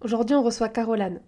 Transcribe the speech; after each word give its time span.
Aujourd'hui, 0.00 0.34
on 0.34 0.42
reçoit 0.42 0.68
Caroline. 0.68 1.20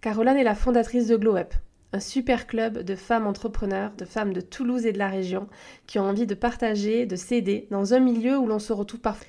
Caroline 0.00 0.36
est 0.36 0.44
la 0.44 0.54
fondatrice 0.54 1.08
de 1.08 1.16
GlowUp, 1.16 1.52
un 1.92 2.00
super 2.00 2.46
club 2.46 2.78
de 2.78 2.94
femmes 2.94 3.26
entrepreneurs, 3.26 3.92
de 3.98 4.04
femmes 4.04 4.32
de 4.32 4.40
Toulouse 4.40 4.86
et 4.86 4.92
de 4.92 4.98
la 4.98 5.08
région, 5.08 5.48
qui 5.86 5.98
ont 5.98 6.04
envie 6.04 6.26
de 6.26 6.34
partager, 6.34 7.06
de 7.06 7.16
s'aider 7.16 7.66
dans 7.70 7.94
un 7.94 8.00
milieu 8.00 8.38
où 8.38 8.46
l'on 8.46 8.58
se 8.58 8.72
retrouve 8.72 9.00
parfois. 9.00 9.26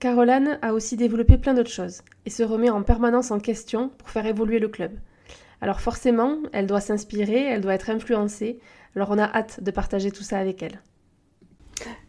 Caroline 0.00 0.58
a 0.60 0.74
aussi 0.74 0.96
développé 0.96 1.38
plein 1.38 1.54
d'autres 1.54 1.70
choses 1.70 2.02
et 2.26 2.30
se 2.30 2.42
remet 2.42 2.70
en 2.70 2.82
permanence 2.82 3.30
en 3.30 3.38
question 3.38 3.90
pour 3.90 4.10
faire 4.10 4.26
évoluer 4.26 4.58
le 4.58 4.68
club. 4.68 4.92
Alors 5.60 5.80
forcément, 5.80 6.38
elle 6.52 6.66
doit 6.66 6.80
s'inspirer, 6.80 7.44
elle 7.44 7.60
doit 7.60 7.74
être 7.74 7.90
influencée, 7.90 8.58
alors 8.96 9.10
on 9.10 9.18
a 9.18 9.24
hâte 9.24 9.62
de 9.62 9.70
partager 9.70 10.10
tout 10.10 10.22
ça 10.22 10.38
avec 10.38 10.62
elle. 10.62 10.80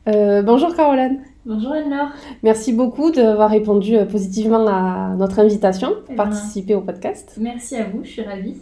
Euh, 0.07 0.43
bonjour 0.43 0.75
Caroline. 0.75 1.19
Bonjour 1.47 1.73
Anne-Laure. 1.73 2.09
Merci 2.43 2.73
beaucoup 2.73 3.11
d'avoir 3.11 3.49
répondu 3.49 3.95
euh, 3.95 4.05
positivement 4.05 4.65
à 4.67 5.15
notre 5.15 5.39
invitation 5.39 5.89
pour 5.89 6.13
Eh 6.13 6.15
ben, 6.15 6.23
participer 6.23 6.75
au 6.75 6.81
podcast. 6.81 7.35
Merci 7.39 7.75
à 7.75 7.85
vous, 7.85 8.03
je 8.03 8.09
suis 8.09 8.21
ravie. 8.23 8.57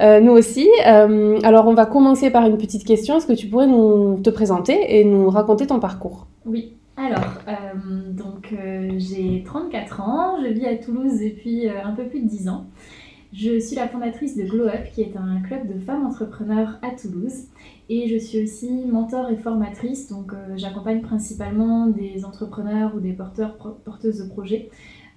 Euh, 0.00 0.20
nous 0.20 0.32
aussi. 0.32 0.68
Euh, 0.86 1.38
alors 1.44 1.66
on 1.66 1.74
va 1.74 1.86
commencer 1.86 2.30
par 2.30 2.46
une 2.46 2.58
petite 2.58 2.84
question. 2.84 3.16
Est-ce 3.16 3.26
que 3.26 3.32
tu 3.32 3.48
pourrais 3.48 3.66
nous 3.66 4.20
te 4.22 4.30
présenter 4.30 4.98
et 4.98 5.04
nous 5.04 5.28
raconter 5.30 5.66
ton 5.66 5.78
parcours? 5.78 6.26
Oui, 6.46 6.72
alors, 6.96 7.38
donc 8.10 8.54
j'ai 8.98 9.42
34 9.44 10.00
ans, 10.00 10.36
je 10.42 10.48
vis 10.48 10.66
à 10.66 10.76
Toulouse 10.76 11.20
depuis 11.20 11.68
un 11.68 11.92
peu 11.92 12.04
plus 12.04 12.20
de 12.20 12.28
10 12.28 12.48
ans. 12.48 12.64
Je 13.32 13.58
suis 13.58 13.76
la 13.76 13.88
fondatrice 13.88 14.36
de 14.36 14.42
Glow 14.42 14.66
Up, 14.66 14.92
qui 14.92 15.00
est 15.00 15.16
un 15.16 15.40
club 15.40 15.66
de 15.66 15.80
femmes 15.80 16.04
entrepreneurs 16.04 16.78
à 16.82 16.90
Toulouse. 16.90 17.46
Et 17.88 18.06
je 18.06 18.18
suis 18.18 18.42
aussi 18.42 18.70
mentor 18.84 19.30
et 19.30 19.36
formatrice, 19.36 20.08
donc 20.08 20.34
euh, 20.34 20.54
j'accompagne 20.56 21.00
principalement 21.00 21.86
des 21.86 22.26
entrepreneurs 22.26 22.94
ou 22.94 23.00
des 23.00 23.14
porteurs, 23.14 23.56
porteuses 23.84 24.18
de 24.18 24.28
projets 24.28 24.68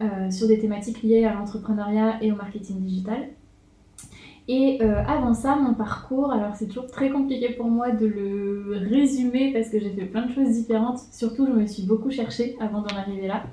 euh, 0.02 0.32
sur 0.32 0.48
des 0.48 0.60
thématiques 0.60 1.04
liées 1.04 1.26
à 1.26 1.34
l'entrepreneuriat 1.34 2.24
et 2.24 2.32
au 2.32 2.36
marketing 2.36 2.80
digital. 2.80 3.28
Et 4.48 4.78
euh, 4.82 5.04
avant 5.08 5.34
ça, 5.34 5.56
mon 5.56 5.74
parcours, 5.74 6.32
alors 6.32 6.54
c'est 6.56 6.68
toujours 6.68 6.86
très 6.86 7.10
compliqué 7.10 7.50
pour 7.50 7.66
moi 7.66 7.90
de 7.90 8.06
le 8.06 8.80
résumer 8.90 9.52
parce 9.52 9.70
que 9.70 9.80
j'ai 9.80 9.90
fait 9.90 10.06
plein 10.06 10.28
de 10.28 10.32
choses 10.32 10.50
différentes. 10.50 11.00
Surtout, 11.12 11.48
je 11.48 11.52
me 11.52 11.66
suis 11.66 11.84
beaucoup 11.84 12.12
cherchée 12.12 12.56
avant 12.60 12.82
d'en 12.82 12.96
arriver 12.96 13.28
là. 13.28 13.44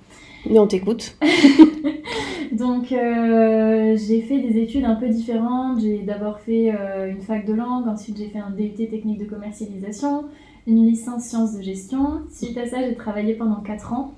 Mais 0.48 0.58
on 0.58 0.66
t'écoute. 0.66 1.16
Donc, 2.52 2.92
euh, 2.92 3.96
j'ai 3.96 4.20
fait 4.20 4.40
des 4.40 4.60
études 4.60 4.84
un 4.84 4.96
peu 4.96 5.08
différentes. 5.08 5.80
J'ai 5.80 6.00
d'abord 6.00 6.40
fait 6.40 6.74
euh, 6.74 7.10
une 7.10 7.22
fac 7.22 7.46
de 7.46 7.54
langue, 7.54 7.88
ensuite 7.88 8.18
j'ai 8.18 8.28
fait 8.28 8.40
un 8.40 8.50
DUT 8.50 8.74
technique 8.74 9.18
de 9.18 9.24
commercialisation, 9.24 10.24
une 10.66 10.84
licence 10.86 11.24
sciences 11.24 11.56
de 11.56 11.62
gestion. 11.62 12.20
Suite 12.30 12.58
à 12.58 12.66
ça, 12.66 12.82
j'ai 12.86 12.94
travaillé 12.94 13.32
pendant 13.32 13.62
4 13.62 13.94
ans, 13.94 14.12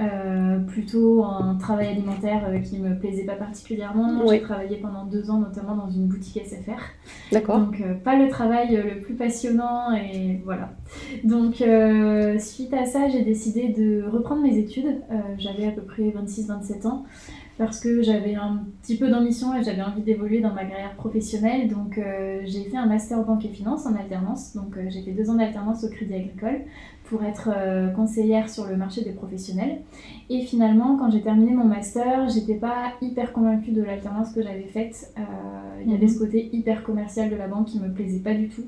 euh, 0.00 0.58
plutôt 0.60 1.22
en 1.22 1.56
travail 1.56 1.88
alimentaire 1.88 2.46
euh, 2.48 2.58
qui 2.58 2.78
me 2.78 2.98
plaisait 2.98 3.24
pas 3.24 3.34
particulièrement. 3.34 4.22
Oui. 4.24 4.36
J'ai 4.36 4.42
travaillé 4.42 4.76
pendant 4.78 5.04
2 5.04 5.30
ans, 5.30 5.38
notamment 5.38 5.76
dans 5.76 5.90
une 5.90 6.06
boutique 6.06 6.40
SFR. 6.44 6.80
D'accord. 7.32 7.58
Donc 7.58 7.80
euh, 7.80 7.94
pas 7.94 8.16
le 8.16 8.28
travail 8.28 8.76
euh, 8.76 8.94
le 8.94 9.00
plus 9.00 9.14
passionnant 9.14 9.92
et 9.92 10.40
voilà. 10.44 10.70
Donc 11.24 11.62
suite 12.38 12.72
à 12.72 12.84
ça, 12.84 13.08
j'ai 13.08 13.22
décidé 13.22 13.68
de 13.68 14.04
reprendre 14.08 14.42
mes 14.42 14.56
études. 14.56 15.00
J'avais 15.38 15.66
à 15.66 15.70
peu 15.70 15.82
près 15.82 16.02
26-27 16.02 16.86
ans 16.86 17.04
parce 17.60 17.78
que 17.78 18.00
j'avais 18.00 18.36
un 18.36 18.64
petit 18.80 18.96
peu 18.96 19.10
d'ambition 19.10 19.54
et 19.54 19.62
j'avais 19.62 19.82
envie 19.82 20.00
d'évoluer 20.00 20.40
dans 20.40 20.54
ma 20.54 20.64
carrière 20.64 20.94
professionnelle. 20.94 21.68
Donc 21.68 21.98
euh, 21.98 22.40
j'ai 22.46 22.64
fait 22.64 22.78
un 22.78 22.86
master 22.86 23.22
banque 23.22 23.44
et 23.44 23.50
finance 23.50 23.84
en 23.84 23.94
alternance. 23.96 24.54
Donc 24.56 24.78
euh, 24.78 24.86
j'ai 24.88 25.02
fait 25.02 25.10
deux 25.10 25.28
ans 25.28 25.34
d'alternance 25.34 25.84
au 25.84 25.90
Crédit 25.90 26.14
Agricole 26.14 26.62
pour 27.10 27.24
être 27.24 27.50
euh, 27.52 27.88
conseillère 27.88 28.48
sur 28.48 28.66
le 28.66 28.76
marché 28.76 29.02
des 29.02 29.10
professionnels. 29.10 29.80
Et 30.30 30.42
finalement, 30.42 30.96
quand 30.96 31.10
j'ai 31.10 31.20
terminé 31.20 31.52
mon 31.52 31.64
master, 31.64 32.28
j'étais 32.28 32.54
pas 32.54 32.92
hyper 33.02 33.32
convaincue 33.32 33.72
de 33.72 33.82
l'alternance 33.82 34.32
que 34.32 34.40
j'avais 34.42 34.68
faite. 34.72 35.12
Euh, 35.18 35.22
il 35.84 35.90
y 35.90 35.94
avait 35.94 36.06
Mhm. 36.06 36.12
ce 36.12 36.18
côté 36.20 36.48
hyper 36.52 36.84
commercial 36.84 37.28
de 37.28 37.34
la 37.34 37.48
banque 37.48 37.66
qui 37.66 37.80
me 37.80 37.88
plaisait 37.92 38.20
pas 38.20 38.34
du 38.34 38.48
tout. 38.48 38.62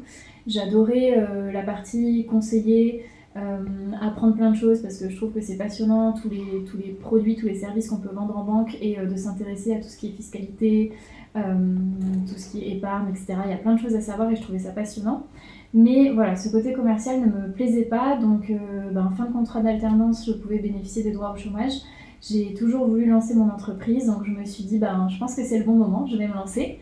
J'adorais 0.49 1.15
euh, 1.17 1.53
la 1.53 1.63
partie 1.63 2.27
conseiller, 2.27 3.05
euh, 3.37 3.59
apprendre 4.01 4.35
plein 4.35 4.51
de 4.51 4.57
choses 4.57 4.83
parce 4.83 4.99
que 4.99 5.09
je 5.09 5.17
trouve 5.17 5.31
que 5.31 5.41
c'est 5.41 5.57
passionnant, 5.57 6.13
tous 6.13 6.29
les, 6.29 6.65
tous 6.69 6.77
les 6.77 6.91
produits, 6.91 7.37
tous 7.37 7.47
les 7.47 7.55
services 7.55 7.89
qu'on 7.89 7.99
peut 7.99 8.13
vendre 8.13 8.37
en 8.37 8.43
banque 8.43 8.77
et 8.81 8.97
de 8.97 9.17
s'intéresser 9.17 9.73
à 9.75 9.77
tout 9.77 9.89
ce 9.89 9.97
qui 9.97 10.09
est 10.09 10.11
fiscalité, 10.11 10.93
tout 11.35 12.35
ce 12.37 12.51
qui 12.51 12.63
est 12.65 12.77
épargne, 12.77 13.09
etc. 13.09 13.39
Il 13.47 13.51
y 13.53 13.55
a 13.55 13.57
plein 13.57 13.75
de 13.75 13.81
choses 13.81 13.95
à 13.95 14.03
savoir 14.03 14.31
et 14.31 14.37
je 14.37 14.43
trouvais 14.43 14.59
ça 14.59 14.73
passionnant. 14.73 15.27
Mais 15.75 16.11
voilà, 16.13 16.37
ce 16.37 16.51
côté 16.51 16.73
commercial 16.75 17.21
ne 17.21 17.27
me 17.27 17.51
plaisait 17.53 17.85
pas, 17.87 18.17
donc 18.19 18.51
euh, 18.51 18.91
ben, 18.93 19.11
fin 19.17 19.25
de 19.25 19.33
contrat 19.33 19.61
d'alternance, 19.63 20.27
je 20.27 20.33
pouvais 20.33 20.59
bénéficier 20.59 21.03
des 21.03 21.13
droits 21.13 21.33
au 21.33 21.37
chômage. 21.37 21.73
J'ai 22.21 22.53
toujours 22.55 22.87
voulu 22.87 23.07
lancer 23.07 23.35
mon 23.35 23.49
entreprise, 23.49 24.07
donc 24.07 24.25
je 24.25 24.31
me 24.33 24.45
suis 24.45 24.65
dit, 24.65 24.79
ben, 24.79 25.09
je 25.09 25.19
pense 25.19 25.35
que 25.35 25.43
c'est 25.43 25.59
le 25.59 25.65
bon 25.65 25.75
moment, 25.75 26.07
je 26.07 26.17
vais 26.17 26.29
me 26.29 26.35
lancer. 26.35 26.79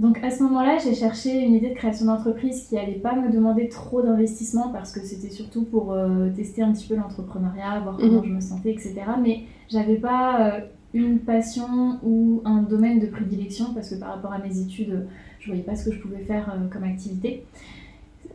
Donc 0.00 0.18
à 0.24 0.30
ce 0.30 0.42
moment-là, 0.42 0.78
j'ai 0.82 0.92
cherché 0.94 1.44
une 1.44 1.54
idée 1.54 1.70
de 1.70 1.74
création 1.76 2.06
d'entreprise 2.06 2.66
qui 2.68 2.76
allait 2.76 2.94
pas 2.98 3.14
me 3.14 3.30
demander 3.30 3.68
trop 3.68 4.02
d'investissement 4.02 4.70
parce 4.72 4.90
que 4.90 5.00
c'était 5.00 5.30
surtout 5.30 5.62
pour 5.62 5.92
euh, 5.92 6.30
tester 6.34 6.62
un 6.62 6.72
petit 6.72 6.88
peu 6.88 6.96
l'entrepreneuriat, 6.96 7.78
voir 7.84 7.96
comment 7.96 8.18
Mhm. 8.20 8.24
je 8.26 8.32
me 8.32 8.40
sentais, 8.40 8.72
etc. 8.72 8.94
Mais 9.22 9.42
j'avais 9.70 9.94
pas 9.94 10.56
euh, 10.56 10.60
une 10.94 11.20
passion 11.20 12.00
ou 12.02 12.42
un 12.44 12.62
domaine 12.62 12.98
de 12.98 13.06
prédilection 13.06 13.66
parce 13.72 13.90
que 13.90 13.94
par 13.94 14.08
rapport 14.16 14.32
à 14.32 14.38
mes 14.40 14.58
études, 14.60 15.06
je 15.38 15.46
voyais 15.46 15.62
pas 15.62 15.76
ce 15.76 15.88
que 15.88 15.94
je 15.94 16.00
pouvais 16.00 16.24
faire 16.24 16.52
euh, 16.52 16.66
comme 16.68 16.82
activité. 16.82 17.44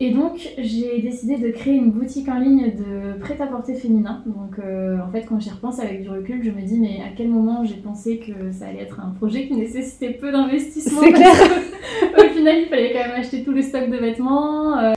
Et 0.01 0.11
donc, 0.13 0.47
j'ai 0.57 1.01
décidé 1.01 1.37
de 1.37 1.49
créer 1.49 1.75
une 1.75 1.91
boutique 1.91 2.29
en 2.29 2.39
ligne 2.39 2.71
de 2.73 3.19
prêt-à-porter 3.19 3.73
féminin. 3.73 4.23
Donc, 4.25 4.57
euh, 4.59 4.97
en 5.05 5.11
fait, 5.11 5.23
quand 5.27 5.39
j'y 5.41 5.49
repense 5.49 5.79
avec 5.81 6.03
du 6.03 6.09
recul, 6.09 6.41
je 6.41 6.51
me 6.51 6.61
dis, 6.61 6.79
mais 6.79 7.01
à 7.01 7.09
quel 7.17 7.27
moment 7.27 7.65
j'ai 7.65 7.75
pensé 7.75 8.17
que 8.19 8.51
ça 8.53 8.67
allait 8.67 8.83
être 8.83 9.01
un 9.01 9.09
projet 9.09 9.47
qui 9.47 9.55
nécessitait 9.55 10.11
peu 10.11 10.31
d'investissement? 10.31 11.01
C'est 11.01 11.11
que, 11.11 11.19
Au 12.25 12.29
final, 12.33 12.59
il 12.61 12.67
fallait 12.69 12.93
quand 12.93 12.99
même 13.09 13.19
acheter 13.19 13.43
tout 13.43 13.51
le 13.51 13.61
stock 13.61 13.89
de 13.89 13.97
vêtements. 13.97 14.77
euh. 14.79 14.93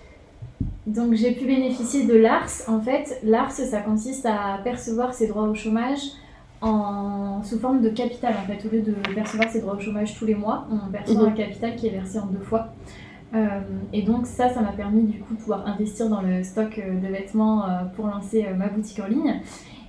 Donc, 0.86 1.14
j'ai 1.14 1.32
pu 1.32 1.46
bénéficier 1.46 2.04
de 2.04 2.14
l'ARS. 2.14 2.62
En 2.68 2.80
fait, 2.80 3.18
l'ARS, 3.24 3.50
ça 3.52 3.80
consiste 3.80 4.24
à 4.26 4.60
percevoir 4.62 5.14
ses 5.14 5.26
droits 5.26 5.48
au 5.48 5.54
chômage 5.54 5.98
en... 6.60 7.42
sous 7.42 7.58
forme 7.58 7.80
de 7.82 7.88
capital. 7.88 8.34
En 8.40 8.46
fait, 8.46 8.64
au 8.68 8.70
lieu 8.72 8.82
de 8.82 8.94
percevoir 9.14 9.50
ses 9.50 9.60
droits 9.62 9.74
au 9.74 9.80
chômage 9.80 10.14
tous 10.16 10.26
les 10.26 10.34
mois, 10.36 10.68
on 10.70 10.90
perçoit 10.92 11.22
Mhm. 11.22 11.28
un 11.28 11.32
capital 11.32 11.74
qui 11.74 11.88
est 11.88 11.90
versé 11.90 12.18
en 12.20 12.26
deux 12.26 12.38
fois. 12.44 12.68
Euh, 13.34 13.60
et 13.92 14.02
donc 14.02 14.26
ça, 14.26 14.50
ça 14.50 14.60
m'a 14.60 14.72
permis 14.72 15.04
du 15.04 15.20
coup 15.20 15.34
de 15.34 15.38
pouvoir 15.38 15.66
investir 15.66 16.08
dans 16.08 16.20
le 16.20 16.42
stock 16.42 16.78
euh, 16.78 17.00
de 17.00 17.06
vêtements 17.06 17.64
euh, 17.64 17.84
pour 17.96 18.06
lancer 18.06 18.46
ma 18.56 18.68
boutique 18.68 19.00
en 19.00 19.06
ligne. 19.06 19.40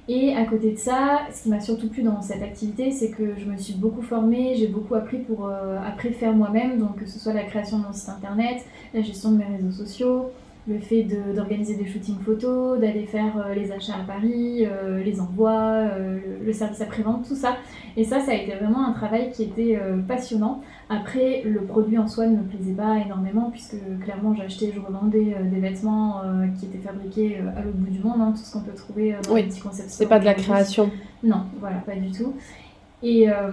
Et 0.09 0.35
à 0.35 0.43
côté 0.45 0.73
de 0.73 0.77
ça, 0.77 1.21
ce 1.31 1.43
qui 1.43 1.49
m'a 1.49 1.61
surtout 1.61 1.87
plu 1.87 2.03
dans 2.03 2.21
cette 2.21 2.43
activité, 2.43 2.91
c'est 2.91 3.09
que 3.09 3.37
je 3.37 3.45
me 3.45 3.55
suis 3.55 3.75
beaucoup 3.75 4.01
formée, 4.01 4.53
j'ai 4.55 4.67
beaucoup 4.67 4.95
appris 4.95 5.19
pour 5.19 5.45
euh, 5.45 5.77
après 5.85 6.09
faire 6.09 6.33
moi-même, 6.33 6.77
donc 6.77 6.97
que 6.97 7.05
ce 7.05 7.19
soit 7.19 7.31
la 7.31 7.43
création 7.43 7.79
de 7.79 7.83
mon 7.83 7.93
site 7.93 8.09
internet, 8.09 8.65
la 8.93 9.01
gestion 9.01 9.31
de 9.31 9.37
mes 9.37 9.45
réseaux 9.45 9.71
sociaux, 9.71 10.31
le 10.67 10.79
fait 10.79 11.03
de- 11.03 11.35
d'organiser 11.35 11.75
des 11.75 11.85
shootings 11.85 12.19
photos, 12.19 12.79
d'aller 12.79 13.05
faire 13.05 13.33
euh, 13.37 13.53
les 13.53 13.71
achats 13.71 13.95
à 14.01 14.03
Paris, 14.05 14.65
euh, 14.65 15.03
les 15.03 15.19
envois, 15.19 15.51
euh, 15.61 16.19
le, 16.39 16.45
le 16.45 16.53
service 16.53 16.79
après-vente, 16.79 17.27
tout 17.27 17.35
ça. 17.35 17.57
Et 17.97 18.03
ça, 18.05 18.21
ça 18.21 18.31
a 18.31 18.35
été 18.35 18.55
vraiment 18.55 18.87
un 18.87 18.93
travail 18.93 19.31
qui 19.31 19.43
était 19.43 19.77
passionnant. 20.07 20.61
Après, 20.89 21.43
le 21.45 21.61
produit 21.61 21.97
en 21.99 22.07
soi 22.07 22.25
ne 22.27 22.37
me 22.37 22.43
plaisait 22.43 22.71
pas 22.73 22.97
énormément 22.97 23.49
puisque 23.51 23.75
clairement 24.03 24.33
j'achetais, 24.33 24.71
je 24.73 24.79
revendais 24.79 25.35
des 25.51 25.59
vêtements 25.59 26.21
qui 26.59 26.65
étaient 26.65 26.79
fabriqués 26.79 27.37
à 27.55 27.61
l'autre 27.61 27.77
bout 27.77 27.91
du 27.91 27.99
monde, 27.99 28.19
hein, 28.19 28.31
tout 28.35 28.43
ce 28.43 28.51
qu'on 28.51 28.61
peut 28.61 28.73
trouver 28.73 29.15
dans 29.27 29.33
Oui, 29.33 29.43
les 29.43 29.47
petits 29.49 29.61
concepts. 29.61 29.89
C'est 29.91 30.07
pas 30.07 30.17
de 30.19 30.25
la 30.25 30.33
création. 30.33 30.89
Non, 31.23 31.43
voilà, 31.59 31.77
pas 31.85 31.95
du 31.95 32.09
tout. 32.11 32.33
Et 33.03 33.29
euh, 33.29 33.51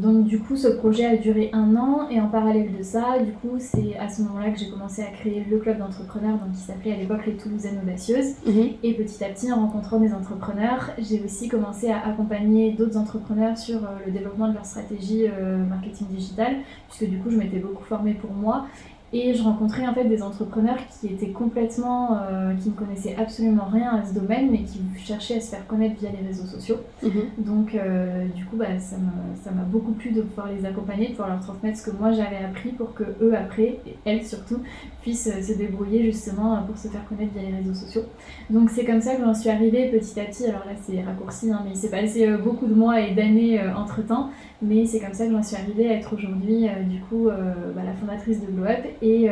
donc 0.00 0.24
du 0.24 0.40
coup, 0.40 0.56
ce 0.56 0.68
projet 0.68 1.04
a 1.04 1.16
duré 1.16 1.50
un 1.52 1.76
an 1.76 2.08
et 2.08 2.18
en 2.18 2.28
parallèle 2.28 2.74
de 2.76 2.82
ça, 2.82 3.18
du 3.18 3.32
coup, 3.32 3.56
c'est 3.58 3.94
à 3.98 4.08
ce 4.08 4.22
moment-là 4.22 4.50
que 4.50 4.58
j'ai 4.58 4.70
commencé 4.70 5.02
à 5.02 5.06
créer 5.06 5.44
le 5.48 5.58
club 5.58 5.78
d'entrepreneurs, 5.78 6.38
donc 6.38 6.52
qui 6.52 6.62
s'appelait 6.62 6.94
à 6.94 6.96
l'époque 6.96 7.26
les 7.26 7.36
Toulousaines 7.36 7.78
Audacieuses. 7.82 8.36
Mhm. 8.46 8.70
Et 8.82 8.94
petit 8.94 9.22
à 9.22 9.28
petit, 9.28 9.52
en 9.52 9.56
rencontrant 9.56 10.00
des 10.00 10.14
entrepreneurs, 10.14 10.92
j'ai 10.98 11.22
aussi 11.22 11.48
commencé 11.48 11.90
à 11.90 12.06
accompagner 12.06 12.72
d'autres 12.72 12.96
entrepreneurs 12.96 13.58
sur 13.58 13.84
euh, 13.84 13.98
le 14.06 14.12
développement 14.12 14.48
de 14.48 14.54
leur 14.54 14.64
stratégie 14.64 15.26
euh, 15.28 15.58
marketing 15.64 16.06
digital, 16.08 16.56
puisque 16.88 17.10
du 17.10 17.18
coup, 17.18 17.30
je 17.30 17.36
m'étais 17.36 17.58
beaucoup 17.58 17.84
formée 17.84 18.14
pour 18.14 18.32
moi 18.32 18.66
et 19.12 19.34
je 19.34 19.42
rencontrais 19.42 19.86
en 19.86 19.94
fait 19.94 20.04
des 20.04 20.22
entrepreneurs 20.22 20.78
qui 20.88 21.06
étaient 21.06 21.28
complètement, 21.30 22.18
euh, 22.28 22.54
qui 22.54 22.70
ne 22.70 22.74
connaissaient 22.74 23.14
absolument 23.16 23.66
rien 23.66 23.90
à 23.96 24.04
ce 24.04 24.12
domaine, 24.12 24.50
mais 24.50 24.62
qui 24.62 24.80
cherchaient 24.98 25.36
à 25.36 25.40
se 25.40 25.50
faire 25.50 25.66
connaître 25.66 25.94
via 26.00 26.10
les 26.10 26.26
réseaux 26.26 26.46
sociaux. 26.46 26.78
Mhm. 27.02 27.10
Donc 27.38 27.74
euh, 27.74 28.26
du 28.34 28.44
coup, 28.46 28.56
bah, 28.56 28.78
ça 28.78 29.50
m'a 29.50 29.62
beaucoup 29.62 29.92
plu 29.92 30.10
de 30.10 30.22
pouvoir 30.22 30.48
les 30.48 30.66
accompagner, 30.66 31.06
de 31.06 31.10
pouvoir 31.12 31.28
leur 31.28 31.40
transmettre 31.40 31.78
ce 31.78 31.90
que 31.90 31.96
moi 31.96 32.12
j'avais 32.12 32.44
appris 32.44 32.70
pour 32.70 32.94
que 32.94 33.04
eux 33.22 33.34
après, 33.36 33.78
et 33.86 33.96
elles 34.04 34.24
surtout, 34.24 34.60
puissent 35.06 35.30
euh, 35.32 35.40
se 35.40 35.52
débrouiller 35.52 36.02
justement 36.02 36.56
euh, 36.56 36.60
pour 36.62 36.76
se 36.76 36.88
faire 36.88 37.06
connaître 37.08 37.32
via 37.32 37.48
les 37.48 37.56
réseaux 37.56 37.74
sociaux. 37.74 38.02
Donc 38.50 38.70
c'est 38.70 38.84
comme 38.84 39.00
ça 39.00 39.14
que 39.14 39.22
j'en 39.22 39.34
suis 39.34 39.48
arrivée 39.48 39.88
petit 39.88 40.18
à 40.18 40.24
petit. 40.24 40.46
Alors 40.46 40.64
là 40.66 40.72
c'est 40.84 41.00
raccourci, 41.00 41.52
hein, 41.52 41.60
mais 41.64 41.70
il 41.74 41.76
s'est 41.76 41.90
passé 41.90 42.26
euh, 42.26 42.38
beaucoup 42.38 42.66
de 42.66 42.74
mois 42.74 43.00
et 43.00 43.14
d'années 43.14 43.60
entre 43.76 44.04
temps. 44.04 44.30
Mais 44.62 44.84
c'est 44.84 44.98
comme 44.98 45.14
ça 45.14 45.26
que 45.26 45.32
j'en 45.32 45.44
suis 45.44 45.54
arrivée 45.54 45.90
à 45.90 45.92
être 45.94 46.12
aujourd'hui 46.12 46.66
du 46.88 46.98
coup 47.00 47.26
bah, 47.26 47.82
la 47.84 47.92
fondatrice 47.92 48.40
de 48.40 48.46
Glow 48.46 48.64
Up 48.64 48.86
et, 49.02 49.28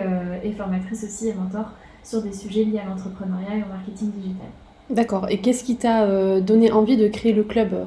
formatrice 0.57 1.03
aussi 1.03 1.29
et 1.29 1.35
mentor 1.35 1.73
sur 2.03 2.23
des 2.23 2.33
sujets 2.33 2.65
liés 2.65 2.79
à 2.79 2.89
l'entrepreneuriat 2.89 3.57
et 3.57 3.63
au 3.63 3.73
marketing 3.73 4.11
digital. 4.11 4.47
D'accord. 4.91 5.27
Et 5.31 5.39
qu'est-ce 5.39 5.65
qui 5.65 5.77
t'a 5.77 6.41
donné 6.43 6.71
envie 6.73 6.99
de 6.99 7.09
créer 7.09 7.33
le 7.33 7.43
club 7.43 7.87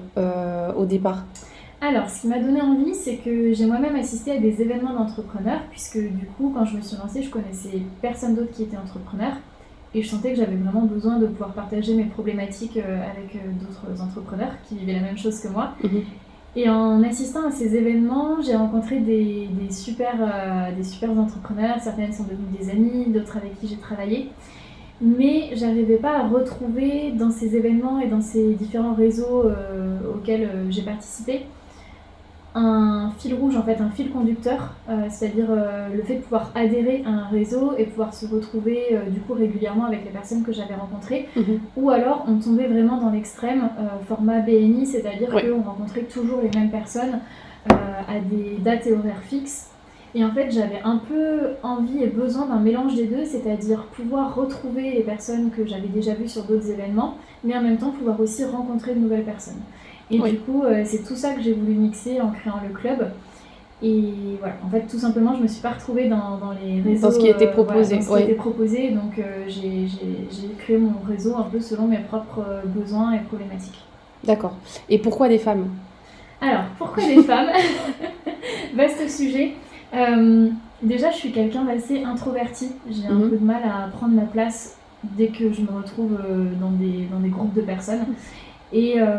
au 0.75 0.85
départ? 0.85 1.25
Alors, 1.79 2.09
ce 2.09 2.21
qui 2.21 2.27
m'a 2.27 2.39
donné 2.39 2.59
envie, 2.59 2.95
c'est 2.95 3.17
que 3.17 3.53
j'ai 3.53 3.65
moi-même 3.67 3.95
assisté 3.95 4.31
à 4.31 4.39
des 4.39 4.61
événements 4.61 4.93
d'entrepreneurs, 4.93 5.61
puisque 5.69 5.99
du 5.99 6.25
coup, 6.25 6.51
quand 6.53 6.65
je 6.65 6.77
me 6.77 6.81
suis 6.81 6.97
lancée, 6.97 7.21
je 7.21 7.29
connaissais 7.29 7.81
personne 8.01 8.35
d'autre 8.35 8.51
qui 8.51 8.63
était 8.63 8.77
entrepreneur. 8.77 9.33
Et 9.93 10.01
je 10.01 10.09
sentais 10.09 10.31
que 10.31 10.37
j'avais 10.37 10.55
vraiment 10.55 10.85
besoin 10.85 11.17
de 11.17 11.27
pouvoir 11.27 11.53
partager 11.53 11.95
mes 11.95 12.05
problématiques 12.05 12.77
euh, 12.77 13.01
avec 13.03 13.35
euh, 13.35 13.49
d'autres 13.61 14.01
entrepreneurs 14.01 14.51
qui 14.67 14.75
vivaient 14.75 14.93
la 14.93 15.01
même 15.01 15.17
chose 15.17 15.39
que 15.39 15.47
moi. 15.47 15.73
Mhm. 15.83 16.01
Et 16.55 16.67
en 16.67 17.03
assistant 17.03 17.47
à 17.47 17.51
ces 17.51 17.75
événements, 17.75 18.41
j'ai 18.41 18.55
rencontré 18.55 18.99
des, 18.99 19.47
des 19.47 19.71
super, 19.71 20.15
euh, 20.19 20.75
des 20.75 20.83
super 20.83 21.11
entrepreneurs. 21.11 21.77
Certaines 21.79 22.11
sont 22.11 22.23
devenues 22.23 22.57
des 22.59 22.69
amis, 22.71 23.05
d'autres 23.07 23.37
avec 23.37 23.59
qui 23.59 23.67
j'ai 23.67 23.77
travaillé. 23.77 24.29
Mais 24.99 25.51
j'arrivais 25.55 25.97
pas 25.97 26.17
à 26.17 26.27
retrouver 26.27 27.11
dans 27.11 27.29
ces 27.29 27.55
événements 27.55 27.99
et 27.99 28.07
dans 28.07 28.21
ces 28.21 28.55
différents 28.55 28.95
réseaux 28.95 29.43
euh, 29.45 29.99
auxquels 30.15 30.49
j'ai 30.71 30.81
participé 30.81 31.45
un 32.57 33.11
fil 33.19 33.35
rouge, 33.35 33.55
en 33.55 33.63
fait, 33.63 33.79
un 33.79 33.89
fil 33.89 34.09
conducteur, 34.09 34.73
euh, 34.89 35.05
c'est-à-dire 35.09 35.45
euh, 35.49 35.89
le 35.95 36.01
fait 36.01 36.15
de 36.15 36.21
pouvoir 36.21 36.51
adhérer 36.55 37.03
à 37.05 37.09
un 37.09 37.27
réseau 37.27 37.73
et 37.77 37.85
pouvoir 37.85 38.13
se 38.13 38.25
retrouver 38.25 38.85
euh, 38.91 39.09
du 39.09 39.19
coup 39.19 39.33
régulièrement 39.33 39.85
avec 39.85 40.03
les 40.03 40.11
personnes 40.11 40.43
que 40.43 40.51
j'avais 40.51 40.75
rencontrées. 40.75 41.27
Mhm. 41.35 41.59
Ou 41.77 41.89
alors 41.91 42.25
on 42.27 42.39
tombait 42.39 42.67
vraiment 42.67 42.97
dans 42.97 43.11
l'extrême, 43.11 43.69
format 44.07 44.39
BNI, 44.39 44.85
c'est-à-dire 44.85 45.33
Ouais. 45.33 45.43
qu'on 45.47 45.61
rencontrait 45.61 46.03
toujours 46.03 46.39
les 46.41 46.57
mêmes 46.57 46.71
personnes 46.71 47.19
à 47.69 48.19
des 48.19 48.57
dates 48.63 48.87
et 48.87 48.93
horaires 48.93 49.21
fixes. 49.23 49.69
Et 50.15 50.23
en 50.23 50.31
fait, 50.31 50.49
j'avais 50.49 50.79
un 50.83 50.97
peu 50.97 51.49
envie 51.63 52.01
et 52.01 52.07
besoin 52.07 52.45
d'un 52.47 52.59
mélange 52.59 52.95
des 52.95 53.05
deux, 53.05 53.25
c'est-à-dire 53.25 53.83
pouvoir 53.87 54.33
retrouver 54.35 54.91
les 54.91 55.03
personnes 55.03 55.51
que 55.51 55.65
j'avais 55.65 55.89
déjà 55.89 56.13
vues 56.13 56.29
sur 56.29 56.43
d'autres 56.43 56.71
événements, 56.71 57.17
mais 57.43 57.55
en 57.55 57.61
même 57.61 57.77
temps 57.77 57.91
pouvoir 57.91 58.19
aussi 58.19 58.45
rencontrer 58.45 58.95
de 58.95 58.99
nouvelles 58.99 59.25
personnes. 59.25 59.61
Et 60.09 60.19
Oui. 60.19 60.31
du 60.31 60.37
coup, 60.39 60.63
euh, 60.63 60.83
c'est 60.85 61.03
tout 61.05 61.15
ça 61.15 61.33
que 61.33 61.41
j'ai 61.41 61.53
voulu 61.53 61.73
mixer 61.73 62.21
en 62.21 62.31
créant 62.31 62.61
le 62.67 62.73
club. 62.73 63.09
Et 63.83 64.13
voilà, 64.39 64.55
en 64.65 64.69
fait, 64.69 64.87
tout 64.89 64.97
simplement, 64.97 65.35
je 65.35 65.43
me 65.43 65.47
suis 65.47 65.61
pas 65.61 65.71
retrouvée 65.71 66.07
dans, 66.09 66.37
dans 66.37 66.51
les 66.63 66.81
réseaux. 66.81 67.07
Dans 67.09 67.13
ce 67.13 67.19
qui 67.19 67.27
était 67.27 67.47
euh, 67.47 67.51
proposé, 67.51 67.95
voilà, 67.97 67.97
dans 67.97 68.01
ce 68.07 68.11
ouais. 68.13 68.19
qui 68.19 68.31
était 68.31 68.35
proposé, 68.35 68.89
donc 68.91 69.19
euh, 69.19 69.45
j'ai 69.47 69.87
créé 70.57 70.77
mon 70.77 70.93
réseau 71.07 71.35
un 71.35 71.43
peu 71.43 71.59
selon 71.59 71.87
mes 71.87 71.99
propres 71.99 72.43
euh, 72.47 72.61
besoins 72.65 73.13
et 73.13 73.19
problématiques. 73.19 73.79
D'accord. 74.23 74.55
Et 74.89 74.97
pourquoi 74.97 75.29
des 75.29 75.37
femmes? 75.37 75.67
Alors, 76.41 76.63
pourquoi 76.79 77.03
les 77.03 77.21
femmes? 77.21 77.49
Vaste 78.75 79.09
sujet. 79.09 79.53
Euh, 79.93 80.49
déjà, 80.81 81.11
je 81.11 81.17
suis 81.17 81.31
quelqu'un 81.31 81.65
d'assez 81.65 82.03
introverti. 82.03 82.71
J'ai 82.89 83.07
un 83.07 83.13
Mhm. 83.13 83.29
peu 83.29 83.37
de 83.37 83.45
mal 83.45 83.61
à 83.63 83.87
prendre 83.89 84.13
ma 84.13 84.23
place 84.23 84.75
dès 85.03 85.27
que 85.27 85.53
je 85.53 85.61
me 85.61 85.69
retrouve 85.71 86.13
euh, 86.13 86.45
dans 86.59 86.71
des, 86.71 87.07
dans 87.11 87.19
des 87.19 87.29
groupes 87.29 87.53
de 87.53 87.61
personnes. 87.61 88.05
Et 88.73 88.99
euh, 88.99 89.17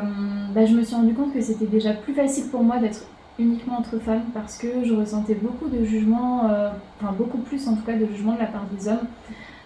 bah, 0.54 0.66
je 0.66 0.74
me 0.74 0.82
suis 0.82 0.94
rendu 0.94 1.14
compte 1.14 1.32
que 1.32 1.40
c'était 1.40 1.66
déjà 1.66 1.92
plus 1.92 2.14
facile 2.14 2.48
pour 2.50 2.62
moi 2.62 2.78
d'être 2.78 3.04
uniquement 3.38 3.78
entre 3.78 3.98
femmes 3.98 4.24
parce 4.34 4.58
que 4.58 4.66
je 4.84 4.92
ressentais 4.94 5.34
beaucoup 5.34 5.68
de 5.68 5.84
jugements, 5.84 6.50
euh, 6.50 6.70
enfin 7.00 7.12
beaucoup 7.16 7.38
plus 7.38 7.66
en 7.68 7.76
tout 7.76 7.84
cas 7.84 7.94
de 7.94 8.06
jugements 8.06 8.34
de 8.34 8.40
la 8.40 8.46
part 8.46 8.66
des 8.76 8.88
hommes. 8.88 9.06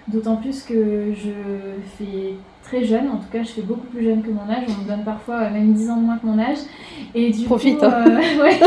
D'autant 0.08 0.36
plus 0.36 0.62
que 0.62 1.12
je 1.14 1.30
fais 1.96 2.34
très 2.64 2.84
jeune, 2.84 3.08
en 3.08 3.16
tout 3.16 3.28
cas 3.32 3.42
je 3.44 3.50
fais 3.50 3.62
beaucoup 3.62 3.86
plus 3.86 4.02
jeune 4.04 4.22
que 4.22 4.30
mon 4.30 4.50
âge, 4.50 4.64
on 4.68 4.82
me 4.82 4.88
donne 4.88 5.04
parfois 5.04 5.42
euh, 5.42 5.50
même 5.52 5.72
10 5.72 5.90
ans 5.90 5.96
de 5.96 6.02
moins 6.02 6.18
que 6.18 6.26
mon 6.26 6.38
âge. 6.38 6.58
Et 7.14 7.30
du 7.30 7.44
Profite, 7.44 7.78
coup, 7.78 7.84
hein. 7.86 8.04
euh, 8.06 8.16
ouais, 8.42 8.58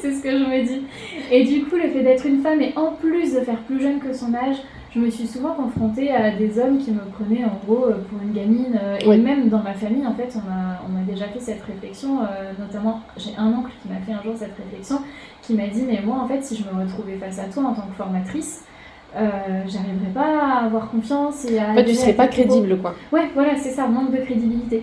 c'est 0.00 0.12
ce 0.12 0.22
que 0.22 0.30
je 0.30 0.44
me 0.44 0.66
dis. 0.66 0.82
Et 1.30 1.44
du 1.44 1.64
coup, 1.64 1.76
le 1.76 1.88
fait 1.90 2.02
d'être 2.02 2.26
une 2.26 2.42
femme 2.42 2.60
et 2.60 2.72
en 2.76 2.92
plus 2.92 3.34
de 3.34 3.40
faire 3.40 3.58
plus 3.58 3.80
jeune 3.80 3.98
que 4.00 4.12
son 4.12 4.34
âge, 4.34 4.56
je 4.94 4.98
me 4.98 5.08
suis 5.08 5.26
souvent 5.26 5.54
confrontée 5.54 6.10
à 6.10 6.32
des 6.36 6.58
hommes 6.58 6.78
qui 6.78 6.90
me 6.90 7.00
prenaient 7.12 7.44
en 7.44 7.60
gros 7.64 7.86
euh, 7.86 7.98
pour 8.10 8.20
une 8.22 8.32
gamine. 8.32 8.78
euh, 8.82 8.96
Et 9.00 9.08
Oui. 9.08 9.18
même 9.20 9.48
dans 9.48 9.62
ma 9.62 9.74
famille, 9.74 10.04
en 10.06 10.14
fait, 10.14 10.34
on 10.36 10.50
a, 10.50 10.82
on 10.90 11.00
a 11.00 11.04
déjà 11.04 11.26
fait 11.28 11.38
cette 11.40 11.62
réflexion. 11.62 12.22
euh, 12.22 12.52
notamment, 12.58 13.00
j'ai 13.16 13.30
un 13.36 13.46
oncle 13.52 13.70
qui 13.80 13.88
m'a 13.88 14.00
fait 14.00 14.12
un 14.12 14.22
jour 14.22 14.34
cette 14.36 14.56
réflexion, 14.56 14.98
qui 15.42 15.54
m'a 15.54 15.68
dit 15.68 15.82
Mais 15.86 16.00
moi, 16.04 16.16
en 16.20 16.26
fait, 16.26 16.42
si 16.42 16.56
je 16.56 16.64
me 16.64 16.82
retrouvais 16.82 17.16
face 17.18 17.38
à 17.38 17.44
toi 17.44 17.62
en 17.64 17.74
tant 17.74 17.86
que 17.86 17.94
formatrice, 17.94 18.64
euh, 19.16 19.62
j'arriverais 19.66 20.12
pas 20.14 20.60
à 20.60 20.64
avoir 20.64 20.90
confiance 20.90 21.44
et 21.44 21.58
à. 21.58 21.70
En 21.70 21.74
fait, 21.74 21.84
tu 21.84 21.94
serais 21.94 22.12
pas 22.12 22.28
crédible, 22.28 22.78
quoi. 22.78 22.94
Ouais, 23.12 23.30
voilà, 23.34 23.56
c'est 23.56 23.70
ça, 23.70 23.86
manque 23.86 24.12
de 24.12 24.18
crédibilité. 24.18 24.82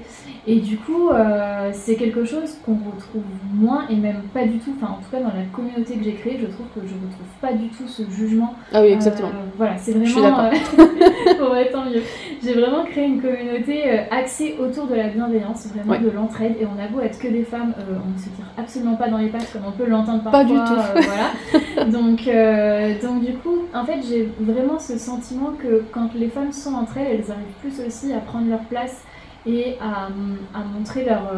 Et 0.50 0.62
du 0.62 0.78
coup, 0.78 1.10
euh, 1.10 1.72
c'est 1.74 1.96
quelque 1.96 2.24
chose 2.24 2.56
qu'on 2.66 2.76
retrouve 2.76 3.24
moins 3.54 3.86
et 3.90 3.96
même 3.96 4.22
pas 4.34 4.46
du 4.46 4.60
tout, 4.60 4.74
enfin 4.78 4.94
en 4.94 5.04
tout 5.04 5.12
cas 5.12 5.20
dans 5.20 5.28
la 5.28 5.44
communauté 5.52 5.96
que 5.96 6.06
j'ai 6.06 6.14
créée, 6.14 6.40
je 6.40 6.46
trouve 6.46 6.68
que 6.74 6.88
je 6.88 6.94
retrouve 6.94 7.28
pas 7.42 7.52
du 7.52 7.68
tout 7.68 7.86
ce 7.86 8.04
jugement. 8.10 8.56
Ah 8.72 8.82
oui, 8.82 8.88
exactement. 8.88 9.28
Euh, 9.28 9.50
voilà, 9.58 9.78
c'est 9.78 9.94
Je 9.94 10.10
suis 10.10 10.22
vraiment... 10.22 10.40
euh, 10.46 10.52
bon, 11.38 11.52
ouais, 11.52 11.70
tant 11.70 11.84
mieux. 11.84 11.87
J'ai 12.44 12.54
vraiment 12.54 12.84
créé 12.86 13.06
une 13.06 13.22
communauté 13.22 13.84
euh, 13.92 14.04
axée 14.12 14.56
autour 14.60 14.88
de 14.88 14.96
la 14.96 15.08
bienveillance, 15.08 15.68
vraiment 15.68 15.92
Ouais. 15.94 16.00
de 16.00 16.10
l'entraide. 16.10 16.56
Et 16.60 16.66
on 16.66 16.82
avoue 16.82 17.00
être 17.02 17.20
que 17.20 17.28
des 17.28 17.44
femmes, 17.44 17.74
euh, 17.80 17.96
on 18.06 18.12
ne 18.14 18.18
se 18.18 18.30
tire 18.30 18.46
absolument 18.58 18.96
pas 18.96 19.08
dans 19.10 19.18
les 19.18 19.30
pattes 19.30 19.52
comme 19.54 19.64
on 19.68 19.72
peut 19.72 19.86
l'entendre 19.88 20.24
parfois. 20.24 20.40
Pas 20.42 20.46
du 20.46 20.54
tout. 20.54 20.80
euh, 20.80 21.02
voilà. 21.02 21.86
donc, 21.92 22.28
euh, 22.28 22.94
donc 23.02 23.26
du 23.26 23.34
coup, 23.34 23.64
en 23.74 23.86
fait, 23.86 24.00
j'ai 24.08 24.30
vraiment 24.40 24.80
ce 24.80 24.98
sentiment 24.98 25.52
que 25.62 25.84
quand 25.92 26.10
les 26.16 26.28
femmes 26.30 26.52
sont 26.52 26.74
entre 26.74 26.98
elles, 26.98 27.08
elles 27.24 27.32
arrivent 27.32 27.60
plus 27.62 27.86
aussi 27.86 28.14
à 28.14 28.20
prendre 28.20 28.50
leur 28.50 28.62
place 28.62 29.02
et 29.46 29.76
à, 29.82 30.08
à 30.54 30.64
montrer 30.78 31.06
leur, 31.06 31.32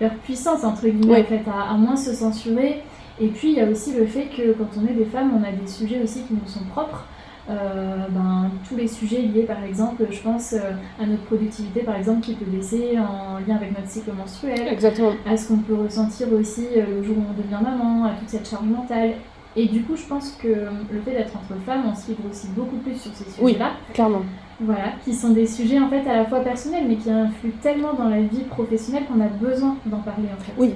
leur 0.00 0.12
puissance, 0.16 0.62
entre 0.64 0.86
guillemets, 0.86 1.14
Ouais. 1.16 1.22
en 1.22 1.24
fait, 1.24 1.42
à, 1.50 1.72
à 1.72 1.76
moins 1.76 1.96
se 1.96 2.12
censurer. 2.14 2.82
Et 3.20 3.28
puis, 3.28 3.48
il 3.52 3.54
y 3.54 3.60
a 3.60 3.66
aussi 3.66 3.92
le 3.94 4.06
fait 4.06 4.26
que 4.26 4.52
quand 4.52 4.68
on 4.80 4.86
est 4.86 4.92
des 4.92 5.06
femmes, 5.06 5.32
on 5.34 5.42
a 5.42 5.50
des 5.50 5.66
sujets 5.66 6.00
aussi 6.02 6.20
qui 6.24 6.34
nous 6.34 6.46
sont 6.48 6.64
propres. 6.70 7.04
Euh, 7.48 8.06
ben, 8.10 8.50
tous 8.68 8.76
les 8.76 8.88
sujets 8.88 9.22
liés, 9.22 9.42
par 9.44 9.62
exemple, 9.62 10.04
je 10.10 10.20
pense 10.20 10.52
euh, 10.52 10.72
à 11.00 11.06
notre 11.06 11.22
productivité, 11.24 11.80
par 11.80 11.94
exemple, 11.96 12.20
qui 12.20 12.34
peut 12.34 12.44
baisser 12.44 12.98
en 12.98 13.38
lien 13.46 13.56
avec 13.56 13.76
notre 13.76 13.88
cycle 13.88 14.10
menstruel, 14.12 14.66
Exactement. 14.68 15.12
à 15.30 15.36
ce 15.36 15.48
qu'on 15.48 15.58
peut 15.58 15.74
ressentir 15.74 16.26
aussi 16.32 16.66
euh, 16.76 16.82
le 16.96 17.02
jour 17.04 17.16
où 17.18 17.22
on 17.30 17.40
devient 17.40 17.62
maman, 17.62 18.06
à 18.06 18.10
toute 18.18 18.28
cette 18.28 18.48
charge 18.48 18.64
mentale. 18.66 19.12
Et 19.54 19.66
du 19.66 19.82
coup, 19.82 19.94
je 19.96 20.04
pense 20.06 20.32
que 20.32 20.48
le 20.48 21.00
fait 21.04 21.12
d'être 21.12 21.32
entre 21.36 21.58
femmes, 21.64 21.84
on 21.90 21.94
se 21.94 22.08
livre 22.08 22.22
aussi 22.30 22.48
beaucoup 22.48 22.76
plus 22.76 22.96
sur 23.00 23.12
ces 23.14 23.24
Oui. 23.40 23.52
sujets-là. 23.52 23.70
Clairement. 23.94 24.22
Voilà, 24.60 24.92
qui 25.04 25.14
sont 25.14 25.30
des 25.30 25.46
sujets 25.46 25.78
en 25.78 25.88
fait 25.88 26.06
à 26.08 26.16
la 26.16 26.24
fois 26.26 26.40
personnels, 26.40 26.84
mais 26.88 26.96
qui 26.96 27.10
influent 27.10 27.52
tellement 27.62 27.94
dans 27.94 28.08
la 28.08 28.20
vie 28.22 28.44
professionnelle 28.50 29.04
qu'on 29.06 29.20
a 29.20 29.28
besoin 29.28 29.76
d'en 29.86 29.98
parler 30.00 30.28
en 30.36 30.42
fait. 30.42 30.52
Oui. 30.58 30.74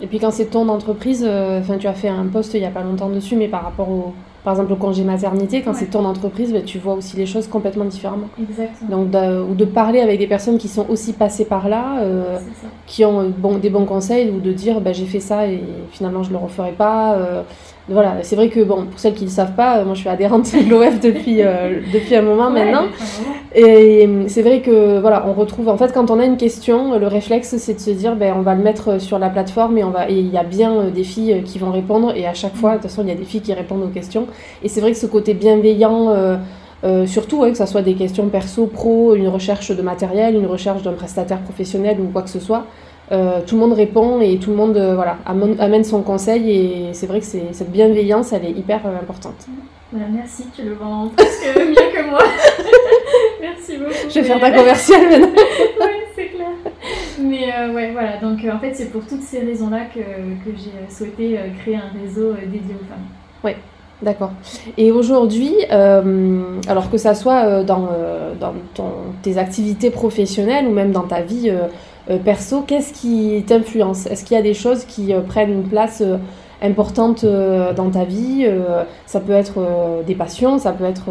Et 0.00 0.06
puis 0.06 0.18
quand 0.18 0.30
c'est 0.30 0.46
ton 0.46 0.68
entreprise, 0.68 1.24
enfin 1.24 1.78
tu 1.78 1.86
as 1.86 1.92
fait 1.94 2.08
un 2.08 2.26
post 2.26 2.52
il 2.54 2.60
y 2.60 2.64
a 2.66 2.70
pas 2.70 2.82
longtemps 2.82 3.08
dessus, 3.08 3.34
mais 3.36 3.48
par 3.48 3.64
rapport 3.64 3.88
au, 3.88 4.14
par 4.44 4.54
exemple 4.54 4.72
au 4.72 4.76
congé 4.76 5.04
maternité, 5.04 5.62
quand 5.62 5.72
Ouais. 5.72 5.76
c'est 5.78 5.90
ton 5.90 6.04
entreprise, 6.04 6.52
ben, 6.52 6.62
tu 6.64 6.78
vois 6.78 6.94
aussi 6.94 7.16
les 7.16 7.26
choses 7.26 7.46
complètement 7.48 7.84
différemment. 7.84 8.28
Exactement. 8.40 8.90
Donc 8.90 9.10
de, 9.10 9.42
ou 9.42 9.54
de 9.54 9.64
parler 9.64 10.00
avec 10.00 10.18
des 10.18 10.26
personnes 10.26 10.58
qui 10.58 10.68
sont 10.68 10.86
aussi 10.88 11.12
passées 11.12 11.44
par 11.44 11.68
là, 11.68 12.00
euh, 12.00 12.38
qui 12.86 13.04
ont 13.04 13.20
euh, 13.20 13.28
bon, 13.36 13.58
des 13.58 13.70
bons 13.70 13.84
conseils, 13.84 14.30
ou 14.30 14.40
de 14.40 14.52
dire 14.52 14.80
ben, 14.80 14.94
j'ai 14.94 15.06
fait 15.06 15.20
ça 15.20 15.46
et 15.46 15.60
finalement 15.90 16.22
je 16.22 16.30
le 16.30 16.36
referai 16.38 16.72
pas. 16.72 17.14
euh, 17.14 17.42
voilà, 17.88 18.16
c'est 18.22 18.36
vrai 18.36 18.48
que 18.48 18.60
bon, 18.62 18.84
pour 18.84 18.98
celles 18.98 19.14
qui 19.14 19.24
ne 19.24 19.28
le 19.28 19.34
savent 19.34 19.54
pas, 19.54 19.78
euh, 19.78 19.84
moi 19.84 19.94
je 19.94 20.00
suis 20.00 20.08
adhérente 20.08 20.52
de 20.52 20.68
l'OF 20.68 21.00
depuis, 21.00 21.42
euh, 21.42 21.80
depuis 21.92 22.14
un 22.16 22.22
moment 22.22 22.48
Ouais, 22.48 22.64
maintenant. 22.64 22.86
Et 23.54 24.06
euh, 24.06 24.24
c'est 24.28 24.42
vrai 24.42 24.60
que 24.60 25.00
voilà, 25.00 25.24
on 25.26 25.32
retrouve 25.32 25.68
en 25.68 25.76
fait 25.76 25.92
quand 25.92 26.10
on 26.10 26.18
a 26.18 26.24
une 26.24 26.36
question, 26.36 26.98
le 26.98 27.06
réflexe 27.06 27.56
c'est 27.58 27.74
de 27.74 27.80
se 27.80 27.90
dire 27.90 28.14
ben 28.14 28.34
on 28.36 28.42
va 28.42 28.54
le 28.54 28.62
mettre 28.62 29.00
sur 29.00 29.18
la 29.18 29.30
plateforme 29.30 29.78
et 29.78 29.84
on 29.84 29.90
va 29.90 30.08
et 30.10 30.14
il 30.14 30.28
y 30.28 30.36
a 30.36 30.44
bien 30.44 30.84
des 30.90 31.04
filles 31.04 31.42
qui 31.44 31.58
vont 31.58 31.70
répondre 31.72 32.12
et 32.14 32.26
à 32.26 32.34
chaque 32.34 32.54
fois 32.54 32.72
de 32.72 32.74
toute 32.76 32.90
façon 32.90 33.02
il 33.02 33.08
y 33.08 33.12
a 33.12 33.14
des 33.14 33.24
filles 33.24 33.40
qui 33.40 33.54
répondent 33.54 33.82
aux 33.82 33.88
questions 33.88 34.26
et 34.62 34.68
c'est 34.68 34.80
vrai 34.80 34.92
que 34.92 34.98
ce 34.98 35.06
côté 35.06 35.32
bienveillant 35.32 36.10
euh, 36.10 36.36
euh, 36.84 37.06
surtout 37.06 37.40
que 37.40 37.54
ça 37.54 37.66
soit 37.66 37.82
des 37.82 37.94
questions 37.94 38.28
perso, 38.28 38.66
pro, 38.66 39.14
une 39.16 39.28
recherche 39.28 39.74
de 39.74 39.82
matériel, 39.82 40.36
une 40.36 40.46
recherche 40.46 40.82
d'un 40.82 40.92
prestataire 40.92 41.40
professionnel 41.40 41.98
ou 42.00 42.08
quoi 42.08 42.22
que 42.22 42.30
ce 42.30 42.38
soit, 42.38 42.66
tout 43.10 43.54
le 43.54 43.60
monde 43.60 43.72
répond 43.72 44.20
et 44.20 44.38
tout 44.38 44.50
le 44.50 44.56
monde 44.56 44.78
voilà, 44.94 45.18
amène 45.24 45.84
son 45.84 46.02
conseil 46.02 46.50
et 46.50 46.92
c'est 46.92 47.06
vrai 47.06 47.20
que 47.20 47.26
cette 47.26 47.70
bienveillance, 47.70 48.32
elle 48.32 48.44
est 48.44 48.50
hyper 48.50 48.86
importante. 48.86 49.46
Voilà, 49.90 50.06
merci, 50.12 50.44
tu 50.54 50.64
le 50.64 50.74
vends 50.74 51.10
presque 51.16 51.46
mieux 51.56 51.74
que 51.74 52.10
moi. 52.10 52.20
merci 53.40 53.78
beaucoup. 53.78 53.92
Je 54.10 54.14
vais 54.20 54.22
faire 54.22 54.40
ta 54.40 54.50
commerciale 54.50 55.08
maintenant. 55.08 55.28
oui, 55.80 55.86
c'est 56.14 56.26
clair. 56.26 56.48
Mais 57.20 57.72
ouais, 57.74 57.92
voilà, 57.92 58.18
donc 58.18 58.40
en 58.44 58.58
fait, 58.58 58.74
c'est 58.74 58.90
pour 58.92 59.06
toutes 59.06 59.22
ces 59.22 59.40
raisons-là 59.40 59.86
que, 59.94 60.00
que 60.00 60.56
j'ai 60.56 60.94
souhaité 60.94 61.38
créer 61.60 61.76
un 61.76 61.90
réseau 62.02 62.34
dédié 62.34 62.74
aux 62.74 62.84
femmes. 62.84 63.06
Ouais. 63.42 63.56
D'accord. 64.00 64.30
Et 64.76 64.92
aujourd'hui, 64.92 65.54
euh, 65.72 66.42
alors 66.68 66.88
que 66.88 66.98
ça 66.98 67.14
soit 67.14 67.44
euh, 67.44 67.64
dans, 67.64 67.88
euh, 67.92 68.32
dans 68.38 68.54
tes 69.22 69.38
activités 69.38 69.90
professionnelles 69.90 70.66
ou 70.66 70.70
même 70.70 70.92
dans 70.92 71.02
ta 71.02 71.22
vie 71.22 71.52
perso, 72.24 72.62
qu'est-ce 72.62 72.92
qui 72.92 73.42
t'influence? 73.46 74.06
Est-ce 74.06 74.24
qu'il 74.24 74.36
y 74.36 74.40
a 74.40 74.42
des 74.42 74.54
choses 74.54 74.84
qui 74.84 75.12
prennent 75.26 75.52
une 75.52 75.68
place 75.68 76.02
importante 76.62 77.24
dans 77.24 77.90
ta 77.90 78.04
vie 78.04 78.46
Ça 79.06 79.20
peut 79.20 79.32
être 79.32 80.02
des 80.06 80.14
passions, 80.14 80.58
ça 80.58 80.72
peut 80.72 80.84
être 80.84 81.10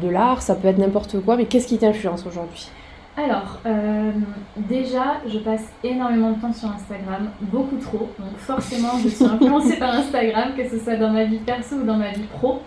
de 0.00 0.08
l'art, 0.08 0.42
ça 0.42 0.54
peut 0.54 0.68
être 0.68 0.78
n'importe 0.78 1.20
quoi, 1.20 1.36
mais 1.36 1.44
qu'est-ce 1.44 1.66
qui 1.66 1.78
t'influence 1.78 2.24
aujourd'hui? 2.26 2.70
Alors, 3.18 3.58
euh, 3.66 4.12
déjà, 4.56 5.16
je 5.26 5.38
passe 5.38 5.64
énormément 5.82 6.30
de 6.32 6.40
temps 6.40 6.52
sur 6.52 6.68
Instagram, 6.68 7.30
beaucoup 7.40 7.76
trop. 7.76 8.08
Donc 8.16 8.36
forcément, 8.38 8.96
je 9.02 9.08
suis 9.08 9.24
influencée 9.24 9.76
par 9.80 9.94
Instagram, 9.94 10.52
que 10.56 10.68
ce 10.68 10.78
soit 10.78 10.94
dans 10.94 11.10
ma 11.10 11.24
vie 11.24 11.38
perso 11.38 11.76
ou 11.76 11.82
dans 11.82 11.96
ma 11.96 12.12
vie 12.12 12.28
pro. 12.38 12.62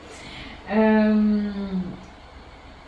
Euh, 0.73 1.49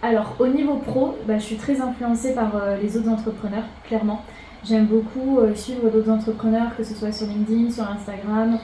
alors, 0.02 0.36
au 0.40 0.48
niveau 0.48 0.76
pro, 0.76 1.18
bah, 1.26 1.38
je 1.38 1.44
suis 1.44 1.56
très 1.56 1.80
influencée 1.80 2.34
par 2.34 2.54
euh, 2.54 2.76
les 2.82 2.98
autres 2.98 3.08
entrepreneurs, 3.08 3.64
clairement. 3.88 4.22
J'aime 4.66 4.86
beaucoup 4.86 5.40
suivre 5.56 5.90
d'autres 5.90 6.10
entrepreneurs, 6.10 6.76
que 6.78 6.84
ce 6.84 6.94
soit 6.94 7.12
sur 7.12 7.28
LinkedIn, 7.28 7.72
sur 7.72 7.84
Instagram. 7.90 8.58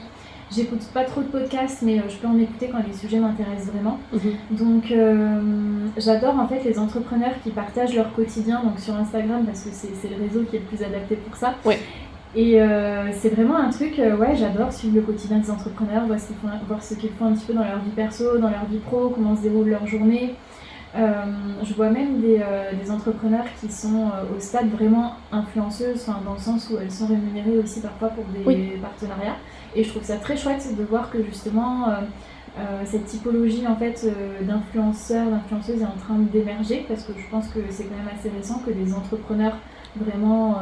J'écoute 0.54 0.82
pas 0.92 1.04
trop 1.04 1.20
de 1.20 1.28
podcasts, 1.28 1.82
mais 1.82 1.98
euh, 1.98 2.08
je 2.08 2.16
peux 2.16 2.26
en 2.26 2.36
écouter 2.36 2.68
quand 2.72 2.84
les 2.84 2.92
sujets 2.92 3.20
m'intéressent 3.20 3.72
vraiment. 3.72 4.00
Mhm. 4.12 4.56
Donc, 4.58 4.90
euh, 4.90 5.40
j'adore 5.96 6.40
en 6.40 6.48
fait 6.48 6.64
les 6.64 6.76
entrepreneurs 6.78 7.34
qui 7.44 7.50
partagent 7.50 7.94
leur 7.94 8.12
quotidien 8.12 8.60
donc 8.64 8.80
sur 8.80 8.94
Instagram 8.96 9.44
parce 9.46 9.62
que 9.62 9.70
c'est 9.70 10.08
le 10.08 10.20
réseau 10.20 10.42
qui 10.42 10.56
est 10.56 10.58
le 10.58 10.64
plus 10.64 10.82
adapté 10.82 11.14
pour 11.14 11.36
ça. 11.36 11.54
Et 12.34 12.60
euh, 12.60 13.10
c'est 13.12 13.28
vraiment 13.28 13.56
un 13.56 13.70
truc, 13.70 13.98
ouais, 13.98 14.36
j'adore 14.36 14.72
suivre 14.72 14.96
le 14.96 15.02
quotidien 15.02 15.38
des 15.38 15.50
entrepreneurs, 15.50 16.06
voir 16.06 16.18
ce 16.18 16.26
qu'ils 16.28 16.36
font, 16.36 16.48
voir 16.66 16.82
ce 16.82 16.94
qu'ils 16.94 17.10
font 17.10 17.26
un 17.26 17.32
petit 17.32 17.46
peu 17.46 17.54
dans 17.54 17.64
leur 17.64 17.78
vie 17.78 17.90
perso, 17.90 18.38
dans 18.38 18.50
leur 18.50 18.64
vie 18.68 18.78
pro, 18.78 19.08
comment 19.08 19.36
se 19.36 19.42
déroule 19.42 19.68
leur 19.68 19.86
journée. 19.86 20.34
Je 20.94 21.74
vois 21.74 21.90
même 21.90 22.20
des, 22.20 22.42
des, 22.82 22.90
entrepreneurs 22.90 23.44
qui 23.60 23.70
sont 23.70 24.10
au 24.36 24.40
stade 24.40 24.70
vraiment 24.70 25.14
influenceuses, 25.30 26.06
dans 26.24 26.34
le 26.34 26.38
sens 26.38 26.68
où 26.70 26.78
elles 26.80 26.90
sont 26.90 27.06
rémunérées 27.06 27.58
aussi 27.58 27.80
parfois 27.80 28.08
pour 28.08 28.24
des 28.24 28.78
partenariats. 28.82 29.36
Et 29.74 29.84
je 29.84 29.90
trouve 29.90 30.02
ça 30.02 30.16
très 30.16 30.36
chouette 30.36 30.76
de 30.76 30.84
voir 30.84 31.10
que 31.10 31.22
justement 31.22 31.88
euh, 31.88 31.92
euh, 32.58 32.82
cette 32.84 33.06
typologie 33.06 33.66
en 33.66 33.76
fait 33.76 34.04
euh, 34.04 34.42
d'influenceurs, 34.42 35.26
d'influenceuses 35.30 35.82
est 35.82 35.84
en 35.84 35.98
train 36.04 36.18
d'émerger 36.32 36.84
parce 36.88 37.04
que 37.04 37.12
je 37.12 37.30
pense 37.30 37.48
que 37.48 37.60
c'est 37.70 37.84
quand 37.84 37.96
même 37.96 38.12
assez 38.18 38.30
récent 38.30 38.60
que 38.66 38.72
des 38.72 38.92
entrepreneurs 38.92 39.56
vraiment 39.96 40.60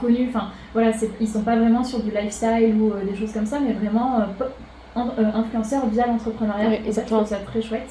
connus, 0.00 0.28
enfin 0.30 0.48
voilà, 0.72 0.90
ils 1.20 1.28
sont 1.28 1.42
pas 1.42 1.56
vraiment 1.56 1.84
sur 1.84 2.02
du 2.02 2.10
lifestyle 2.10 2.74
ou 2.80 2.90
des 3.06 3.14
choses 3.14 3.30
comme 3.30 3.44
ça, 3.44 3.60
mais 3.60 3.74
vraiment 3.74 4.22
influenceurs 4.96 5.86
via 5.88 6.06
l'entrepreneuriat. 6.06 6.80
et 6.86 6.90
ça, 6.90 7.02
je 7.02 7.12
trouve 7.12 7.26
ça 7.26 7.36
très 7.36 7.60
chouette. 7.60 7.90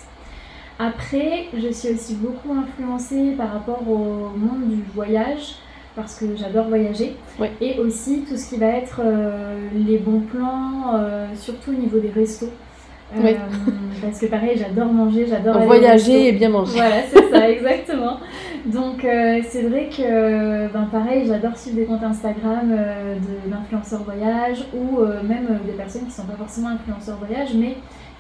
Après, 0.77 1.45
je 1.57 1.69
suis 1.71 1.89
aussi 1.89 2.15
beaucoup 2.15 2.51
influencée 2.53 3.33
par 3.37 3.53
rapport 3.53 3.81
au 3.87 4.31
monde 4.37 4.69
du 4.69 4.83
voyage 4.93 5.55
parce 5.95 6.19
que 6.19 6.25
j'adore 6.35 6.67
voyager. 6.67 7.15
Et 7.61 7.79
aussi 7.79 8.25
tout 8.27 8.35
ce 8.35 8.49
qui 8.49 8.59
va 8.59 8.67
être 8.67 9.01
euh, 9.03 9.57
les 9.73 9.97
bons 9.97 10.19
plans, 10.19 10.95
euh, 10.95 11.27
surtout 11.35 11.71
au 11.71 11.75
niveau 11.75 11.99
des 11.99 12.09
restos. 12.09 12.49
Euh, 13.15 13.33
parce 14.01 14.19
que 14.19 14.25
pareil, 14.25 14.57
j'adore 14.57 14.91
manger, 14.91 15.25
j'adore 15.27 15.59
voyager 15.59 16.27
et 16.27 16.31
bien 16.33 16.49
manger. 16.49 16.73
Voilà, 16.73 17.03
c'est 17.09 17.29
ça, 17.29 17.49
exactement. 17.49 18.17
Donc 18.65 19.05
c'est 19.47 19.61
vrai 19.61 19.89
que, 19.95 20.73
ben, 20.73 20.89
pareil, 20.91 21.25
j'adore 21.27 21.55
suivre 21.55 21.77
des 21.77 21.85
comptes 21.85 22.03
Instagram 22.03 22.75
d'influenceurs 23.45 24.03
voyage 24.03 24.65
ou 24.73 25.01
même 25.23 25.59
des 25.65 25.73
personnes 25.73 26.01
qui 26.01 26.07
ne 26.07 26.13
sont 26.13 26.25
pas 26.25 26.35
forcément 26.35 26.69
influenceurs 26.69 27.17
voyage, 27.17 27.49
mais 27.55 27.75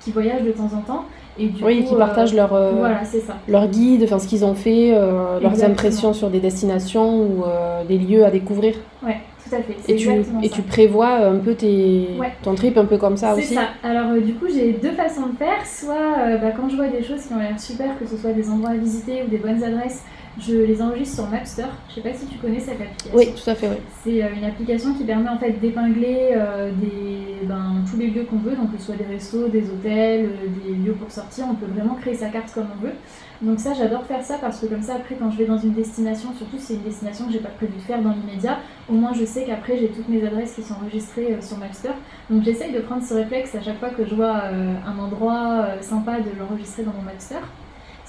qui 0.05 0.11
voyagent 0.11 0.43
de 0.43 0.51
temps 0.51 0.69
en 0.75 0.81
temps. 0.81 1.05
Et 1.37 1.51
oui, 1.61 1.83
qui 1.83 1.95
partagent 1.95 2.33
leur, 2.33 2.53
euh, 2.53 2.73
voilà, 2.77 3.01
leur 3.49 3.67
guide, 3.67 4.03
enfin, 4.03 4.19
ce 4.19 4.27
qu'ils 4.27 4.45
ont 4.45 4.53
fait, 4.53 4.91
euh, 4.93 5.39
leurs 5.41 5.63
impressions 5.65 6.13
sur 6.13 6.29
des 6.29 6.39
destinations 6.39 7.23
ou 7.23 7.43
euh, 7.43 7.83
des 7.83 7.97
lieux 7.97 8.23
à 8.23 8.31
découvrir. 8.31 8.75
Ouais, 9.03 9.17
tout 9.43 9.53
à 9.53 9.57
fait. 9.57 9.75
Et 9.91 9.97
tu, 9.97 10.09
et 10.43 10.49
tu 10.49 10.61
prévois 10.61 11.25
un 11.25 11.37
peu 11.37 11.55
tes, 11.55 12.07
ton 12.41 12.55
trip 12.55 12.77
un 12.77 12.85
peu 12.85 12.97
comme 12.97 13.17
ça 13.17 13.33
aussi 13.33 13.47
C'est 13.47 13.55
ça. 13.55 13.67
Alors 13.83 14.13
du 14.21 14.35
coup, 14.35 14.45
j'ai 14.47 14.73
deux 14.73 14.91
façons 14.91 15.27
de 15.27 15.35
faire. 15.37 15.65
Soit 15.65 16.37
bah, 16.39 16.51
quand 16.55 16.69
je 16.69 16.75
vois 16.77 16.87
des 16.87 17.03
choses 17.03 17.25
qui 17.25 17.33
ont 17.33 17.39
l'air 17.39 17.59
super, 17.59 17.99
que 17.99 18.05
ce 18.07 18.15
soit 18.15 18.31
des 18.31 18.49
endroits 18.49 18.69
à 18.69 18.77
visiter 18.77 19.23
ou 19.23 19.29
des 19.29 19.37
bonnes 19.37 19.61
adresses, 19.61 20.03
je 20.39 20.53
les 20.53 20.81
enregistre 20.81 21.15
sur 21.15 21.27
Mapster. 21.27 21.65
Je 21.89 21.95
sais 21.95 22.01
pas 22.01 22.13
si 22.13 22.25
tu 22.25 22.37
connais 22.37 22.59
cette 22.59 22.81
application. 22.81 23.11
Oui, 23.13 23.27
tout 23.33 23.49
à 23.49 23.55
fait, 23.55 23.69
oui. 23.69 23.77
C'est 24.03 24.23
euh, 24.23 24.27
une 24.35 24.43
application 24.43 24.93
qui 24.93 25.03
permet 25.03 25.29
en 25.29 25.37
fait 25.37 25.51
d'épingler 25.53 26.31
euh, 26.33 26.71
des, 26.71 27.45
ben, 27.47 27.83
tous 27.89 27.97
les 27.97 28.07
lieux 28.07 28.25
qu'on 28.25 28.37
veut, 28.37 28.55
donc 28.55 28.73
que 28.73 28.77
ce 28.77 28.87
soit 28.87 28.95
des 28.95 29.05
restos, 29.05 29.47
des 29.47 29.69
hôtels, 29.69 30.25
euh, 30.25 30.69
des 30.69 30.75
lieux 30.75 30.93
pour 30.93 31.09
sortir. 31.09 31.45
On 31.49 31.55
peut 31.55 31.71
vraiment 31.73 31.95
créer 31.95 32.15
sa 32.15 32.29
carte 32.29 32.53
comme 32.53 32.67
on 32.77 32.83
veut. 32.83 32.93
Donc 33.41 33.59
ça, 33.59 33.73
j'adore 33.73 34.05
faire 34.05 34.23
ça 34.23 34.37
parce 34.39 34.59
que 34.59 34.65
comme 34.65 34.81
ça, 34.81 34.95
après, 34.95 35.15
quand 35.15 35.31
je 35.31 35.37
vais 35.37 35.45
dans 35.45 35.57
une 35.57 35.73
destination, 35.73 36.33
surtout 36.37 36.57
si 36.57 36.65
c'est 36.65 36.73
une 36.75 36.83
destination 36.83 37.27
que 37.27 37.33
j'ai 37.33 37.39
pas 37.39 37.49
prévu 37.49 37.73
de 37.77 37.81
faire 37.81 38.01
dans 38.01 38.11
l'immédiat, 38.11 38.59
au 38.89 38.93
moins 38.93 39.13
je 39.13 39.25
sais 39.25 39.45
qu'après 39.45 39.77
j'ai 39.77 39.87
toutes 39.87 40.09
mes 40.09 40.25
adresses 40.25 40.53
qui 40.53 40.63
sont 40.63 40.75
enregistrées 40.75 41.37
sur 41.41 41.57
Mapster. 41.57 41.91
Donc 42.29 42.43
j'essaye 42.43 42.73
de 42.73 42.79
prendre 42.79 43.03
ce 43.03 43.13
réflexe 43.13 43.55
à 43.55 43.61
chaque 43.61 43.79
fois 43.79 43.89
que 43.89 44.05
je 44.05 44.15
vois 44.15 44.43
un 44.45 44.97
endroit 44.99 45.67
sympa 45.81 46.19
de 46.19 46.29
l'enregistrer 46.39 46.83
dans 46.83 46.93
mon 46.93 47.03
Mapster. 47.03 47.39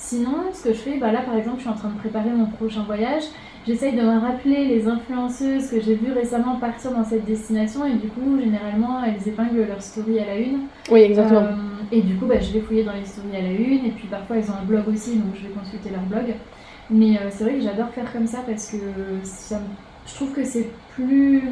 Sinon, 0.08 0.52
ce 0.52 0.62
que 0.62 0.72
je 0.72 0.78
fais, 0.78 0.98
bah 0.98 1.10
là 1.10 1.22
par 1.22 1.34
exemple, 1.34 1.56
je 1.56 1.62
suis 1.62 1.68
en 1.68 1.74
train 1.74 1.88
de 1.88 1.98
préparer 1.98 2.30
mon 2.30 2.46
prochain 2.46 2.84
voyage. 2.84 3.24
J'essaye 3.66 3.96
de 3.96 4.02
me 4.02 4.20
rappeler 4.20 4.66
les 4.66 4.86
influenceuses 4.86 5.68
que 5.68 5.80
j'ai 5.80 5.96
vues 5.96 6.12
récemment 6.12 6.60
partir 6.60 6.92
dans 6.92 7.02
cette 7.02 7.24
destination 7.24 7.84
et 7.84 7.94
du 7.94 8.06
coup, 8.06 8.38
généralement, 8.40 9.02
elles 9.02 9.26
épinglent 9.26 9.66
leur 9.66 9.82
story 9.82 10.20
à 10.20 10.26
la 10.26 10.36
une. 10.36 10.58
Oui, 10.92 11.00
exactement. 11.00 11.40
Euh, 11.40 11.90
et 11.90 12.02
du 12.02 12.14
coup, 12.14 12.26
bah, 12.26 12.38
je 12.38 12.52
vais 12.52 12.60
fouiller 12.60 12.84
dans 12.84 12.92
les 12.92 13.04
stories 13.04 13.36
à 13.36 13.42
la 13.42 13.50
une 13.50 13.84
et 13.84 13.90
puis 13.96 14.06
parfois, 14.06 14.36
elles 14.36 14.48
ont 14.48 14.62
un 14.62 14.64
blog 14.64 14.86
aussi, 14.86 15.16
donc 15.16 15.34
je 15.34 15.48
vais 15.48 15.52
consulter 15.52 15.90
leur 15.90 16.02
blog. 16.02 16.36
Mais 16.88 17.16
euh, 17.16 17.28
c'est 17.30 17.42
vrai 17.42 17.54
que 17.54 17.62
j'adore 17.62 17.88
faire 17.88 18.12
comme 18.12 18.28
ça 18.28 18.44
parce 18.46 18.70
que 18.70 18.76
je 18.76 20.14
trouve 20.14 20.32
que 20.32 20.44
c'est 20.44 20.70
plus 20.94 21.42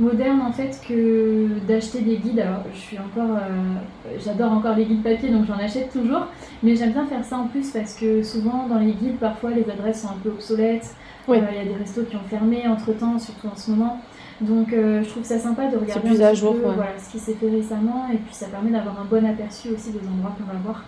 moderne 0.00 0.40
en 0.40 0.52
fait 0.52 0.80
que 0.86 1.46
d'acheter 1.68 2.00
des 2.00 2.16
guides. 2.16 2.40
Alors 2.40 2.64
je 2.72 2.78
suis 2.78 2.98
encore, 2.98 3.36
euh, 3.36 4.18
j'adore 4.24 4.52
encore 4.52 4.74
les 4.74 4.84
guides 4.84 5.02
papier 5.02 5.28
donc 5.28 5.46
j'en 5.46 5.58
achète 5.58 5.92
toujours, 5.92 6.26
mais 6.62 6.74
j'aime 6.74 6.92
bien 6.92 7.06
faire 7.06 7.24
ça 7.24 7.36
en 7.36 7.46
plus 7.46 7.70
parce 7.70 7.94
que 7.94 8.22
souvent 8.22 8.66
dans 8.68 8.78
les 8.78 8.92
guides 8.92 9.18
parfois 9.18 9.50
les 9.50 9.68
adresses 9.70 10.02
sont 10.02 10.08
un 10.08 10.18
peu 10.22 10.30
obsolètes. 10.30 10.94
Euh, 11.28 11.36
il 11.36 11.56
y 11.56 11.60
a 11.60 11.64
des 11.64 11.78
restos 11.78 12.02
qui 12.02 12.16
ont 12.16 12.28
fermé 12.28 12.66
entre 12.66 12.92
temps, 12.92 13.16
surtout 13.18 13.46
en 13.46 13.56
ce 13.56 13.70
moment. 13.70 14.00
Donc 14.40 14.72
euh, 14.72 15.02
je 15.04 15.08
trouve 15.10 15.22
ça 15.22 15.38
sympa 15.38 15.68
de 15.68 15.76
regarder 15.76 16.08
plus 16.08 16.22
à 16.22 16.34
jour, 16.34 16.56
voilà, 16.64 16.98
ce 16.98 17.10
qui 17.10 17.18
s'est 17.18 17.34
fait 17.34 17.50
récemment 17.50 18.08
et 18.12 18.16
puis 18.16 18.34
ça 18.34 18.46
permet 18.46 18.70
d'avoir 18.70 18.98
un 19.00 19.04
bon 19.04 19.24
aperçu 19.24 19.68
aussi 19.68 19.90
des 19.92 20.00
endroits 20.08 20.34
qu'on 20.36 20.52
va 20.52 20.58
voir. 20.64 20.84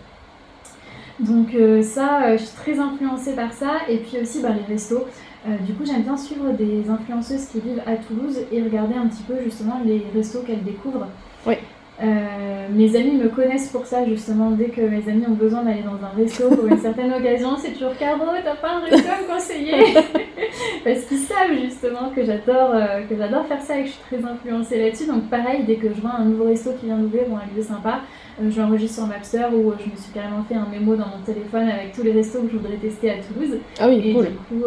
Donc 1.21 1.55
ça, 1.85 2.37
je 2.37 2.43
suis 2.43 2.57
très 2.57 2.79
influencée 2.81 3.35
par 3.35 3.53
ça 3.53 3.83
et 3.89 3.99
puis 3.99 4.19
aussi 4.21 4.41
bah, 4.41 4.49
les 4.49 4.75
restos. 4.75 5.05
Euh, 5.47 5.57
du 5.67 5.75
coup, 5.75 5.85
j'aime 5.85 6.03
bien 6.03 6.17
suivre 6.17 6.53
des 6.53 6.89
influenceuses 6.89 7.47
qui 7.47 7.61
vivent 7.61 7.83
à 7.87 7.97
Toulouse 7.97 8.39
et 8.53 8.63
regarder 8.63 8.95
un 8.95 9.09
petit 9.09 9.25
peu 9.25 9.35
justement 9.43 9.81
les 9.85 10.05
restos 10.15 10.41
qu'elles 10.43 10.63
découvrent. 10.63 11.09
Oui. 11.47 11.55
Euh, 12.03 12.67
mes 12.71 12.97
amis 12.97 13.13
me 13.13 13.29
connaissent 13.29 13.69
pour 13.69 13.87
ça 13.87 14.05
justement. 14.05 14.51
Dès 14.53 14.69
que 14.71 14.81
mes 14.81 15.09
amis 15.09 15.25
ont 15.29 15.35
besoin 15.35 15.63
d'aller 15.63 15.83
dans 15.83 16.05
un 16.05 16.11
resto 16.17 16.49
pour 16.49 16.67
une 16.67 16.79
certaine 16.79 17.13
occasion, 17.19 17.57
c'est 17.57 17.73
toujours 17.73 17.97
Caro, 17.97 18.25
t'as 18.43 18.57
pas 18.57 18.77
un 18.77 18.81
resto 18.81 19.09
à 19.09 19.23
me 19.23 19.33
conseiller? 19.33 19.95
Parce 20.85 21.01
qu'ils 21.03 21.19
savent 21.19 21.55
justement 21.63 22.11
que 22.15 22.25
j'adore 22.25 22.73
euh, 22.75 23.03
que 23.09 23.17
j'adore 23.17 23.47
faire 23.47 23.63
ça 23.63 23.79
et 23.79 23.83
que 23.83 23.89
je 23.89 23.93
suis 23.93 24.03
très 24.03 24.25
influencée 24.25 24.83
là-dessus. 24.83 25.07
Donc 25.07 25.29
pareil, 25.29 25.65
dès 25.65 25.77
que 25.77 25.89
je 25.95 26.01
vois 26.01 26.13
un 26.19 26.25
nouveau 26.25 26.45
resto 26.45 26.71
qui 26.81 26.87
vient 26.87 26.99
d'ouvrir 26.99 27.25
ou 27.31 27.37
un 27.37 27.55
lieu 27.55 27.63
sympa, 27.63 28.01
euh, 28.41 28.51
je 28.51 28.61
l'enregistre 28.61 28.97
sur 28.97 29.07
Mapster 29.07 29.47
ou 29.53 29.73
je 29.79 29.91
me 29.91 29.97
suis 29.97 30.13
carrément 30.13 30.43
fait 30.45 30.55
un 30.55 30.67
mémo 30.67 30.97
dans 30.97 31.09
mon 31.09 31.23
téléphone 31.25 31.69
avec 31.69 31.93
tous 31.93 32.03
les 32.03 32.13
restos 32.13 32.43
que 32.43 32.53
je 32.53 32.57
voudrais 32.57 32.77
tester 32.77 33.11
à 33.11 33.15
Toulouse. 33.17 33.59
Ah 33.79 33.89
oui, 33.89 34.01
et 34.05 34.13
cool. 34.13 34.27
Du 34.27 34.37
coup, 34.37 34.65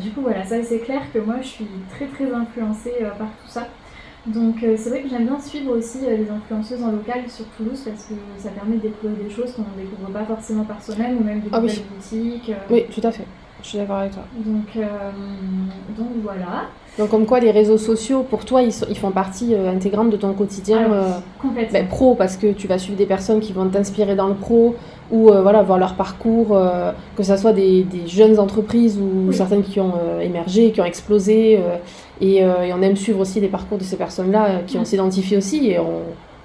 du 0.00 0.10
coup, 0.10 0.20
voilà, 0.22 0.44
ça 0.44 0.62
c'est 0.62 0.78
clair 0.78 1.02
que 1.12 1.18
moi 1.18 1.36
je 1.40 1.48
suis 1.48 1.66
très 1.90 2.06
très 2.06 2.32
influencée 2.32 2.94
par 3.18 3.28
tout 3.28 3.48
ça. 3.48 3.68
Donc 4.26 4.62
euh, 4.62 4.76
c'est 4.78 4.90
vrai 4.90 5.02
que 5.02 5.08
j'aime 5.08 5.26
bien 5.26 5.40
suivre 5.40 5.76
aussi 5.76 5.98
euh, 6.04 6.16
les 6.16 6.30
influenceuses 6.30 6.82
en 6.82 6.92
local 6.92 7.28
sur 7.28 7.44
Toulouse 7.56 7.82
parce 7.84 8.04
que 8.04 8.14
ça 8.38 8.50
permet 8.50 8.76
de 8.76 8.82
découvrir 8.82 9.16
des 9.16 9.30
choses 9.30 9.52
qu'on 9.52 9.62
ne 9.62 9.82
découvre 9.82 10.10
pas 10.10 10.24
forcément 10.24 10.64
par 10.64 10.80
soi-même 10.80 11.18
ou 11.18 11.24
même 11.24 11.40
des 11.40 11.48
ah 11.50 11.60
nouvelles 11.60 11.76
boutiques. 11.96 12.50
Euh. 12.50 12.54
Oui, 12.70 12.84
tout 12.94 13.04
à 13.04 13.10
fait. 13.10 13.26
Je 13.62 13.68
suis 13.68 13.78
d'accord 13.78 13.96
avec 13.96 14.12
toi. 14.12 14.22
Donc, 14.44 14.66
euh, 14.76 14.80
donc 15.96 16.08
voilà. 16.22 16.64
Donc 16.98 17.08
comme 17.10 17.24
quoi 17.24 17.40
les 17.40 17.50
réseaux 17.50 17.78
sociaux, 17.78 18.22
pour 18.28 18.44
toi, 18.44 18.60
ils, 18.62 18.72
ils 18.90 18.98
font 18.98 19.10
partie 19.12 19.54
euh, 19.54 19.70
intégrante 19.70 20.10
de 20.10 20.16
ton 20.16 20.32
quotidien 20.34 20.78
Ah 20.84 20.88
oui, 20.90 20.94
euh, 20.96 21.10
complètement. 21.40 21.78
ben, 21.78 21.88
pro, 21.88 22.14
parce 22.14 22.36
que 22.36 22.52
tu 22.52 22.66
vas 22.66 22.78
suivre 22.78 22.98
des 22.98 23.06
personnes 23.06 23.40
qui 23.40 23.52
vont 23.52 23.66
t'inspirer 23.68 24.14
dans 24.14 24.28
le 24.28 24.34
pro, 24.34 24.74
ou 25.10 25.30
voilà, 25.30 25.62
voir 25.62 25.78
leur 25.78 25.94
parcours, 25.94 26.58
que 27.16 27.22
ce 27.22 27.36
soit 27.36 27.52
des, 27.52 27.82
des 27.84 28.06
jeunes 28.06 28.38
entreprises 28.38 28.98
ou 28.98 29.28
Oui. 29.28 29.34
certaines 29.34 29.62
qui 29.62 29.78
ont 29.78 29.92
émergé, 30.22 30.70
qui 30.72 30.80
ont 30.80 30.86
explosé, 30.86 31.60
et, 32.22 32.36
et 32.38 32.44
on 32.72 32.80
aime 32.80 32.96
suivre 32.96 33.20
aussi 33.20 33.38
les 33.38 33.48
parcours 33.48 33.76
de 33.76 33.82
ces 33.84 33.96
personnes-là 33.96 34.60
qui 34.66 34.78
on 34.78 34.82
Mm. 34.82 34.84
s'identifie 34.86 35.36
aussi, 35.36 35.70
et 35.70 35.78
on, 35.78 36.00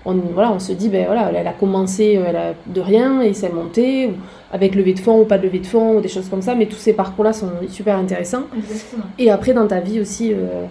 on, 0.07 0.13
voilà, 0.33 0.51
on 0.51 0.59
se 0.59 0.71
dit, 0.71 0.89
ben 0.89 1.05
voilà, 1.05 1.31
elle 1.35 1.47
a 1.47 1.53
commencé 1.53 2.17
euh, 2.17 2.23
elle 2.27 2.35
a 2.35 2.53
de 2.65 2.81
rien, 2.81 3.21
et 3.21 3.33
s'est 3.33 3.49
montée, 3.49 4.07
ou 4.07 4.11
avec 4.51 4.73
levée 4.73 4.93
de 4.93 4.99
fonds 4.99 5.21
ou 5.21 5.25
pas 5.25 5.37
de 5.37 5.43
levée 5.43 5.59
de 5.59 5.67
fonds, 5.67 5.97
ou 5.97 6.01
des 6.01 6.07
choses 6.07 6.29
comme 6.29 6.41
ça, 6.41 6.55
mais 6.55 6.65
tous 6.65 6.77
ces 6.77 6.93
parcours-là 6.93 7.33
sont 7.33 7.49
super 7.69 7.97
intéressants. 7.97 8.43
Exactement. 8.57 9.03
Et 9.19 9.29
après, 9.29 9.53
dans 9.53 9.67
ta 9.67 9.81
vie 9.81 9.99
aussi 9.99 10.33
euh, 10.33 10.65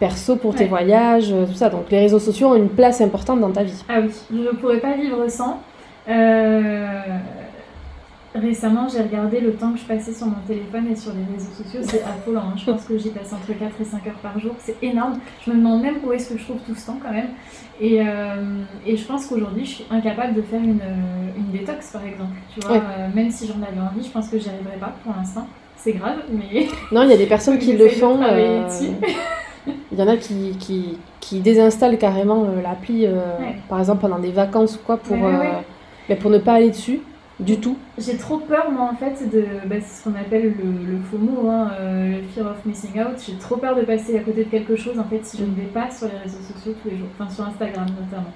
perso, 0.00 0.36
pour 0.36 0.54
tes 0.54 0.64
voyages, 0.64 1.30
euh, 1.32 1.44
tout 1.46 1.54
ça. 1.54 1.68
Donc, 1.68 1.90
les 1.90 2.00
réseaux 2.00 2.18
sociaux 2.18 2.48
ont 2.48 2.56
une 2.56 2.70
place 2.70 3.00
importante 3.00 3.40
dans 3.40 3.50
ta 3.50 3.62
vie. 3.62 3.84
Ah 3.88 4.00
oui, 4.00 4.10
je 4.30 4.36
ne 4.36 4.50
pourrais 4.50 4.80
pas 4.80 4.94
vivre 4.96 5.28
sans. 5.28 5.60
Euh, 6.08 6.86
Récemment, 8.40 8.86
j'ai 8.88 9.02
regardé 9.02 9.40
le 9.40 9.52
temps 9.54 9.72
que 9.72 9.78
je 9.78 9.84
passais 9.84 10.12
sur 10.12 10.26
mon 10.26 10.36
téléphone 10.46 10.86
et 10.90 10.96
sur 10.96 11.12
les 11.12 11.24
réseaux 11.34 11.50
sociaux. 11.52 11.80
C'est 11.82 12.02
affolant. 12.02 12.40
hein. 12.50 12.54
Je 12.56 12.70
pense 12.70 12.84
que 12.84 12.96
j'y 12.98 13.08
passe 13.10 13.32
entre 13.32 13.58
4 13.58 13.80
et 13.80 13.84
5 13.84 14.06
heures 14.06 14.12
par 14.22 14.38
jour. 14.38 14.52
C'est 14.58 14.76
énorme. 14.82 15.18
Je 15.44 15.50
me 15.50 15.56
demande 15.56 15.82
même 15.82 15.96
où 16.04 16.12
est-ce 16.12 16.32
que 16.32 16.38
je 16.38 16.44
trouve 16.44 16.58
tout 16.66 16.74
ce 16.74 16.86
temps 16.86 16.98
quand 17.02 17.12
même. 17.12 17.28
Et, 17.80 18.00
euh, 18.00 18.62
et 18.86 18.96
je 18.96 19.04
pense 19.04 19.26
qu'aujourd'hui, 19.26 19.64
je 19.64 19.70
suis 19.70 19.84
incapable 19.90 20.34
de 20.34 20.42
faire 20.42 20.60
une, 20.60 20.80
euh, 20.80 21.36
une 21.38 21.50
détox 21.58 21.90
par 21.90 22.04
exemple. 22.04 22.32
Tu 22.54 22.60
vois, 22.60 22.76
Ouais. 22.76 22.82
euh, 22.98 23.08
même 23.14 23.30
si 23.30 23.46
j'en 23.46 23.54
avais 23.62 23.80
envie, 23.80 24.04
je 24.04 24.10
pense 24.10 24.28
que 24.28 24.38
j'y 24.38 24.48
arriverai 24.48 24.76
pas 24.78 24.92
pour 25.04 25.14
l'instant. 25.16 25.46
C'est 25.76 25.92
grave, 25.92 26.18
mais 26.30 26.66
Non, 26.92 27.02
il 27.04 27.10
y 27.10 27.14
a 27.14 27.16
des 27.16 27.26
personnes 27.26 27.58
qui 27.64 27.72
le 27.76 27.88
font. 27.88 28.18
Il 29.92 29.98
y 29.98 30.02
en 30.02 30.08
a 30.08 30.16
qui, 30.16 30.56
qui, 30.58 30.98
qui 31.20 31.40
désinstallent 31.40 31.98
carrément 31.98 32.46
l'appli, 32.62 33.04
euh, 33.06 33.10
Ouais. 33.38 33.56
par 33.68 33.80
exemple 33.80 34.00
pendant 34.02 34.18
des 34.18 34.30
vacances 34.32 34.76
ou 34.76 34.78
quoi, 34.84 34.96
pour, 34.96 35.16
Ouais, 35.16 35.22
ouais, 35.24 35.38
ouais. 35.38 35.46
euh, 35.46 35.60
ben, 36.08 36.18
pour 36.18 36.30
ne 36.30 36.38
pas 36.38 36.54
aller 36.54 36.70
dessus 36.70 37.00
du 37.40 37.60
tout. 37.60 37.76
J'ai 37.98 38.16
trop 38.16 38.38
peur, 38.38 38.70
moi, 38.70 38.90
en 38.92 38.96
fait, 38.96 39.28
de. 39.30 39.44
Bah, 39.66 39.76
c'est 39.80 40.00
ce 40.00 40.04
qu'on 40.04 40.18
appelle 40.18 40.54
le, 40.58 40.92
le 40.92 40.98
FOMO, 41.02 41.48
hein, 41.48 41.70
euh, 41.78 42.20
le 42.20 42.28
fear 42.28 42.50
of 42.50 42.64
missing 42.64 43.00
out. 43.00 43.22
J'ai 43.24 43.34
trop 43.34 43.56
peur 43.56 43.76
de 43.76 43.82
passer 43.82 44.18
à 44.18 44.20
côté 44.20 44.44
de 44.44 44.50
quelque 44.50 44.76
chose, 44.76 44.98
en 44.98 45.04
fait, 45.04 45.24
si 45.24 45.36
je 45.38 45.44
ne 45.44 45.54
vais 45.54 45.62
pas 45.72 45.90
sur 45.90 46.08
les 46.08 46.18
réseaux 46.18 46.42
sociaux 46.52 46.74
tous 46.82 46.90
les 46.90 46.98
jours. 46.98 47.08
Enfin, 47.18 47.30
sur 47.30 47.44
Instagram, 47.44 47.86
notamment. 48.00 48.32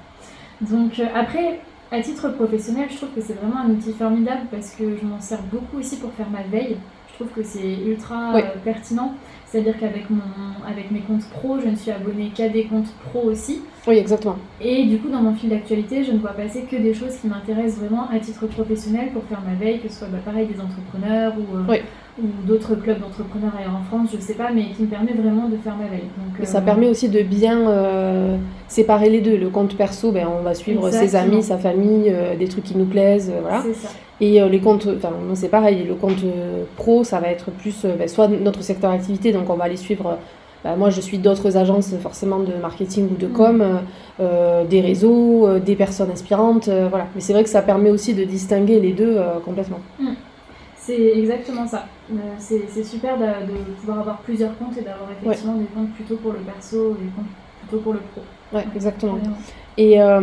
Donc, 0.61 0.99
euh, 0.99 1.07
après, 1.15 1.61
à 1.91 2.01
titre 2.01 2.29
professionnel, 2.31 2.89
je 2.91 2.97
trouve 2.97 3.11
que 3.11 3.21
c'est 3.21 3.35
vraiment 3.35 3.59
un 3.59 3.71
outil 3.71 3.93
formidable 3.93 4.47
parce 4.51 4.71
que 4.71 4.97
je 4.97 5.05
m'en 5.05 5.21
sers 5.21 5.43
beaucoup 5.43 5.79
aussi 5.79 5.97
pour 5.97 6.13
faire 6.13 6.31
ma 6.31 6.43
veille. 6.43 6.77
Je 7.09 7.15
trouve 7.15 7.29
que 7.35 7.43
c'est 7.43 7.75
ultra 7.85 8.37
euh, 8.37 8.41
pertinent. 8.65 9.15
C'est-à-dire 9.53 9.79
qu'avec 9.79 10.09
mon, 10.09 10.23
avec 10.67 10.91
mes 10.91 11.01
comptes 11.01 11.29
pro, 11.29 11.59
je 11.63 11.69
ne 11.69 11.77
suis 11.77 11.91
abonnée 11.91 12.31
qu'à 12.35 12.49
des 12.49 12.65
comptes 12.65 12.91
pro 13.11 13.29
aussi. 13.29 13.61
Oui, 13.87 13.99
exactement. 13.99 14.37
Et 14.63 14.85
du 14.85 14.97
coup, 14.97 15.11
dans 15.11 15.21
mon 15.21 15.35
fil 15.35 15.51
d'actualité, 15.51 16.05
je 16.05 16.13
ne 16.13 16.19
vois 16.19 16.31
passer 16.31 16.63
que 16.63 16.77
des 16.77 16.95
choses 16.95 17.17
qui 17.21 17.27
m'intéressent 17.27 17.81
vraiment 17.81 18.09
à 18.11 18.19
titre 18.19 18.47
professionnel 18.47 19.11
pour 19.13 19.25
faire 19.25 19.43
ma 19.47 19.55
veille, 19.63 19.81
que 19.81 19.91
ce 19.91 19.99
soit 19.99 20.09
bah, 20.09 20.21
pareil 20.25 20.47
des 20.47 20.59
entrepreneurs 20.59 21.35
ou, 21.37 21.57
euh, 21.57 21.65
Oui. 21.69 21.79
ou 22.19 22.47
d'autres 22.47 22.77
clubs 22.77 22.99
d'entrepreneurs 22.99 23.53
ailleurs 23.59 23.77
en 23.77 23.85
France, 23.85 24.09
je 24.15 24.21
sais 24.21 24.33
pas, 24.33 24.51
mais 24.55 24.71
qui 24.75 24.85
me 24.85 24.87
permet 24.87 25.13
vraiment 25.13 25.51
de 25.51 25.59
faire 25.59 25.77
ma 25.77 25.89
veille. 25.89 26.09
Donc, 26.17 26.41
Et 26.41 26.47
ça 26.47 26.59
euh, 26.59 26.63
permet 26.63 26.89
aussi 26.89 27.11
de 27.11 27.21
bien 27.21 27.69
euh, 27.69 28.39
séparer 28.69 29.11
les 29.11 29.21
deux. 29.21 29.37
Le 29.37 29.51
compte 29.51 29.77
perso, 29.77 30.13
ben, 30.13 30.29
on 30.35 30.43
va 30.43 30.55
suivre 30.55 30.89
ses 30.91 31.15
amis, 31.15 31.43
sa 31.43 31.59
famille, 31.59 32.11
des 32.39 32.49
trucs 32.49 32.65
qui 32.65 32.79
nous 32.79 32.87
plaisent, 32.87 33.31
voilà. 33.43 33.63
C'est 33.63 33.75
ça. 33.75 33.91
Et 34.23 34.41
euh, 34.41 34.49
les 34.49 34.61
comptes, 34.61 34.87
enfin 34.97 35.11
non, 35.29 35.35
c'est 35.35 35.49
pareil, 35.49 35.83
le 35.85 35.95
compte 35.97 36.23
euh, 36.25 36.63
pro, 36.77 37.03
ça 37.03 37.19
va 37.19 37.27
être 37.29 37.51
plus 37.51 37.85
euh, 37.85 37.97
ben, 37.99 38.07
soit 38.09 38.29
notre 38.29 38.63
secteur 38.63 38.93
d'activité, 38.93 39.33
donc 39.33 39.51
on 39.51 39.57
va 39.57 39.65
aller 39.65 39.77
suivre. 39.77 40.17
ben, 40.65 40.77
moi, 40.77 40.91
je 40.91 41.01
suis 41.01 41.19
d'autres 41.19 41.57
agences 41.57 41.93
forcément 42.01 42.39
de 42.39 42.55
marketing 42.55 43.09
ou 43.13 43.17
de 43.17 43.27
Mm. 43.27 43.33
com, 43.33 43.81
euh, 44.21 44.65
des 44.65 44.81
réseaux, 44.81 45.49
euh, 45.49 45.59
des 45.59 45.75
personnes 45.75 46.13
inspirantes, 46.13 46.69
euh, 46.69 46.87
voilà. 46.89 47.09
Mais 47.17 47.21
c'est 47.21 47.33
vrai 47.33 47.43
que 47.43 47.51
ça 47.51 47.63
permet 47.63 47.91
aussi 47.91 48.15
de 48.15 48.23
distinguer 48.23 48.79
les 48.79 48.93
deux 48.93 49.17
complètement. 49.45 49.81
C'est 50.77 51.05
exactement 51.23 51.67
ça. 51.67 51.87
C'est 52.39 52.85
super 52.85 53.17
de, 53.19 53.25
de 53.25 53.57
pouvoir 53.81 53.99
avoir 54.01 54.19
plusieurs 54.19 54.57
comptes 54.59 54.77
et 54.79 54.83
d'avoir 54.83 55.09
effectivement 55.21 55.57
des 55.57 55.67
comptes 55.75 55.93
plutôt 55.95 56.17
pour 56.17 56.33
le 56.33 56.39
perso 56.41 56.79
et 56.97 57.05
des 57.05 57.11
comptes 57.17 57.33
plutôt 57.61 57.83
pour 57.83 57.93
le 57.95 58.01
pro. 58.13 58.23
Ouais, 58.57 58.67
exactement. 58.77 59.19
Et 59.79 60.01
euh, 60.03 60.21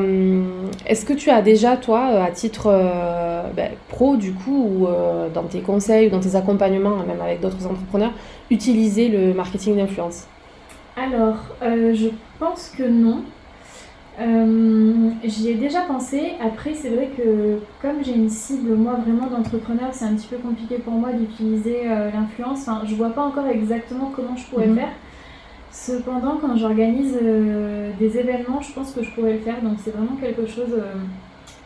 est-ce 0.85 1.05
que 1.05 1.13
tu 1.13 1.29
as 1.29 1.41
déjà, 1.41 1.75
toi, 1.75 2.09
euh, 2.11 2.23
à 2.23 2.29
titre 2.31 2.67
euh, 2.67 3.41
ben, 3.55 3.71
pro, 3.89 4.15
du 4.15 4.33
coup, 4.33 4.63
ou 4.69 4.87
euh, 4.87 5.27
dans 5.29 5.43
tes 5.43 5.59
conseils 5.61 6.07
ou 6.07 6.09
dans 6.11 6.19
tes 6.19 6.35
accompagnements, 6.35 6.97
même 6.97 7.21
avec 7.21 7.41
d'autres 7.41 7.65
entrepreneurs, 7.65 8.11
utilisé 8.51 9.09
le 9.09 9.33
marketing 9.33 9.77
d'influence? 9.77 10.25
Alors, 10.95 11.37
je 11.61 12.09
pense 12.39 12.69
que 12.77 12.83
non. 12.83 13.23
J'y 15.23 15.49
ai 15.49 15.55
déjà 15.55 15.81
pensé. 15.81 16.33
Après, 16.41 16.73
c'est 16.73 16.89
vrai 16.89 17.07
que 17.17 17.59
comme 17.81 18.03
j'ai 18.03 18.13
une 18.13 18.29
cible, 18.29 18.75
moi, 18.75 18.95
vraiment 19.05 19.27
d'entrepreneur, 19.27 19.89
c'est 19.93 20.05
un 20.05 20.13
petit 20.15 20.27
peu 20.27 20.37
compliqué 20.37 20.75
pour 20.75 20.93
moi 20.93 21.09
d'utiliser 21.13 21.85
l'influence. 21.85 22.61
Enfin, 22.67 22.81
je 22.85 22.95
vois 22.95 23.09
pas 23.11 23.23
encore 23.23 23.47
exactement 23.47 24.11
comment 24.15 24.35
je 24.35 24.45
pourrais 24.49 24.67
Mhm. 24.67 24.75
faire. 24.75 24.89
Cependant, 25.71 26.37
quand 26.41 26.55
j'organise 26.57 27.17
euh, 27.21 27.91
des 27.99 28.17
événements, 28.17 28.61
je 28.61 28.73
pense 28.73 28.91
que 28.91 29.03
je 29.03 29.11
pourrais 29.11 29.33
le 29.33 29.39
faire. 29.39 29.61
Donc, 29.61 29.77
c'est 29.83 29.91
vraiment 29.91 30.15
quelque 30.19 30.45
chose. 30.47 30.73
euh, 30.73 30.95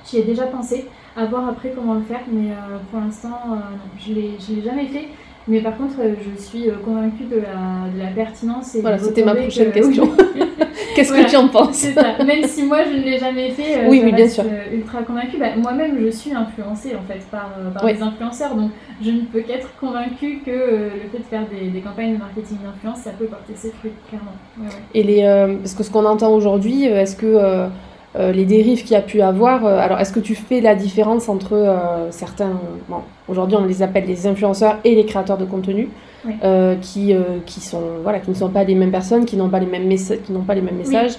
J'y 0.05 0.17
ai 0.19 0.23
déjà 0.23 0.47
pensé. 0.47 0.89
À 1.15 1.25
voir 1.25 1.47
après 1.47 1.71
comment 1.75 1.93
le 1.95 2.01
faire. 2.01 2.21
Mais 2.31 2.51
euh, 2.51 2.77
pour 2.91 2.99
l'instant, 2.99 3.39
euh, 3.53 3.55
je 3.99 4.13
je 4.39 4.53
l'ai 4.55 4.61
jamais 4.61 4.87
fait. 4.87 5.07
Mais 5.47 5.59
par 5.59 5.75
contre, 5.77 5.95
euh, 5.99 6.13
je 6.21 6.41
suis 6.41 6.69
euh, 6.69 6.73
convaincue 6.83 7.25
de 7.25 7.35
la, 7.37 7.89
de 7.93 7.99
la 7.99 8.11
pertinence 8.15 8.75
et 8.75 8.81
Voilà, 8.81 8.97
c'était 8.97 9.23
ma 9.23 9.35
prochaine 9.35 9.69
que- 9.71 9.79
question. 9.79 10.09
Qu'est-ce 10.95 11.09
Voilà. 11.09 11.25
que 11.25 11.29
tu 11.31 11.35
en 11.37 11.47
penses 11.47 11.75
ça. 11.77 12.23
Même 12.23 12.43
si 12.45 12.63
moi 12.63 12.79
je 12.89 12.95
ne 12.97 13.03
l'ai 13.03 13.17
jamais 13.17 13.49
fait, 13.49 13.79
euh, 13.79 13.89
Oui, 13.89 13.99
je 13.99 14.05
oui, 14.05 14.11
bien 14.11 14.25
reste, 14.25 14.35
sûr. 14.35 14.43
ultra 14.71 15.01
convaincue. 15.01 15.37
Bah, 15.37 15.47
Moi-même, 15.57 15.97
je 15.99 16.09
suis 16.09 16.31
influencée 16.33 16.93
en 16.95 17.01
fait 17.11 17.19
par, 17.31 17.49
par 17.73 17.83
Oui. 17.83 17.93
des 17.93 18.01
influenceurs, 18.01 18.55
donc 18.55 18.71
je 19.01 19.09
ne 19.09 19.21
peux 19.21 19.41
qu'être 19.41 19.69
convaincue 19.79 20.39
que 20.45 20.51
le 20.51 21.09
fait 21.11 21.17
de 21.17 21.23
faire 21.29 21.43
des, 21.49 21.69
des 21.69 21.79
campagnes 21.81 22.13
de 22.13 22.19
marketing 22.19 22.57
d'influence, 22.63 22.99
ça 22.99 23.09
peut 23.11 23.25
porter 23.25 23.53
ses 23.55 23.71
fruits, 23.71 23.91
clairement. 24.07 24.31
Ouais, 24.59 24.67
ouais. 24.67 24.71
Et 24.93 25.03
les, 25.03 25.23
euh, 25.23 25.55
parce 25.57 25.73
que 25.73 25.83
ce 25.83 25.89
qu'on 25.91 26.05
entend 26.05 26.31
aujourd'hui, 26.33 26.85
est-ce 26.85 27.15
que 27.15 27.25
euh, 27.25 27.67
euh, 28.15 28.31
les 28.31 28.45
dérives 28.45 28.83
qu'il 28.83 28.91
y 28.91 28.95
a 28.95 29.01
pu 29.01 29.21
avoir, 29.21 29.65
euh, 29.65 29.79
alors 29.79 29.99
est-ce 29.99 30.13
que 30.13 30.19
tu 30.19 30.35
fais 30.35 30.61
la 30.61 30.75
différence 30.75 31.29
entre 31.29 31.53
euh, 31.53 32.11
certains, 32.11 32.59
bon, 32.87 32.97
aujourd'hui 33.27 33.57
on 33.57 33.65
les 33.65 33.81
appelle 33.81 34.05
les 34.05 34.27
influenceurs 34.27 34.77
et 34.83 34.93
les 34.93 35.05
créateurs 35.05 35.37
de 35.39 35.45
contenu, 35.45 35.89
Oui. 36.25 36.33
qui, 36.81 37.13
qui 37.45 37.59
sont, 37.59 37.81
voilà, 38.03 38.19
qui 38.19 38.29
ne 38.29 38.35
sont 38.35 38.49
pas 38.49 38.63
les 38.63 38.75
mêmes 38.75 38.91
personnes, 38.91 39.25
qui 39.25 39.35
n'ont 39.35 39.49
pas 39.49 39.59
les 39.59 39.65
mêmes 39.65 39.87
messages, 39.87 40.19
qui 40.23 40.31
n'ont 40.31 40.43
pas 40.43 40.53
les 40.55 40.61
mêmes 40.61 40.77
messages. 40.77 41.13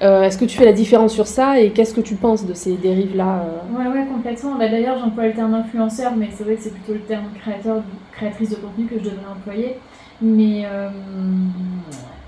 Est-ce 0.00 0.36
que 0.36 0.44
tu 0.44 0.56
fais 0.58 0.66
la 0.66 0.72
différence 0.72 1.12
sur 1.14 1.26
ça 1.26 1.58
et 1.58 1.70
qu'est-ce 1.70 1.94
que 1.94 2.02
tu 2.02 2.14
penses 2.14 2.44
de 2.44 2.52
ces 2.52 2.74
dérives-là 2.74 3.46
Ouais, 3.76 3.86
ouais, 3.86 4.06
complètement. 4.06 4.56
Bah, 4.58 4.68
D'ailleurs, 4.68 4.98
j'emploie 4.98 5.26
le 5.28 5.32
terme 5.32 5.54
influenceur, 5.54 6.12
mais 6.16 6.28
c'est 6.30 6.44
vrai 6.44 6.56
que 6.56 6.62
c'est 6.62 6.74
plutôt 6.74 6.92
le 6.92 7.00
terme 7.00 7.24
créateur, 7.40 7.82
créatrice 8.12 8.50
de 8.50 8.56
contenu 8.56 8.84
que 8.84 8.98
je 8.98 9.04
devrais 9.04 9.26
employer. 9.34 9.76
Mais 10.20 10.64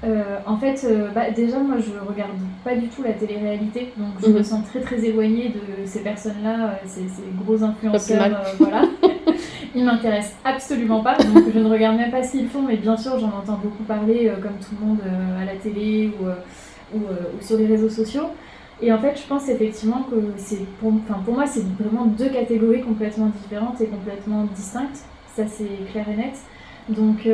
euh, 0.04 0.38
en 0.46 0.56
fait, 0.58 0.84
euh, 0.84 1.08
bah, 1.14 1.30
déjà, 1.30 1.58
moi, 1.58 1.76
je 1.78 1.92
regarde 2.06 2.32
pas 2.64 2.74
du 2.76 2.88
tout 2.88 3.02
la 3.02 3.12
télé-réalité, 3.12 3.92
donc 3.96 4.08
je 4.22 4.28
Mhm. 4.28 4.34
me 4.38 4.42
sens 4.42 4.64
très 4.66 4.80
très 4.80 5.02
éloignée 5.04 5.48
de 5.48 5.86
ces 5.86 6.00
personnes-là, 6.00 6.66
euh, 6.66 6.72
ces, 6.86 7.02
ces 7.08 7.22
gros 7.42 7.62
influenceurs. 7.62 8.42
voilà. 8.58 8.82
Ils 9.74 9.84
m'intéressent 9.84 10.36
absolument 10.44 11.02
pas, 11.02 11.16
donc 11.18 11.44
je 11.52 11.58
ne 11.58 11.68
regarde 11.70 11.96
même 11.96 12.10
pas 12.10 12.22
ce 12.22 12.32
qu'ils 12.32 12.48
font, 12.48 12.62
mais 12.62 12.76
bien 12.76 12.96
sûr, 12.96 13.18
j'en 13.18 13.28
entends 13.28 13.58
beaucoup 13.62 13.82
parler, 13.84 14.30
comme 14.42 14.52
tout 14.60 14.74
le 14.80 14.86
monde, 14.86 14.98
à 15.40 15.44
la 15.44 15.54
télé 15.56 16.12
ou, 16.20 16.26
ou, 16.96 17.00
ou 17.00 17.42
sur 17.42 17.58
les 17.58 17.66
réseaux 17.66 17.90
sociaux. 17.90 18.28
Et 18.80 18.90
en 18.92 18.98
fait, 18.98 19.18
je 19.20 19.26
pense 19.26 19.48
effectivement 19.50 20.06
que 20.10 20.16
c'est 20.38 20.64
pour, 20.80 20.92
pour 21.24 21.34
moi, 21.34 21.46
c'est 21.46 21.64
vraiment 21.78 22.06
deux 22.06 22.28
catégories 22.30 22.82
complètement 22.82 23.26
différentes 23.42 23.78
et 23.82 23.86
complètement 23.86 24.44
distinctes. 24.54 25.04
Ça, 25.34 25.42
c'est 25.46 25.90
clair 25.92 26.06
et 26.08 26.16
net. 26.16 26.34
Donc, 26.88 27.28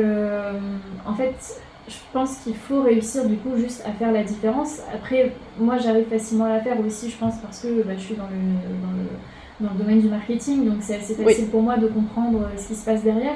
en 1.05 1.13
fait, 1.13 1.61
je 1.87 1.97
pense 2.13 2.37
qu'il 2.37 2.55
faut 2.55 2.81
réussir 2.81 3.27
du 3.27 3.35
coup 3.37 3.55
juste 3.57 3.83
à 3.85 3.91
faire 3.91 4.11
la 4.11 4.23
différence. 4.23 4.79
Après, 4.93 5.33
moi, 5.59 5.77
j'arrive 5.77 6.07
facilement 6.07 6.45
à 6.45 6.49
la 6.49 6.61
faire 6.61 6.79
aussi, 6.79 7.09
je 7.09 7.17
pense, 7.17 7.35
parce 7.41 7.61
que 7.61 7.83
bah, 7.83 7.93
je 7.97 8.03
suis 8.03 8.15
dans 8.15 8.23
le, 8.23 8.29
dans, 8.81 8.91
le, 8.97 9.67
dans 9.67 9.73
le 9.73 9.79
domaine 9.79 10.01
du 10.01 10.07
marketing, 10.07 10.65
donc 10.65 10.77
c'est 10.81 10.95
assez 10.95 11.15
facile 11.15 11.47
pour 11.49 11.61
moi 11.61 11.77
de 11.77 11.87
comprendre 11.87 12.43
euh, 12.43 12.57
ce 12.57 12.67
qui 12.67 12.75
se 12.75 12.85
passe 12.85 13.03
derrière. 13.03 13.35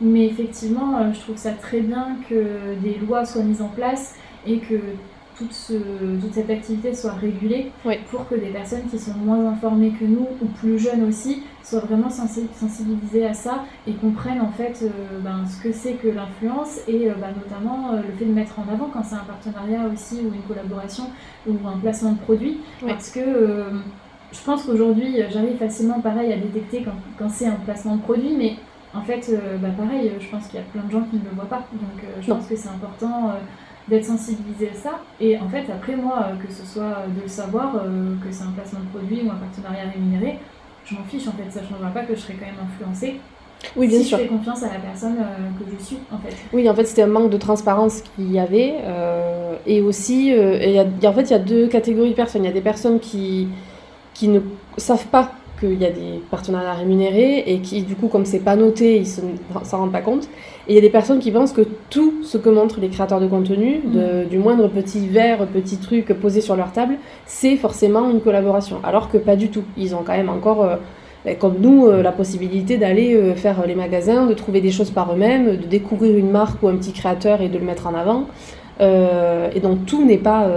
Mais 0.00 0.26
effectivement, 0.26 0.98
euh, 0.98 1.12
je 1.14 1.20
trouve 1.20 1.36
ça 1.36 1.52
très 1.52 1.80
bien 1.80 2.18
que 2.28 2.74
des 2.82 2.98
lois 2.98 3.24
soient 3.24 3.42
mises 3.42 3.62
en 3.62 3.68
place 3.68 4.14
et 4.46 4.58
que 4.58 4.74
toute, 5.38 5.52
ce- 5.52 5.72
toute 6.20 6.32
cette 6.34 6.48
activité 6.50 6.94
soit 6.94 7.12
régulée 7.12 7.70
Oui. 7.84 7.94
pour 8.10 8.28
que 8.28 8.34
des 8.34 8.48
personnes 8.48 8.84
qui 8.90 8.98
sont 8.98 9.14
moins 9.14 9.50
informées 9.50 9.90
que 9.90 10.04
nous 10.04 10.26
ou 10.40 10.46
plus 10.46 10.78
jeunes 10.78 11.04
aussi 11.08 11.42
soient 11.62 11.80
vraiment 11.80 12.08
sensi- 12.08 12.46
sensibilisées 12.54 13.26
à 13.26 13.34
ça 13.34 13.64
et 13.86 13.92
comprennent 13.94 14.40
en 14.40 14.50
fait 14.52 14.78
euh, 14.82 14.88
ben, 15.22 15.44
ce 15.46 15.60
que 15.62 15.72
c'est 15.72 15.94
que 15.94 16.08
l'influence 16.08 16.78
et 16.88 17.10
euh, 17.10 17.14
ben, 17.20 17.28
notamment 17.36 17.92
euh, 17.92 17.96
le 18.06 18.12
fait 18.18 18.24
de 18.24 18.32
mettre 18.32 18.58
en 18.58 18.72
avant 18.72 18.88
quand 18.92 19.02
c'est 19.04 19.16
un 19.16 19.18
partenariat 19.26 19.82
aussi 19.92 20.16
ou 20.20 20.32
une 20.34 20.42
collaboration 20.48 21.04
ou 21.46 21.54
un 21.66 21.78
placement 21.78 22.12
de 22.12 22.18
produit 22.18 22.58
Oui. 22.82 22.88
parce 22.88 23.10
que 23.10 23.20
je 24.32 24.40
pense 24.44 24.64
qu'aujourd'hui 24.64 25.16
j'arrive 25.30 25.56
facilement 25.56 26.00
pareil 26.00 26.32
à 26.32 26.36
détecter 26.36 26.82
quand, 26.84 26.92
quand 27.18 27.28
c'est 27.30 27.46
un 27.46 27.52
placement 27.64 27.96
de 27.96 28.02
produit 28.02 28.34
mais 28.36 28.56
en 28.94 29.02
fait, 29.02 29.30
bah, 29.60 29.68
pareil, 29.76 30.10
je 30.18 30.26
pense 30.28 30.46
qu'il 30.46 30.58
y 30.58 30.62
a 30.62 30.64
plein 30.72 30.82
de 30.84 30.90
gens 30.90 31.02
qui 31.10 31.16
ne 31.16 31.24
le 31.24 31.30
voient 31.34 31.44
pas. 31.50 31.66
Donc 31.72 32.02
je 32.22 32.32
pense 32.32 32.46
que 32.46 32.56
c'est 32.56 32.70
important 32.70 33.30
d'être 33.88 34.04
sensibilisé 34.04 34.70
à 34.70 34.74
ça. 34.74 35.00
Et 35.20 35.38
en 35.38 35.48
fait, 35.48 35.64
après 35.72 35.96
moi, 35.96 36.28
que 36.44 36.52
ce 36.52 36.66
soit 36.66 37.04
de 37.16 37.22
le 37.22 37.28
savoir, 37.28 37.72
que 38.22 38.32
c'est 38.32 38.44
un 38.44 38.50
placement 38.50 38.80
de 38.80 38.98
produit 38.98 39.22
ou 39.22 39.30
un 39.30 39.36
partenariat 39.36 39.90
rémunéré, 39.92 40.38
je 40.84 40.94
m'en 40.94 41.04
fiche 41.04 41.28
en 41.28 41.32
fait. 41.32 41.50
Ça 41.50 41.62
ne 41.62 41.66
changera 41.66 41.90
pas 41.90 42.02
que 42.02 42.14
je 42.14 42.20
serai 42.20 42.34
quand 42.34 42.46
même 42.46 42.66
influencée 42.66 43.20
oui, 43.74 43.88
bien 43.88 43.98
si 43.98 44.04
sûr. 44.04 44.18
je 44.18 44.22
fais 44.22 44.28
confiance 44.28 44.62
à 44.62 44.68
la 44.68 44.78
personne 44.78 45.16
euh, 45.18 45.58
que 45.58 45.70
je 45.70 45.84
suis, 45.84 45.98
en 46.12 46.18
fait. 46.18 46.34
Oui, 46.52 46.68
en 46.68 46.74
fait, 46.74 46.84
c'était 46.84 47.02
un 47.02 47.08
manque 47.08 47.30
de 47.30 47.36
transparence 47.36 48.02
qu'il 48.02 48.30
y 48.30 48.38
avait. 48.38 48.76
Euh, 48.84 49.56
et 49.66 49.80
aussi, 49.80 50.32
euh, 50.32 50.58
y 50.58 50.78
a, 50.78 51.10
en 51.10 51.12
fait, 51.12 51.22
il 51.22 51.30
y 51.30 51.34
a 51.34 51.38
deux 51.38 51.66
catégories 51.66 52.10
de 52.10 52.14
personnes. 52.14 52.44
Il 52.44 52.46
y 52.46 52.50
a 52.50 52.54
des 52.54 52.60
personnes 52.60 53.00
qui, 53.00 53.48
qui 54.14 54.28
ne 54.28 54.40
savent 54.76 55.06
pas 55.06 55.32
qu'il 55.58 55.80
y 55.80 55.84
a 55.84 55.90
des 55.90 56.22
partenariats 56.30 56.74
rémunérés 56.74 57.44
et 57.46 57.60
qui, 57.60 57.82
du 57.82 57.94
coup, 57.94 58.08
comme 58.08 58.24
c'est 58.24 58.40
pas 58.40 58.56
noté, 58.56 58.96
ils 58.98 59.06
s'en 59.06 59.78
rendent 59.78 59.92
pas 59.92 60.00
compte. 60.00 60.28
Et 60.68 60.72
il 60.72 60.74
y 60.74 60.78
a 60.78 60.80
des 60.80 60.90
personnes 60.90 61.18
qui 61.18 61.30
pensent 61.30 61.52
que 61.52 61.66
tout 61.90 62.22
ce 62.22 62.38
que 62.38 62.48
montrent 62.48 62.80
les 62.80 62.88
créateurs 62.88 63.20
de 63.20 63.26
contenu, 63.26 63.80
de, 63.84 64.24
mm. 64.24 64.28
du 64.28 64.38
moindre 64.38 64.68
petit 64.68 65.06
verre, 65.08 65.46
petit 65.46 65.78
truc 65.78 66.12
posé 66.14 66.40
sur 66.40 66.56
leur 66.56 66.72
table, 66.72 66.96
c'est 67.26 67.56
forcément 67.56 68.10
une 68.10 68.20
collaboration. 68.20 68.78
Alors 68.84 69.10
que 69.10 69.18
pas 69.18 69.36
du 69.36 69.48
tout. 69.48 69.64
Ils 69.76 69.94
ont 69.94 70.02
quand 70.04 70.16
même 70.16 70.28
encore 70.28 70.78
comme 71.34 71.56
nous, 71.58 71.86
euh, 71.86 72.02
la 72.02 72.12
possibilité 72.12 72.78
d'aller 72.78 73.14
euh, 73.14 73.34
faire 73.34 73.66
les 73.66 73.74
magasins, 73.74 74.26
de 74.26 74.34
trouver 74.34 74.60
des 74.60 74.70
choses 74.70 74.90
par 74.90 75.12
eux-mêmes, 75.12 75.56
de 75.56 75.66
découvrir 75.66 76.16
une 76.16 76.30
marque 76.30 76.62
ou 76.62 76.68
un 76.68 76.76
petit 76.76 76.92
créateur 76.92 77.42
et 77.42 77.48
de 77.48 77.58
le 77.58 77.64
mettre 77.64 77.86
en 77.86 77.94
avant. 77.94 78.26
Euh, 78.80 79.50
et 79.54 79.60
donc 79.60 79.86
tout 79.86 80.04
n'est 80.04 80.18
pas, 80.18 80.48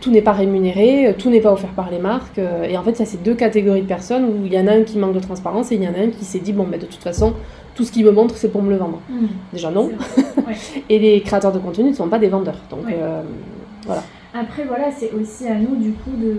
tout 0.00 0.10
n'est 0.10 0.22
pas 0.22 0.32
rémunéré, 0.32 1.14
tout 1.18 1.30
n'est 1.30 1.40
pas 1.40 1.52
offert 1.52 1.70
par 1.70 1.90
les 1.90 1.98
marques. 1.98 2.38
et 2.38 2.76
en 2.76 2.82
fait, 2.82 2.92
il 2.92 2.98
y 3.00 3.02
a 3.02 3.06
ces 3.06 3.18
deux 3.18 3.34
catégories 3.34 3.82
de 3.82 3.86
personnes 3.86 4.24
où 4.24 4.46
il 4.46 4.52
y 4.52 4.58
en 4.58 4.66
a 4.66 4.72
un 4.72 4.82
qui 4.82 4.98
manque 4.98 5.14
de 5.14 5.20
transparence 5.20 5.72
et 5.72 5.76
il 5.76 5.82
y 5.82 5.88
en 5.88 5.94
a 5.94 5.98
un 5.98 6.10
qui 6.10 6.24
s'est 6.24 6.38
dit 6.38 6.52
bon, 6.52 6.64
ben, 6.64 6.78
de 6.78 6.86
toute 6.86 7.02
façon, 7.02 7.34
tout 7.74 7.84
ce 7.84 7.92
qu'il 7.92 8.04
me 8.04 8.10
montre, 8.10 8.36
c'est 8.36 8.50
pour 8.50 8.62
me 8.62 8.70
le 8.70 8.76
vendre. 8.76 9.00
Mmh. 9.08 9.26
Déjà 9.52 9.70
non. 9.70 9.90
et 10.88 10.98
les 10.98 11.20
créateurs 11.20 11.52
de 11.52 11.58
contenu 11.58 11.90
ne 11.90 11.94
sont 11.94 12.08
pas 12.08 12.18
des 12.18 12.28
vendeurs. 12.28 12.60
Donc 12.70 12.84
voilà. 13.86 14.02
Après, 14.34 14.64
voilà, 14.64 14.90
c'est 14.90 15.12
aussi 15.12 15.48
à 15.48 15.54
nous 15.54 15.76
du 15.76 15.92
coup 15.92 16.10
de 16.10 16.36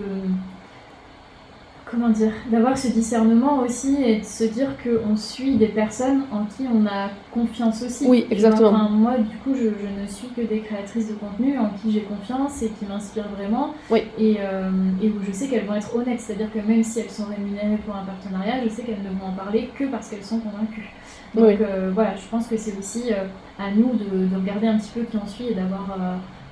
comment 1.90 2.10
dire, 2.10 2.32
d'avoir 2.52 2.78
ce 2.78 2.88
discernement 2.88 3.60
aussi 3.60 3.98
et 4.04 4.20
de 4.20 4.26
se 4.26 4.44
dire 4.44 4.70
qu'on 4.84 5.16
suit 5.16 5.58
des 5.58 5.68
personnes 5.68 6.24
en 6.32 6.46
qui 6.46 6.66
on 6.72 6.86
a 6.86 7.10
confiance 7.32 7.82
aussi. 7.84 8.06
Oui, 8.08 8.26
exactement. 8.30 8.90
moi, 8.90 9.18
du 9.18 9.38
coup, 9.38 9.54
je, 9.56 9.70
ne 9.70 10.08
suis 10.08 10.28
que 10.30 10.42
des 10.42 10.60
créatrices 10.62 11.10
de 11.10 11.14
contenu 11.14 11.58
en 11.58 11.70
qui 11.70 11.92
j'ai 11.92 12.02
confiance 12.02 12.62
et 12.62 12.70
qui 12.70 12.86
m'inspirent 12.86 13.30
vraiment. 13.36 13.74
Oui. 13.90 14.04
Et, 14.18 14.38
euh, 14.40 14.70
et, 15.02 15.10
où 15.10 15.20
je 15.26 15.32
sais 15.32 15.48
qu'elles 15.48 15.66
vont 15.66 15.76
être 15.76 15.96
honnêtes. 15.96 16.20
C'est-à-dire 16.20 16.52
que 16.52 16.60
même 16.60 16.84
si 16.84 17.00
elles 17.00 17.10
sont 17.10 17.26
rémunérées 17.26 17.80
pour 17.86 17.96
un 17.96 18.04
partenariat, 18.04 18.64
je 18.64 18.70
sais 18.70 18.84
qu'elles 18.84 19.04
ne 19.04 19.20
vont 19.20 19.28
en 19.28 19.34
parler 19.34 19.70
que 19.78 19.86
parce 19.86 20.10
qu'elles 20.10 20.24
sont 20.24 20.40
convaincues. 20.40 20.90
Donc 21.36 21.62
euh, 21.62 21.92
voilà, 21.94 22.16
je 22.16 22.28
pense 22.28 22.48
que 22.48 22.58
c'est 22.58 22.78
aussi 22.78 23.12
euh, 23.12 23.26
à 23.60 23.72
nous 23.72 23.94
de, 23.94 24.26
de, 24.26 24.36
regarder 24.36 24.68
un 24.68 24.78
petit 24.78 24.92
peu 24.94 25.02
qui 25.02 25.18
on 25.18 25.28
suit 25.28 25.50
et 25.50 25.54
d'avoir 25.54 25.96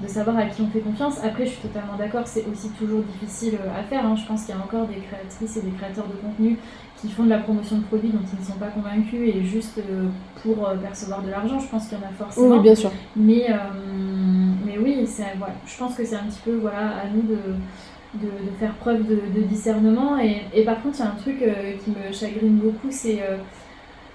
de 0.01 0.07
savoir 0.07 0.37
à 0.37 0.45
qui 0.45 0.61
on 0.61 0.67
fait 0.67 0.79
confiance. 0.79 1.17
Après, 1.23 1.45
je 1.45 1.51
suis 1.51 1.61
totalement 1.61 1.95
d'accord, 1.97 2.27
c'est 2.27 2.45
aussi 2.51 2.69
toujours 2.71 3.01
difficile 3.01 3.55
euh, 3.55 3.79
à 3.79 3.83
faire. 3.83 4.05
Hein. 4.05 4.15
Je 4.15 4.27
pense 4.27 4.45
qu'il 4.45 4.53
y 4.53 4.57
a 4.57 4.61
encore 4.61 4.85
des 4.87 4.97
créatrices 4.97 5.57
et 5.57 5.61
des 5.61 5.71
créateurs 5.71 6.07
de 6.07 6.13
contenu 6.13 6.57
qui 7.01 7.09
font 7.09 7.23
de 7.23 7.29
la 7.29 7.39
promotion 7.39 7.77
de 7.77 7.83
produits 7.83 8.09
dont 8.09 8.21
ils 8.31 8.39
ne 8.39 8.45
sont 8.45 8.59
pas 8.59 8.67
convaincus 8.67 9.35
et 9.35 9.43
juste 9.43 9.79
euh, 9.79 10.07
pour 10.43 10.67
euh, 10.67 10.75
percevoir 10.75 11.23
de 11.23 11.31
l'argent. 11.31 11.59
Je 11.59 11.67
pense 11.67 11.87
qu'il 11.87 11.97
y 11.97 12.01
en 12.01 12.05
a 12.05 12.11
forcément. 12.11 12.57
Oui, 12.57 12.59
bien 12.59 12.75
sûr. 12.75 12.91
Mais, 13.15 13.47
mais 14.65 14.77
oui, 14.77 15.07
voilà, 15.37 15.55
je 15.65 15.77
pense 15.77 15.95
que 15.95 16.05
c'est 16.05 16.15
un 16.15 16.25
petit 16.25 16.41
peu 16.45 16.55
voilà, 16.57 16.97
à 16.97 17.07
nous 17.07 17.23
de, 17.23 18.25
de, 18.25 18.31
faire 18.59 18.73
preuve 18.75 19.03
de, 19.07 19.41
discernement. 19.41 20.19
Et, 20.19 20.41
et, 20.53 20.63
par 20.63 20.81
contre, 20.83 20.97
il 20.99 21.03
y 21.03 21.07
a 21.07 21.11
un 21.11 21.15
truc 21.15 21.43
qui 21.83 21.91
me 21.91 22.11
chagrine 22.11 22.57
beaucoup, 22.57 22.89
c'est 22.91 23.21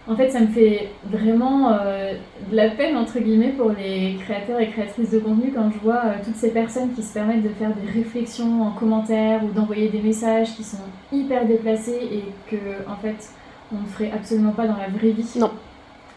en 0.08 0.16
fait, 0.16 0.30
ça 0.30 0.40
me 0.40 0.48
fait 0.48 0.88
vraiment 1.04 1.72
euh, 1.72 2.14
de 2.50 2.56
la 2.56 2.70
peine, 2.70 2.96
entre 2.96 3.20
guillemets, 3.20 3.52
pour 3.56 3.70
les 3.70 4.16
créateurs 4.20 4.58
et 4.58 4.68
créatrices 4.68 5.10
de 5.10 5.20
contenu 5.20 5.52
quand 5.54 5.70
je 5.70 5.78
vois 5.78 6.02
euh, 6.04 6.14
toutes 6.24 6.34
ces 6.34 6.50
personnes 6.50 6.92
qui 6.92 7.02
se 7.04 7.14
permettent 7.14 7.44
de 7.44 7.50
faire 7.50 7.70
des 7.74 7.88
réflexions 7.88 8.62
en 8.62 8.72
commentaire 8.72 9.44
ou 9.44 9.52
d'envoyer 9.52 9.88
des 9.90 10.00
messages 10.00 10.56
qui 10.56 10.64
sont 10.64 10.82
hyper 11.12 11.46
déplacés 11.46 12.00
et 12.10 12.24
que, 12.50 12.56
en 12.90 12.96
fait, 12.96 13.30
on 13.72 13.80
ne 13.80 13.86
ferait 13.86 14.10
absolument 14.12 14.52
pas 14.52 14.66
dans 14.66 14.76
la 14.76 14.88
vraie 14.88 15.10
vie. 15.10 15.38
Non. 15.38 15.52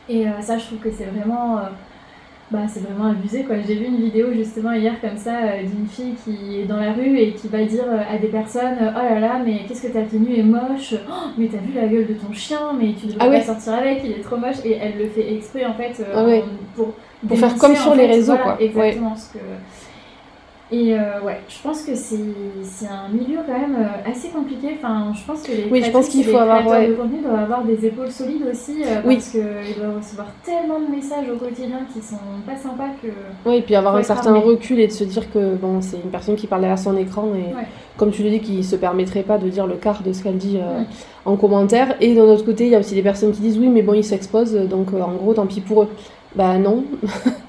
Et 0.09 0.27
euh, 0.27 0.41
ça, 0.41 0.57
je 0.57 0.65
trouve 0.65 0.79
que 0.79 0.91
c'est 0.91 1.05
vraiment 1.05 1.59
bah, 2.51 2.59
c'est 2.67 2.81
vraiment 2.81 3.09
abusé 3.09 3.43
quoi. 3.43 3.55
J'ai 3.65 3.73
vu 3.73 3.85
une 3.85 3.97
vidéo 3.97 4.31
justement 4.31 4.71
hier 4.73 5.01
comme 5.01 5.17
ça 5.17 5.35
euh, 5.43 5.63
d'une 5.63 5.87
fille 5.87 6.13
qui 6.23 6.59
est 6.59 6.65
dans 6.65 6.77
la 6.77 6.93
rue 6.93 7.17
et 7.17 7.33
qui 7.33 7.47
va 7.47 7.63
dire 7.65 7.85
euh, 7.87 8.01
à 8.07 8.19
des 8.19 8.27
personnes 8.27 8.77
Oh 8.79 9.13
là 9.13 9.19
là, 9.19 9.41
mais 9.43 9.65
qu'est-ce 9.67 9.87
que 9.87 9.91
ta 9.91 10.03
tenue 10.03 10.37
est 10.37 10.43
moche? 10.43 10.93
Oh, 11.09 11.29
Mais 11.39 11.47
t'as 11.47 11.57
vu 11.57 11.73
la 11.73 11.87
gueule 11.87 12.05
de 12.05 12.13
ton 12.13 12.31
chien? 12.33 12.59
Mais 12.79 12.93
tu 12.93 13.07
devrais 13.07 13.17
ah 13.19 13.29
pas 13.29 13.41
sortir 13.41 13.73
avec, 13.73 14.01
il 14.03 14.11
est 14.11 14.21
trop 14.21 14.37
moche. 14.37 14.57
Et 14.63 14.73
elle 14.73 14.99
le 14.99 15.07
fait 15.07 15.33
exprès 15.33 15.65
en 15.65 15.73
fait 15.73 15.99
euh, 15.99 16.43
ah 16.43 16.45
pour, 16.75 16.93
pour 17.27 17.37
faire 17.37 17.57
comme 17.57 17.75
sur 17.75 17.95
les 17.95 18.05
réseaux 18.05 18.37
quoi. 18.37 18.57
Exactement 18.59 19.15
ce 19.15 19.33
que 19.33 19.39
et 20.71 20.95
euh, 20.95 21.21
ouais, 21.21 21.41
je 21.47 21.61
pense 21.61 21.83
que 21.83 21.93
c'est 21.93 22.87
un 22.87 23.07
milieu 23.09 23.37
quand 23.45 23.53
même 23.53 23.75
euh, 23.75 24.09
assez 24.11 24.29
compliqué. 24.29 24.75
Enfin, 24.75 25.13
je 25.13 25.23
pense 25.23 25.43
que 25.43 25.51
les 25.51 25.67
oui, 25.69 25.83
je 25.85 25.91
pense 25.91 26.07
qu'il 26.07 26.23
faut 26.23 26.37
avoir 26.37 26.65
ouais. 26.65 26.87
de 26.87 26.93
contenu 26.93 27.21
doivent 27.21 27.39
avoir 27.39 27.63
des 27.63 27.85
épaules 27.85 28.09
solides 28.09 28.47
aussi 28.51 28.81
euh, 28.83 29.01
parce 29.03 29.29
qu'ils 29.29 29.75
doivent 29.77 29.97
recevoir 29.97 30.27
tellement 30.43 30.79
de 30.79 30.87
messages 30.87 31.29
au 31.31 31.37
quotidien 31.37 31.81
qui 31.93 32.01
sont 32.01 32.15
pas 32.47 32.57
sympas 32.57 32.89
que. 32.99 33.09
Oui, 33.47 33.57
et 33.57 33.61
puis 33.61 33.75
avoir 33.75 33.95
un 33.95 34.01
certain 34.01 34.33
recul 34.39 34.79
et 34.79 34.87
de 34.87 34.91
se 34.91 35.03
dire 35.03 35.31
que 35.31 35.53
bon, 35.53 35.81
c'est 35.81 35.97
une 35.97 36.09
personne 36.09 36.35
qui 36.35 36.47
parle 36.47 36.61
derrière 36.61 36.79
son 36.79 36.97
écran 36.97 37.27
et 37.35 37.53
comme 37.97 38.11
tu 38.11 38.23
le 38.23 38.31
dis, 38.31 38.39
qui 38.41 38.63
se 38.63 38.75
permettrait 38.75 39.23
pas 39.23 39.37
de 39.37 39.47
dire 39.47 39.67
le 39.67 39.75
quart 39.75 40.01
de 40.01 40.13
ce 40.13 40.23
qu'elle 40.23 40.37
dit 40.37 40.59
en 41.25 41.37
commentaire. 41.37 41.95
Et 42.01 42.15
d'un 42.15 42.23
autre 42.23 42.43
côté, 42.43 42.65
il 42.65 42.71
y 42.71 42.75
a 42.75 42.79
aussi 42.79 42.95
des 42.95 43.03
personnes 43.03 43.31
qui 43.31 43.41
disent 43.41 43.59
oui, 43.59 43.67
mais 43.67 43.83
bon, 43.83 43.93
ils 43.93 44.03
s'exposent, 44.03 44.55
donc 44.55 44.93
en 44.93 45.13
gros, 45.13 45.35
tant 45.35 45.45
pis 45.45 45.61
pour 45.61 45.83
eux. 45.83 45.89
Bah 46.35 46.57
non. 46.57 46.83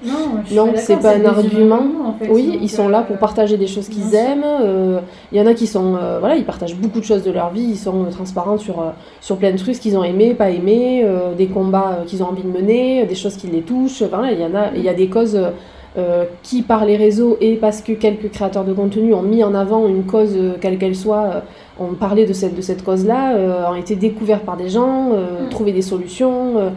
Non, 0.03 0.43
non 0.51 0.73
c'est 0.75 0.97
pas 0.97 1.15
un 1.15 1.25
argument. 1.25 2.15
oui, 2.29 2.57
ils 2.61 2.69
sont 2.69 2.87
là 2.87 3.01
pour 3.01 3.17
euh, 3.17 3.19
partager 3.19 3.57
des 3.57 3.67
choses 3.67 3.89
qu'ils 3.89 4.15
aiment. 4.15 4.45
Euh, 4.45 4.99
il 5.31 5.37
y 5.37 5.41
en 5.41 5.45
a 5.45 5.53
qui 5.53 5.67
sont, 5.67 5.95
euh, 5.95 6.19
voilà, 6.19 6.37
ils 6.37 6.45
partagent 6.45 6.75
beaucoup 6.75 6.99
de 6.99 7.05
choses 7.05 7.23
de 7.23 7.31
leur 7.31 7.51
vie. 7.51 7.63
Ils 7.71 7.77
sont 7.77 8.05
transparents 8.05 8.57
sur, 8.57 8.93
sur 9.19 9.37
plein 9.37 9.51
de 9.51 9.57
trucs 9.57 9.79
qu'ils 9.79 9.97
ont 9.97 10.03
aimé, 10.03 10.33
pas 10.33 10.49
aimé, 10.49 11.05
des 11.37 11.47
combats 11.47 11.99
qu'ils 12.07 12.23
ont 12.23 12.27
envie 12.27 12.43
de 12.43 12.49
mener, 12.49 13.05
des 13.05 13.15
choses 13.15 13.35
qui 13.35 13.47
les 13.47 13.61
touchent. 13.61 14.03
Enfin, 14.03 14.29
il 14.29 14.39
y 14.39 14.45
en 14.45 14.55
a, 14.55 14.71
il 14.73 14.81
y 14.81 14.89
a 14.89 14.93
des 14.93 15.09
causes. 15.09 15.37
Qui 16.43 16.61
par 16.61 16.85
les 16.85 16.95
réseaux 16.95 17.37
et 17.41 17.55
parce 17.55 17.81
que 17.81 17.91
quelques 17.91 18.29
créateurs 18.29 18.65
de 18.65 18.73
contenu 18.73 19.13
ont 19.13 19.23
mis 19.23 19.43
en 19.43 19.55
avant 19.55 19.87
une 19.87 20.03
cause 20.03 20.37
quelle 20.61 20.77
qu'elle 20.77 20.95
soit, 20.95 21.43
ont 21.79 21.93
parlé 21.93 22.25
de 22.25 22.33
cette, 22.33 22.55
de 22.55 22.61
cette 22.61 22.83
cause-là, 22.83 23.35
euh, 23.35 23.69
ont 23.69 23.75
été 23.75 23.95
découverts 23.95 24.41
par 24.41 24.57
des 24.57 24.69
gens, 24.69 25.11
euh, 25.11 25.45
mm. 25.45 25.49
trouvé 25.49 25.71
des 25.71 25.81
solutions. 25.81 26.57
Euh, 26.57 26.69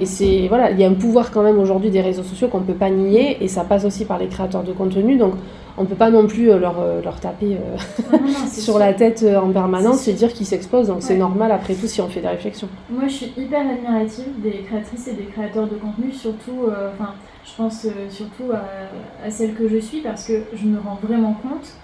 et 0.00 0.06
c'est 0.06 0.46
voilà, 0.48 0.70
il 0.70 0.80
y 0.80 0.84
a 0.84 0.88
un 0.88 0.94
pouvoir 0.94 1.30
quand 1.30 1.42
même 1.42 1.58
aujourd'hui 1.58 1.90
des 1.90 2.00
réseaux 2.00 2.22
sociaux 2.22 2.48
qu'on 2.48 2.60
ne 2.60 2.64
peut 2.64 2.74
pas 2.74 2.90
nier, 2.90 3.42
et 3.42 3.48
ça 3.48 3.64
passe 3.64 3.84
aussi 3.84 4.04
par 4.04 4.18
les 4.18 4.26
créateurs 4.26 4.62
de 4.62 4.72
contenu. 4.72 5.16
Donc 5.16 5.34
on 5.76 5.82
ne 5.82 5.86
peut 5.86 5.94
pas 5.94 6.10
non 6.10 6.26
plus 6.26 6.46
leur, 6.46 6.74
leur 7.04 7.20
taper 7.20 7.56
sur 8.48 8.80
la 8.80 8.92
tête 8.94 9.24
en 9.40 9.50
permanence 9.50 10.08
et 10.08 10.12
dire 10.12 10.32
qu'ils 10.32 10.46
s'exposent. 10.46 10.88
Donc 10.88 10.98
c'est 11.00 11.16
normal 11.16 11.52
après 11.52 11.74
tout 11.74 11.86
si 11.86 12.00
on 12.00 12.08
fait 12.08 12.20
des 12.20 12.28
réflexions. 12.28 12.68
Moi 12.90 13.04
je 13.06 13.12
suis 13.12 13.32
hyper 13.36 13.60
admirative 13.60 14.40
des 14.42 14.62
créatrices 14.66 15.06
et 15.06 15.12
des 15.12 15.24
créateurs 15.24 15.68
de 15.68 15.76
contenu, 15.76 16.10
surtout, 16.10 16.66
enfin 16.94 17.12
je 17.50 17.56
pense 17.56 17.86
surtout 18.10 18.52
à, 18.52 19.26
à 19.26 19.30
celles 19.30 19.54
que 19.54 19.68
je 19.68 19.78
suis 19.78 20.00
parce 20.00 20.26
que 20.26 20.42
je 20.52 20.66
me 20.66 20.78
rends 20.78 20.98
vraiment 21.02 21.34
compte 21.34 21.74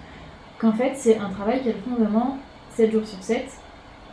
qu'en 0.59 0.71
fait 0.71 0.93
c'est 0.95 1.17
un 1.17 1.29
travail 1.29 1.63
qu'elles 1.63 1.81
font 1.87 1.95
vraiment 1.95 2.37
7 2.75 2.91
jours 2.91 3.05
sur 3.07 3.21
7, 3.21 3.45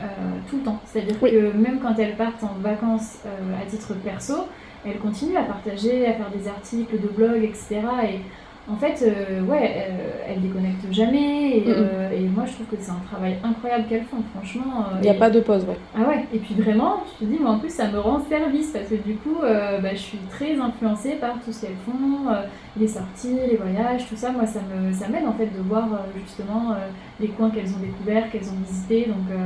euh, 0.01 0.05
tout 0.49 0.57
le 0.57 0.63
temps. 0.63 0.81
C'est-à-dire 0.85 1.19
que 1.21 1.53
même 1.57 1.81
quand 1.81 1.99
elles 1.99 2.17
partent 2.17 2.43
en 2.43 2.55
vacances 2.61 3.19
euh, 3.27 3.61
à 3.61 3.67
titre 3.67 3.95
perso, 3.95 4.47
elles 4.85 4.99
continuent 4.99 5.37
à 5.37 5.43
partager, 5.43 6.07
à 6.07 6.15
faire 6.15 6.31
des 6.31 6.49
articles 6.49 7.01
de 7.01 7.09
blog, 7.09 7.43
etc. 7.43 7.81
Et 8.09 8.21
en 8.71 8.77
fait, 8.77 9.03
euh, 9.03 9.43
ouais, 9.43 9.89
elles 10.29 10.41
déconnectent 10.41 10.93
jamais. 10.93 11.59
Et, 11.59 12.29
moi, 12.35 12.45
je 12.47 12.53
trouve 12.53 12.67
que 12.67 12.77
c'est 12.79 12.91
un 12.91 13.03
travail 13.11 13.37
incroyable 13.43 13.87
qu'elles 13.89 14.05
font, 14.05 14.23
franchement. 14.35 14.87
Il 14.97 15.03
n'y 15.03 15.11
a 15.11 15.15
pas 15.15 15.31
de 15.31 15.41
pause, 15.41 15.65
ouais. 15.65 15.77
Ah 15.97 16.09
ouais, 16.09 16.25
et 16.33 16.39
puis 16.39 16.55
vraiment, 16.55 17.03
je 17.13 17.25
te 17.25 17.31
dis, 17.31 17.39
moi 17.39 17.53
en 17.53 17.59
plus, 17.59 17.71
ça 17.71 17.89
me 17.89 17.99
rend 17.99 18.21
service 18.29 18.71
parce 18.71 18.89
que 18.89 18.95
du 18.95 19.17
coup, 19.17 19.39
bah, 19.41 19.93
je 19.93 19.99
suis 19.99 20.19
très 20.31 20.55
influencée 20.55 21.17
par 21.21 21.35
tout 21.45 21.53
ce 21.53 21.63
qu'elles 21.63 21.77
font, 21.85 22.33
les 22.79 22.87
sorties, 22.89 23.37
les 23.51 23.57
voyages, 23.57 24.09
tout 24.09 24.17
ça. 24.17 24.31
Moi, 24.31 24.47
ça 24.47 24.61
m'aide 24.71 24.95
ça 24.95 25.07
en 25.29 25.33
fait 25.33 25.47
de 25.47 25.63
voir 25.69 25.89
justement 26.25 26.75
les 27.21 27.29
coins 27.29 27.51
qu'elles 27.51 27.75
ont 27.75 27.81
découverts, 27.81 28.31
qu'elles 28.31 28.49
ont 28.49 28.63
visités. 28.67 29.07
Donc, 29.07 29.37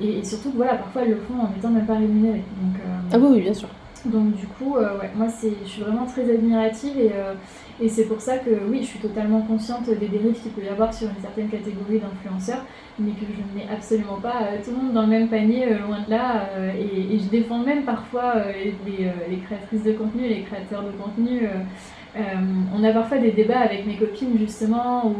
et, 0.00 0.24
surtout, 0.24 0.52
voilà, 0.54 0.74
parfois 0.74 1.02
elles 1.02 1.10
le 1.10 1.16
font 1.16 1.40
en 1.40 1.50
étant 1.56 1.70
même 1.70 1.86
pas 1.86 1.94
rémunérées. 1.94 2.42
Donc, 2.60 2.80
ah 3.12 3.18
oui, 3.18 3.28
oui, 3.30 3.40
bien 3.42 3.54
sûr. 3.54 3.68
Donc 4.12 4.36
du 4.36 4.46
coup, 4.46 4.76
euh, 4.76 4.98
moi 5.16 5.26
je 5.26 5.68
suis 5.68 5.82
vraiment 5.82 6.06
très 6.06 6.30
admirative 6.32 6.98
et, 6.98 7.10
euh, 7.14 7.34
et 7.80 7.88
c'est 7.88 8.04
pour 8.04 8.20
ça 8.20 8.38
que 8.38 8.50
oui, 8.70 8.80
je 8.82 8.86
suis 8.86 8.98
totalement 8.98 9.42
consciente 9.42 9.88
des 9.88 10.06
dérives 10.06 10.40
qu'il 10.40 10.52
peut 10.52 10.62
y 10.62 10.68
avoir 10.68 10.94
sur 10.94 11.08
une 11.08 11.20
certaine 11.20 11.48
catégorie 11.48 11.98
d'influenceurs, 11.98 12.64
mais 12.98 13.10
que 13.12 13.26
je 13.26 13.42
ne 13.42 13.58
mets 13.58 13.70
absolument 13.70 14.20
pas 14.20 14.42
euh, 14.42 14.64
tout 14.64 14.70
le 14.70 14.76
monde 14.76 14.92
dans 14.92 15.02
le 15.02 15.08
même 15.08 15.28
panier, 15.28 15.66
loin 15.86 16.00
de 16.06 16.10
là. 16.10 16.48
Et, 16.78 17.18
je 17.18 17.28
défends 17.28 17.58
même 17.58 17.82
parfois 17.82 18.34
les, 18.84 19.38
créatrices 19.38 19.82
de 19.82 19.92
contenu, 19.92 20.28
les 20.28 20.42
créateurs 20.42 20.84
de 20.84 20.90
contenu. 20.92 21.48
on 22.14 22.84
a 22.84 22.92
parfois 22.92 23.18
des 23.18 23.32
débats 23.32 23.60
avec 23.60 23.86
mes 23.86 23.96
copines 23.96 24.38
justement 24.38 25.06
où 25.06 25.14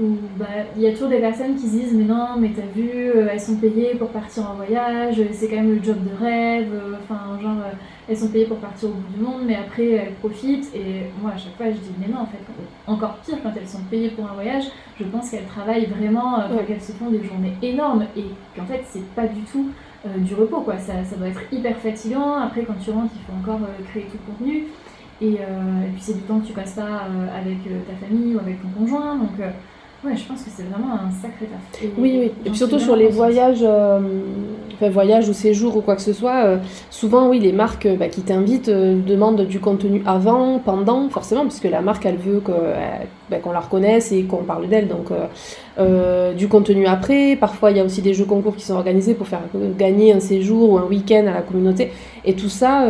où 0.00 0.16
bah, 0.36 0.46
il 0.76 0.82
y 0.82 0.86
a 0.86 0.92
toujours 0.92 1.08
des 1.08 1.18
personnes 1.18 1.56
qui 1.56 1.66
se 1.66 1.72
disent 1.72 1.94
mais 1.94 2.04
non 2.04 2.36
mais 2.38 2.50
t'as 2.54 2.70
vu 2.72 3.10
elles 3.28 3.40
sont 3.40 3.56
payées 3.56 3.96
pour 3.96 4.10
partir 4.10 4.48
en 4.48 4.54
voyage 4.54 5.20
c'est 5.32 5.48
quand 5.48 5.56
même 5.56 5.74
le 5.74 5.82
job 5.82 5.96
de 6.04 6.24
rêve 6.24 6.72
enfin 7.02 7.40
genre 7.42 7.64
elles 8.08 8.16
sont 8.16 8.28
payées 8.28 8.46
pour 8.46 8.56
partir 8.56 8.88
au 8.88 8.92
bout 8.92 9.14
du 9.14 9.20
monde, 9.20 9.42
mais 9.46 9.56
après 9.56 9.90
elles 9.90 10.14
profitent. 10.14 10.74
Et 10.74 11.02
moi, 11.20 11.32
à 11.34 11.36
chaque 11.36 11.54
fois, 11.56 11.66
je 11.66 11.76
dis, 11.76 11.92
mais 12.00 12.08
non, 12.08 12.20
en 12.20 12.26
fait, 12.26 12.38
encore 12.86 13.16
pire, 13.16 13.36
quand 13.42 13.52
elles 13.54 13.68
sont 13.68 13.82
payées 13.90 14.08
pour 14.10 14.24
un 14.24 14.32
voyage, 14.32 14.64
je 14.98 15.04
pense 15.04 15.30
qu'elles 15.30 15.44
travaillent 15.44 15.86
vraiment, 15.86 16.40
euh, 16.40 16.64
qu'elles 16.66 16.80
se 16.80 16.92
font 16.92 17.10
des 17.10 17.22
journées 17.22 17.54
énormes 17.62 18.06
et 18.16 18.24
qu'en 18.56 18.64
fait, 18.64 18.82
c'est 18.88 19.04
pas 19.14 19.26
du 19.26 19.42
tout 19.42 19.66
euh, 20.06 20.18
du 20.18 20.34
repos, 20.34 20.60
quoi. 20.60 20.78
Ça, 20.78 21.04
ça, 21.04 21.16
doit 21.16 21.28
être 21.28 21.42
hyper 21.52 21.76
fatigant. 21.76 22.38
Après, 22.38 22.62
quand 22.62 22.78
tu 22.82 22.90
rentres, 22.90 23.12
il 23.14 23.20
faut 23.26 23.38
encore 23.38 23.62
euh, 23.62 23.84
créer 23.90 24.04
tout 24.04 24.16
le 24.26 24.32
contenu. 24.32 24.64
Et, 25.20 25.32
et 25.34 25.90
puis, 25.92 26.00
c'est 26.00 26.14
du 26.14 26.20
temps 26.20 26.38
que 26.38 26.46
tu 26.46 26.52
passes 26.52 26.74
pas 26.74 27.08
avec 27.36 27.58
ta 27.64 28.06
famille 28.06 28.36
ou 28.36 28.38
avec 28.38 28.62
ton 28.62 28.68
conjoint. 28.68 29.16
Donc, 29.16 29.32
Ouais, 30.04 30.16
je 30.16 30.24
pense 30.28 30.44
que 30.44 30.50
c'est 30.50 30.62
vraiment 30.62 30.94
un 30.94 31.10
sacré 31.10 31.46
taf. 31.46 31.82
oui, 31.98 32.18
oui. 32.20 32.32
Et 32.46 32.50
puis 32.50 32.56
surtout 32.56 32.78
sur 32.78 32.94
les 32.94 33.08
voyages, 33.08 33.64
euh, 34.82 34.90
voyages 34.90 35.28
ou 35.28 35.32
séjours 35.32 35.76
ou 35.76 35.80
quoi 35.80 35.96
que 35.96 36.02
ce 36.02 36.12
soit, 36.12 36.44
euh, 36.44 36.56
souvent, 36.90 37.28
oui, 37.28 37.38
les 37.38 37.52
marques 37.52 37.86
euh, 37.86 37.96
bah, 37.96 38.08
qui 38.08 38.22
t'invitent 38.22 38.70
demandent 38.70 39.46
du 39.46 39.60
contenu 39.60 40.02
avant, 40.06 40.58
pendant, 40.58 41.08
forcément, 41.08 41.42
puisque 41.42 41.64
la 41.64 41.80
marque, 41.80 42.06
elle 42.06 42.16
veut 42.16 42.42
bah, 43.30 43.38
qu'on 43.38 43.52
la 43.52 43.60
reconnaisse 43.60 44.12
et 44.12 44.24
qu'on 44.24 44.44
parle 44.44 44.68
d'elle. 44.68 44.88
Donc, 44.88 45.08
du 46.36 46.48
contenu 46.48 46.86
après. 46.86 47.36
Parfois, 47.36 47.70
il 47.70 47.76
y 47.76 47.80
a 47.80 47.84
aussi 47.84 48.02
des 48.02 48.14
jeux 48.14 48.24
concours 48.24 48.56
qui 48.56 48.64
sont 48.64 48.74
organisés 48.74 49.14
pour 49.14 49.28
faire 49.28 49.42
gagner 49.78 50.12
un 50.12 50.20
séjour 50.20 50.72
ou 50.72 50.78
un 50.78 50.84
week-end 50.84 51.24
à 51.28 51.34
la 51.34 51.42
communauté. 51.42 51.92
Et 52.24 52.34
tout 52.34 52.48
ça, 52.48 52.86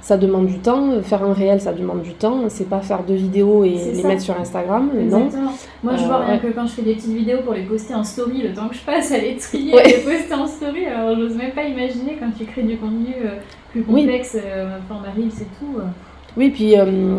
ça 0.00 0.16
demande 0.16 0.46
du 0.46 0.58
temps. 0.58 1.02
Faire 1.02 1.22
un 1.22 1.32
réel, 1.32 1.60
ça 1.60 1.72
demande 1.72 2.02
du 2.02 2.14
temps. 2.14 2.48
C'est 2.48 2.68
pas 2.68 2.80
faire 2.80 3.02
deux 3.02 3.14
vidéos 3.14 3.64
et 3.64 3.76
les 3.94 4.02
mettre 4.02 4.22
sur 4.22 4.38
Instagram. 4.38 4.90
Exactement. 4.98 5.42
Non. 5.42 5.50
Moi, 5.82 5.96
je 5.96 6.04
vois 6.04 6.18
rien 6.18 6.38
que 6.38 6.48
quand 6.48 6.66
je 6.66 6.72
fais 6.72 6.82
des 6.82 6.94
petites 6.94 7.14
vidéos 7.14 7.38
pour 7.44 7.54
les 7.54 7.62
poster 7.62 7.94
en 7.94 8.04
story, 8.04 8.42
le 8.42 8.52
temps 8.52 8.68
que 8.68 8.74
je 8.74 8.80
passe 8.80 9.12
à 9.12 9.18
les 9.18 9.36
trier 9.36 9.74
et 9.74 9.88
les 9.88 9.98
poster 9.98 10.34
en 10.34 10.46
story, 10.46 10.86
alors 10.86 11.16
j'ose 11.16 11.36
même 11.36 11.52
pas 11.52 11.64
imaginer 11.64 12.16
quand 12.18 12.30
tu 12.36 12.44
crées 12.44 12.62
du 12.62 12.76
contenu 12.76 13.14
euh, 13.24 13.36
plus 13.70 13.82
complexe, 13.82 14.32
oui. 14.34 14.40
euh, 14.44 14.78
format 14.88 15.08
c'est 15.30 15.44
tout. 15.58 15.78
Euh. 16.36 16.40
Oui, 16.40 16.50
puis 16.50 16.74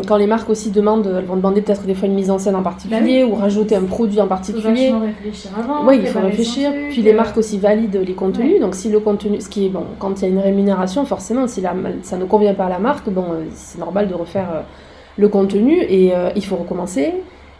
quand 0.06 0.16
les 0.16 0.26
marques 0.26 0.48
aussi 0.48 0.70
demandent, 0.70 1.06
elles 1.18 1.24
vont 1.24 1.36
demander 1.36 1.62
peut-être 1.62 1.82
des 1.82 1.94
fois 1.94 2.08
une 2.08 2.14
mise 2.14 2.30
en 2.30 2.38
scène 2.38 2.56
en 2.56 2.62
particulier 2.62 3.22
bah 3.22 3.28
ou 3.28 3.34
rajouter 3.34 3.76
un 3.76 3.84
produit 3.84 4.20
en 4.20 4.26
particulier. 4.26 4.86
Il 4.86 4.92
faut 4.92 5.00
réfléchir 5.00 5.50
avant. 5.58 5.86
Oui, 5.86 5.98
il 6.00 6.06
faut 6.06 6.20
réfléchir. 6.20 6.72
puis 6.90 7.02
les 7.02 7.12
marques 7.12 7.36
aussi 7.36 7.58
valident 7.58 8.00
les 8.06 8.14
contenus. 8.14 8.60
Donc 8.60 8.74
si 8.74 8.88
le 8.88 9.00
contenu, 9.00 9.40
ce 9.40 9.48
qui 9.48 9.66
est 9.66 9.70
bon, 9.70 9.84
quand 9.98 10.20
il 10.20 10.22
y 10.22 10.24
a 10.26 10.28
une 10.28 10.38
rémunération, 10.38 11.04
forcément, 11.04 11.46
si 11.46 11.60
la, 11.60 11.74
ça 12.02 12.16
ne 12.16 12.24
convient 12.24 12.54
pas 12.54 12.66
à 12.66 12.70
la 12.70 12.78
marque, 12.78 13.10
bon, 13.10 13.24
c'est 13.54 13.78
normal 13.78 14.08
de 14.08 14.14
refaire 14.14 14.64
le 15.16 15.28
contenu 15.28 15.82
et 15.82 16.12
il 16.36 16.44
faut 16.44 16.56
recommencer 16.56 17.14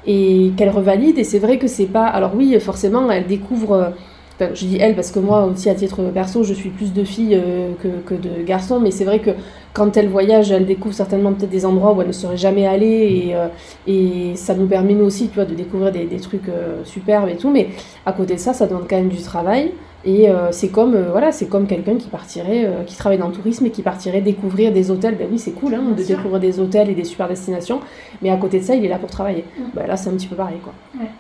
et 0.07 0.53
qu'elle 0.57 0.71
revalide. 0.71 1.19
Et 1.19 1.25
c'est 1.25 1.39
vrai 1.39 1.59
que 1.59 1.67
c'est 1.67 1.87
pas. 1.87 2.07
Alors, 2.07 2.33
oui, 2.35 2.59
forcément, 2.61 3.11
elle 3.11 3.27
découvre. 3.27 3.93
Enfin, 4.41 4.53
je 4.55 4.65
dis 4.65 4.79
elle 4.81 4.95
parce 4.95 5.11
que 5.11 5.19
moi 5.19 5.45
aussi, 5.45 5.69
à 5.69 5.75
titre 5.75 6.03
perso, 6.15 6.45
je 6.45 6.55
suis 6.55 6.71
plus 6.71 6.95
de 6.95 7.05
filles 7.05 7.35
euh, 7.35 7.73
que, 7.83 7.89
que, 8.07 8.15
de 8.15 8.43
garçons, 8.43 8.81
mais 8.81 8.91
c'est 8.91 9.05
vrai 9.05 9.19
que 9.19 9.33
quand 9.75 9.97
elle 9.97 10.09
voyage, 10.09 10.51
elle 10.51 10.67
découvre 10.67 10.95
certainement 10.95 11.33
peut-être 11.33 11.51
des 11.51 11.67
endroits 11.67 11.93
où 11.93 12.01
elle 12.01 12.09
ne 12.09 12.13
serait 12.13 12.39
jamais 12.39 12.67
allée 12.67 13.27
et, 13.27 13.35
euh, 13.35 13.49
et 13.87 14.35
ça 14.37 14.55
nous 14.55 14.67
permet 14.67 14.95
nous 14.95 15.05
aussi 15.05 15.29
tu 15.29 15.35
vois, 15.35 15.45
de 15.45 15.55
découvrir 15.55 15.93
des, 15.93 16.07
des 16.07 16.19
trucs 16.19 16.49
euh, 16.49 16.83
superbes 16.85 17.29
et 17.29 17.37
tout. 17.37 17.51
Mais 17.51 17.69
à 18.07 18.13
côté 18.13 18.35
de 18.35 18.41
ça, 18.41 18.55
ça 18.55 18.67
demande 18.67 18.87
quand 18.89 18.97
même 18.97 19.09
du 19.09 19.23
travail. 19.23 19.73
Et 20.03 20.31
euh, 20.31 20.51
c'est 20.51 20.69
comme 20.69 20.97
voilà, 21.11 21.31
c'est 21.31 21.45
comme 21.45 21.67
quelqu'un 21.67 21.97
qui 21.97 22.09
partirait, 22.09 22.67
qui 22.87 22.97
travaille 22.97 23.19
dans 23.19 23.29
le 23.29 23.35
tourisme 23.35 23.67
et 23.67 23.71
qui 23.71 23.83
partirait 23.83 24.23
découvrir 24.23 24.73
des 24.73 24.91
hôtels. 24.91 25.17
Ben 25.17 25.29
oui, 25.31 25.39
c'est 25.39 25.51
cool 25.51 25.75
hein, 25.75 25.83
de 25.95 26.03
découvrir 26.03 26.41
des 26.41 26.59
hôtels 26.59 26.89
et 26.89 26.95
des 26.95 27.05
super 27.05 27.29
destinations, 27.29 27.81
mais 28.23 28.31
à 28.31 28.39
côté 28.39 28.61
de 28.61 28.65
ça, 28.65 28.75
il 28.75 28.83
est 28.83 28.89
là 28.89 28.99
pour 28.99 29.11
travailler. 29.11 29.45
Mm. 29.59 29.63
Ben 29.75 29.87
là, 29.87 29.99
c'est 29.99 30.09
un 30.09 30.15
petit 30.15 30.27
peu 30.27 30.37
pareil, 30.37 30.57
quoi. 30.65 30.73
Ouais. 30.99 31.11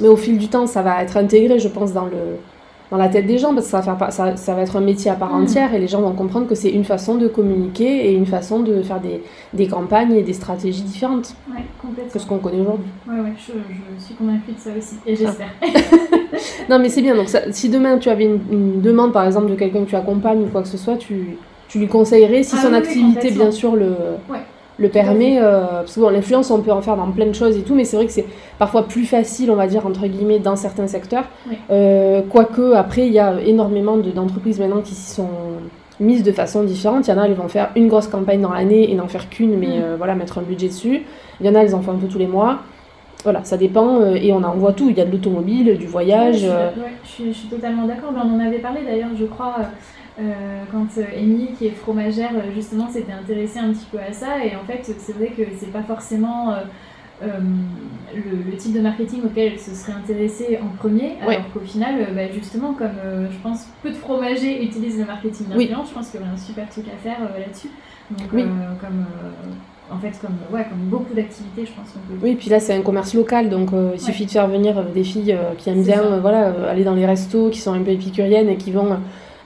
Mais 0.00 0.08
au 0.08 0.16
fil 0.16 0.38
du 0.38 0.48
temps, 0.48 0.66
ça 0.66 0.82
va 0.82 1.02
être 1.02 1.16
intégré, 1.16 1.58
je 1.58 1.68
pense, 1.68 1.92
dans 1.92 2.06
le 2.06 2.38
dans 2.90 2.96
la 2.96 3.08
tête 3.08 3.26
des 3.26 3.38
gens 3.38 3.52
parce 3.54 3.66
que 3.66 3.70
ça 3.70 3.80
va, 3.80 3.96
faire, 3.96 4.12
ça, 4.12 4.36
ça 4.36 4.54
va 4.54 4.62
être 4.62 4.76
un 4.76 4.80
métier 4.80 5.10
à 5.10 5.14
part 5.14 5.32
mm. 5.34 5.42
entière 5.42 5.74
et 5.74 5.78
les 5.78 5.88
gens 5.88 6.00
vont 6.00 6.14
comprendre 6.14 6.46
que 6.46 6.54
c'est 6.54 6.70
une 6.70 6.84
façon 6.84 7.16
de 7.16 7.28
communiquer 7.28 8.08
et 8.08 8.14
une 8.14 8.26
façon 8.26 8.60
de 8.60 8.82
faire 8.82 9.00
des, 9.00 9.22
des 9.52 9.68
campagnes 9.68 10.14
et 10.14 10.22
des 10.22 10.32
stratégies 10.32 10.82
différentes 10.82 11.34
ouais, 11.50 11.62
que 12.10 12.18
ce 12.18 12.26
qu'on 12.26 12.38
connaît 12.38 12.60
aujourd'hui. 12.60 12.86
Ouais, 13.06 13.20
ouais, 13.20 13.34
je, 13.36 13.52
je, 13.52 14.04
suis 14.04 14.14
convaincue 14.14 14.52
de 14.52 14.58
ça 14.58 14.70
aussi 14.76 14.96
et 15.06 15.14
j'espère. 15.14 15.50
Ah. 15.60 15.66
non, 16.70 16.78
mais 16.78 16.88
c'est 16.88 17.02
bien. 17.02 17.14
Donc, 17.14 17.28
ça, 17.28 17.52
si 17.52 17.68
demain 17.68 17.98
tu 17.98 18.08
avais 18.08 18.24
une, 18.24 18.40
une, 18.50 18.80
demande 18.80 19.12
par 19.12 19.26
exemple 19.26 19.50
de 19.50 19.54
quelqu'un 19.54 19.84
que 19.84 19.90
tu 19.90 19.96
accompagnes 19.96 20.42
ou 20.42 20.46
quoi 20.46 20.62
que 20.62 20.68
ce 20.68 20.78
soit, 20.78 20.96
tu, 20.96 21.36
tu 21.68 21.78
lui 21.78 21.88
conseillerais 21.88 22.42
si 22.42 22.56
ah, 22.58 22.62
son 22.62 22.74
activité, 22.74 23.30
bien 23.30 23.50
sûr, 23.50 23.76
le. 23.76 23.90
Ouais 24.30 24.40
le 24.78 24.88
permet. 24.88 25.38
Euh, 25.40 25.80
parce 25.80 25.94
que 25.94 26.00
bon, 26.00 26.08
l'influence, 26.08 26.50
on 26.50 26.60
peut 26.60 26.72
en 26.72 26.80
faire 26.80 26.96
dans 26.96 27.10
plein 27.10 27.26
de 27.26 27.32
choses 27.32 27.56
et 27.56 27.62
tout, 27.62 27.74
mais 27.74 27.84
c'est 27.84 27.96
vrai 27.96 28.06
que 28.06 28.12
c'est 28.12 28.26
parfois 28.58 28.86
plus 28.86 29.04
facile, 29.04 29.50
on 29.50 29.56
va 29.56 29.66
dire, 29.66 29.86
entre 29.86 30.06
guillemets, 30.06 30.38
dans 30.38 30.56
certains 30.56 30.86
secteurs. 30.86 31.24
Euh, 31.70 32.22
quoique, 32.28 32.72
après, 32.74 33.06
il 33.06 33.12
y 33.12 33.18
a 33.18 33.40
énormément 33.40 33.96
d'entreprises 33.96 34.60
maintenant 34.60 34.80
qui 34.80 34.94
s'y 34.94 35.10
sont 35.10 35.28
mises 36.00 36.22
de 36.22 36.32
façon 36.32 36.62
différente. 36.62 37.08
Il 37.08 37.10
y 37.10 37.14
en 37.14 37.18
a, 37.18 37.26
elles 37.26 37.34
vont 37.34 37.48
faire 37.48 37.70
une 37.74 37.88
grosse 37.88 38.06
campagne 38.06 38.40
dans 38.40 38.52
l'année 38.52 38.90
et 38.90 38.94
n'en 38.94 39.08
faire 39.08 39.28
qu'une, 39.28 39.58
mais 39.58 39.66
mm. 39.66 39.82
euh, 39.82 39.94
voilà, 39.98 40.14
mettre 40.14 40.38
un 40.38 40.42
budget 40.42 40.68
dessus. 40.68 41.02
Il 41.40 41.46
y 41.46 41.48
en 41.48 41.54
a, 41.54 41.60
elles 41.60 41.74
en 41.74 41.82
font 41.82 41.92
un 41.92 41.98
peu 41.98 42.06
tous 42.06 42.18
les 42.18 42.28
mois. 42.28 42.60
Voilà, 43.24 43.42
ça 43.42 43.56
dépend 43.56 44.00
et 44.14 44.32
on 44.32 44.44
en 44.44 44.54
voit 44.54 44.72
tout. 44.72 44.90
Il 44.90 44.96
y 44.96 45.00
a 45.00 45.04
de 45.04 45.10
l'automobile, 45.10 45.76
du 45.76 45.88
voyage. 45.88 46.42
je, 46.42 47.08
suis, 47.08 47.32
je, 47.32 47.36
suis, 47.36 47.48
totalement 47.48 47.84
d'accord. 47.84 48.12
On 48.14 48.36
en 48.36 48.38
avait 48.38 48.60
parlé 48.60 48.82
d'ailleurs, 48.84 49.08
je 49.18 49.24
crois, 49.24 49.56
euh, 50.20 50.64
quand 50.72 50.86
Amy, 51.16 51.44
euh, 51.44 51.56
qui 51.56 51.66
est 51.66 51.70
fromagère, 51.70 52.32
euh, 52.34 52.52
justement 52.52 52.88
s'était 52.88 53.12
intéressée 53.12 53.60
un 53.60 53.72
petit 53.72 53.86
peu 53.90 53.98
à 53.98 54.12
ça. 54.12 54.44
Et 54.44 54.56
en 54.56 54.64
fait, 54.64 54.92
c'est 54.98 55.12
vrai 55.12 55.28
que 55.28 55.42
c'est 55.56 55.72
pas 55.72 55.82
forcément 55.82 56.54
le, 57.22 58.56
type 58.56 58.72
de 58.72 58.80
marketing 58.80 59.22
auquel 59.24 59.52
elle 59.52 59.60
se 59.60 59.72
serait 59.74 59.92
intéressée 59.92 60.58
en 60.60 60.76
premier. 60.76 61.16
Alors 61.20 61.52
qu'au 61.52 61.60
final, 61.60 62.08
bah, 62.14 62.30
justement, 62.32 62.72
comme 62.72 62.98
je 63.30 63.38
pense 63.38 63.66
peu 63.82 63.90
de 63.90 63.94
fromagers 63.94 64.64
utilisent 64.64 64.98
le 64.98 65.04
marketing 65.04 65.48
d'influence, 65.48 65.88
je 65.90 65.94
pense 65.94 66.10
qu'il 66.10 66.20
y 66.20 66.22
aurait 66.22 66.32
un 66.32 66.36
super 66.36 66.68
truc 66.68 66.86
à 66.88 66.96
faire 66.96 67.18
là-dessus. 67.38 67.70
Donc, 68.10 68.30
comme 68.80 69.06
en 69.90 69.98
fait, 69.98 70.20
comme, 70.20 70.36
ouais, 70.52 70.66
comme 70.68 70.80
beaucoup 70.90 71.14
d'activités, 71.14 71.64
je 71.64 71.72
pense 71.72 71.92
qu'on 71.92 72.00
peut. 72.00 72.18
Oui, 72.22 72.34
puis 72.34 72.50
là, 72.50 72.60
c'est 72.60 72.74
un 72.74 72.82
commerce 72.82 73.14
local, 73.14 73.48
donc 73.48 73.70
il 73.94 74.00
suffit 74.00 74.26
de 74.26 74.30
faire 74.30 74.48
venir 74.48 74.82
des 74.84 75.04
filles 75.04 75.36
qui 75.58 75.70
aiment 75.70 75.84
bien 75.84 76.18
voilà, 76.18 76.52
aller 76.68 76.84
dans 76.84 76.94
les 76.94 77.06
restos, 77.06 77.50
qui 77.50 77.60
sont 77.60 77.72
un 77.72 77.82
peu 77.82 77.92
épicuriennes 77.92 78.48
et 78.48 78.56
qui 78.56 78.72
vont 78.72 78.98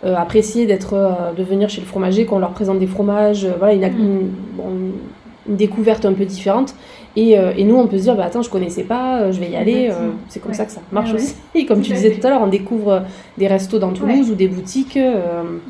euh, 0.04 0.16
apprécier 0.16 0.66
d'être, 0.66 0.94
euh, 0.94 1.32
de 1.36 1.42
venir 1.42 1.68
chez 1.68 1.80
le 1.80 1.86
fromager, 1.86 2.24
qu'on 2.24 2.38
leur 2.38 2.50
présente 2.50 2.78
des 2.78 2.86
fromages, 2.86 3.44
euh, 3.44 3.52
voilà, 3.58 3.88
mm. 3.88 3.98
une, 3.98 4.30
une, 4.58 5.56
découverte 5.56 6.04
un 6.04 6.12
peu 6.12 6.24
différente. 6.24 6.74
Et, 7.14 7.32
et, 7.32 7.64
nous, 7.64 7.74
on 7.76 7.88
peut 7.88 7.98
se 7.98 8.04
dire, 8.04 8.14
bah, 8.14 8.24
attends, 8.24 8.40
je 8.40 8.48
connaissais 8.48 8.84
pas, 8.84 9.30
je 9.32 9.38
vais 9.38 9.50
y 9.50 9.56
aller. 9.56 9.90
c'est 10.28 10.40
comme 10.40 10.54
ça 10.54 10.64
que 10.64 10.72
ça 10.72 10.80
marche 10.92 11.12
aussi. 11.12 11.34
comme 11.66 11.82
tu 11.82 11.92
disais 11.92 12.12
tout 12.12 12.26
à 12.26 12.30
l'heure, 12.30 12.40
on 12.40 12.46
découvre 12.46 13.02
des 13.36 13.48
restos 13.48 13.78
dans 13.78 13.92
Toulouse 13.92 14.30
ou 14.30 14.34
des 14.34 14.48
boutiques. 14.48 14.98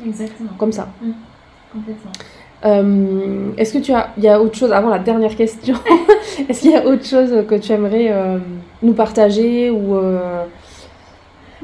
Exactement. 0.05 0.51
Comme 0.57 0.71
ça. 0.71 0.87
Mm. 1.01 1.11
Complètement. 1.73 2.11
Euh, 2.65 3.51
Est-ce 3.57 3.73
que 3.73 3.79
tu 3.79 3.91
as, 3.91 4.09
il 4.17 4.23
y 4.23 4.29
a 4.29 4.41
autre 4.41 4.55
chose 4.55 4.71
avant 4.71 4.89
la 4.89 4.99
dernière 4.99 5.35
question? 5.35 5.75
Est-ce 6.49 6.61
qu'il 6.61 6.71
y 6.71 6.75
a 6.75 6.85
autre 6.85 7.05
chose 7.05 7.45
que 7.47 7.55
tu 7.55 7.71
aimerais 7.71 8.07
euh, 8.09 8.37
nous 8.81 8.93
partager 8.93 9.69
ou 9.69 9.95
euh, 9.95 10.45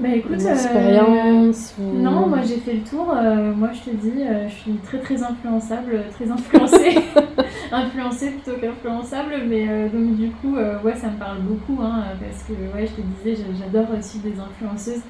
bah 0.02 0.10
écoute, 0.16 0.40
une 0.40 0.48
expérience 0.48 1.76
euh, 1.80 2.00
non, 2.00 2.28
moi 2.28 2.40
j'ai 2.42 2.58
fait 2.58 2.74
le 2.74 2.82
tour. 2.82 3.14
Euh, 3.14 3.54
moi 3.54 3.70
je 3.74 3.92
te 3.92 3.96
dis, 3.96 4.22
euh, 4.22 4.48
je 4.48 4.54
suis 4.54 4.74
très 4.76 5.00
très 5.00 5.22
influençable, 5.22 6.04
très 6.14 6.32
influencée, 6.32 7.00
influencée 7.72 8.32
plutôt 8.32 8.58
qu'influençable. 8.60 9.34
Mais 9.48 9.90
donc 9.90 10.16
du 10.16 10.30
coup, 10.30 10.56
ouais, 10.56 10.96
ça 10.96 11.08
me 11.08 11.18
parle 11.18 11.40
beaucoup 11.40 11.82
hein, 11.82 12.04
parce 12.20 12.44
que 12.44 12.54
ouais, 12.54 12.88
je 12.88 12.94
te 12.94 13.02
disais, 13.02 13.44
j'adore 13.60 13.88
suivre 14.02 14.30
des 14.30 14.40
influenceuses. 14.40 15.02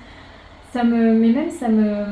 Ça 0.72 0.84
me, 0.84 1.14
mais 1.14 1.30
même 1.30 1.50
ça 1.50 1.68
me, 1.68 2.06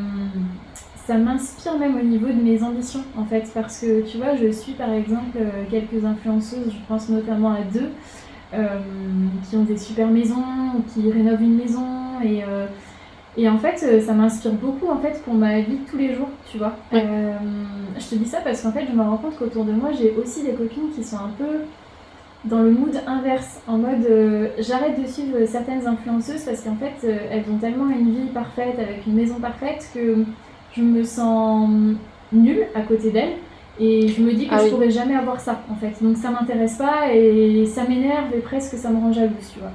ça 0.96 1.18
m'inspire 1.18 1.78
même 1.78 1.96
au 1.96 2.04
niveau 2.04 2.28
de 2.28 2.42
mes 2.42 2.62
ambitions 2.64 3.04
en 3.18 3.26
fait, 3.26 3.50
parce 3.54 3.82
que 3.82 4.02
tu 4.02 4.18
vois, 4.18 4.36
je 4.36 4.52
suis 4.52 4.74
par 4.74 4.92
exemple 4.92 5.38
quelques 5.70 6.04
influenceuses, 6.04 6.72
je 6.72 6.88
pense 6.88 7.10
notamment 7.10 7.54
à 7.54 7.62
deux. 7.62 7.92
Euh, 8.54 8.80
qui 9.50 9.58
ont 9.58 9.64
des 9.64 9.78
super 9.78 10.08
maisons, 10.08 10.44
qui 10.94 11.12
rénovent 11.12 11.42
une 11.42 11.58
maison. 11.58 12.22
Et, 12.24 12.44
euh, 12.44 12.66
et 13.36 13.50
en 13.50 13.58
fait, 13.58 13.84
euh, 13.84 14.00
ça 14.00 14.14
m'inspire 14.14 14.54
beaucoup 14.54 14.88
en 14.90 14.98
fait 14.98 15.22
pour 15.24 15.34
ma 15.34 15.60
vie 15.60 15.80
de 15.80 15.90
tous 15.90 15.98
les 15.98 16.14
jours, 16.14 16.30
tu 16.50 16.58
vois. 16.58 16.74
je 16.94 18.10
te 18.10 18.16
dis 18.16 18.26
ça 18.26 18.40
parce 18.42 18.62
qu'en 18.62 18.72
fait, 18.72 18.86
je 18.90 18.96
me 18.96 19.04
rends 19.04 19.18
compte 19.18 19.38
qu'autour 19.38 19.66
de 19.66 19.74
moi, 19.74 19.90
j'ai 19.92 20.16
aussi 20.16 20.44
des 20.44 20.54
copines 20.54 20.92
qui 20.96 21.04
sont 21.04 21.18
un 21.18 21.32
peu 21.38 21.66
dans 22.46 22.62
le 22.62 22.72
mood 22.72 22.96
inverse, 23.06 23.60
en 23.68 23.80
mode 23.80 24.08
j'arrête 24.60 25.02
de 25.02 25.06
suivre 25.08 25.46
certaines 25.46 25.86
influenceuses 25.86 26.44
parce 26.46 26.62
qu'en 26.62 26.76
fait 26.76 27.06
elles 27.32 27.44
ont 27.52 27.58
tellement 27.58 27.90
une 27.90 28.12
vie 28.12 28.28
parfaite 28.28 28.78
avec 28.78 29.06
une 29.08 29.16
maison 29.16 29.40
parfaite 29.40 29.90
que 29.94 30.24
je 30.74 30.82
me 30.82 31.04
sens 31.04 31.68
nulle 32.32 32.68
à 32.76 32.82
côté 32.82 33.12
d'elles 33.12 33.34
Et 33.80 34.08
je 34.08 34.22
me 34.24 34.34
dis 34.34 34.48
que 34.48 34.54
Ah 34.54 34.58
je 34.60 34.64
oui. 34.66 34.70
pourrais 34.72 34.90
jamais 34.90 35.16
avoir 35.16 35.40
ça, 35.40 35.62
en 35.72 35.76
fait. 35.76 35.94
Donc 36.04 36.18
ça 36.18 36.32
m'intéresse 36.32 36.78
pas 36.78 37.14
et 37.14 37.66
ça 37.66 37.84
m'énerve 37.84 38.34
et 38.36 38.40
presque 38.40 38.76
ça 38.76 38.90
me 38.90 38.98
rend 39.00 39.12
jalouse, 39.12 39.52
tu 39.54 39.60
vois. 39.60 39.70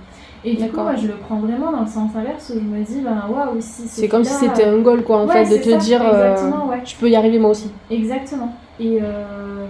Et 0.44 0.56
du 0.56 0.68
coup, 0.70 0.80
moi, 0.80 0.96
je 0.96 1.06
le 1.06 1.14
prends 1.14 1.36
vraiment 1.36 1.70
dans 1.70 1.82
le 1.82 1.86
sens 1.86 2.10
inverse 2.16 2.50
où 2.50 2.58
je 2.58 2.64
me 2.64 2.82
dis, 2.84 3.00
ben 3.00 3.22
waouh, 3.30 3.60
si 3.60 3.82
C'est 3.86 4.08
comme 4.08 4.24
si 4.24 4.32
c'était 4.34 4.64
un 4.64 4.78
goal, 4.78 5.04
quoi, 5.04 5.18
en 5.18 5.28
Ouais, 5.28 5.44
fait, 5.44 5.56
de 5.58 5.62
te 5.62 5.70
ça, 5.70 5.76
dire 5.76 6.02
euh, 6.04 6.34
ouais. 6.68 6.80
je 6.84 6.96
peux 6.96 7.08
y 7.08 7.14
arriver 7.14 7.38
moi 7.38 7.50
aussi. 7.50 7.70
Exactement. 7.92 8.52
Et 8.80 8.98
euh, 9.00 9.66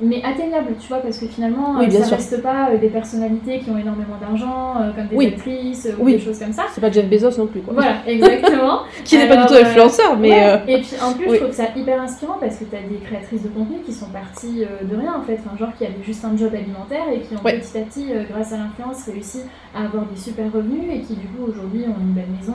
mais 0.00 0.22
atteignable, 0.22 0.74
tu 0.78 0.88
vois, 0.88 0.98
parce 0.98 1.18
que 1.18 1.26
finalement, 1.26 1.76
Oui, 1.78 1.86
bien 1.86 2.00
ça 2.00 2.06
sûr. 2.06 2.16
reste 2.16 2.42
pas 2.42 2.70
euh, 2.70 2.78
des 2.78 2.88
personnalités 2.88 3.60
qui 3.60 3.70
ont 3.70 3.78
énormément 3.78 4.16
d'argent, 4.20 4.74
euh, 4.80 4.92
comme 4.92 5.06
des 5.08 5.16
Oui. 5.16 5.26
actrices 5.28 5.88
ou 5.98 6.04
Oui. 6.04 6.12
des 6.14 6.18
choses 6.20 6.38
comme 6.38 6.52
ça. 6.52 6.64
C'est 6.74 6.80
pas 6.80 6.90
Jeff 6.90 7.08
Bezos 7.08 7.38
non 7.38 7.46
plus, 7.46 7.60
quoi. 7.62 7.72
Voilà, 7.74 7.96
exactement. 8.06 8.80
Qui 9.04 9.16
n'est 9.16 9.28
pas 9.28 9.36
du 9.38 9.46
tout 9.46 9.54
euh, 9.54 9.62
influenceur, 9.62 10.18
mais. 10.18 10.30
Ouais. 10.30 10.44
euh, 10.48 10.56
Et 10.68 10.80
puis 10.82 10.96
en 11.02 11.12
plus, 11.14 11.30
je 11.30 11.36
trouve 11.36 11.52
ça 11.52 11.64
hyper 11.74 12.00
inspirant 12.02 12.36
parce 12.38 12.56
que 12.56 12.64
tu 12.64 12.76
as 12.76 12.80
des 12.82 12.96
créatrices 13.04 13.42
de 13.42 13.48
contenu 13.48 13.78
qui 13.84 13.92
sont 13.92 14.06
parties 14.10 14.60
de 14.82 14.96
rien 14.96 15.14
en 15.18 15.22
fait, 15.22 15.38
enfin, 15.44 15.56
genre 15.56 15.74
qui 15.78 15.84
avaient 15.86 15.94
juste 16.04 16.24
un 16.24 16.36
job 16.36 16.52
alimentaire 16.54 17.04
et 17.12 17.20
qui 17.20 17.34
ont 17.34 17.42
Ouais. 17.44 17.58
petit 17.58 17.78
à 17.78 17.82
petit, 17.82 18.06
grâce 18.30 18.52
à 18.52 18.58
l'influence, 18.58 19.04
réussi 19.06 19.40
à 19.74 19.84
avoir 19.84 20.04
des 20.04 20.16
super 20.20 20.52
revenus 20.52 20.84
et 20.92 21.00
qui 21.00 21.14
du 21.14 21.26
coup 21.28 21.44
aujourd'hui 21.48 21.84
ont 21.88 22.00
une 22.00 22.12
belle 22.12 22.28
maison, 22.38 22.54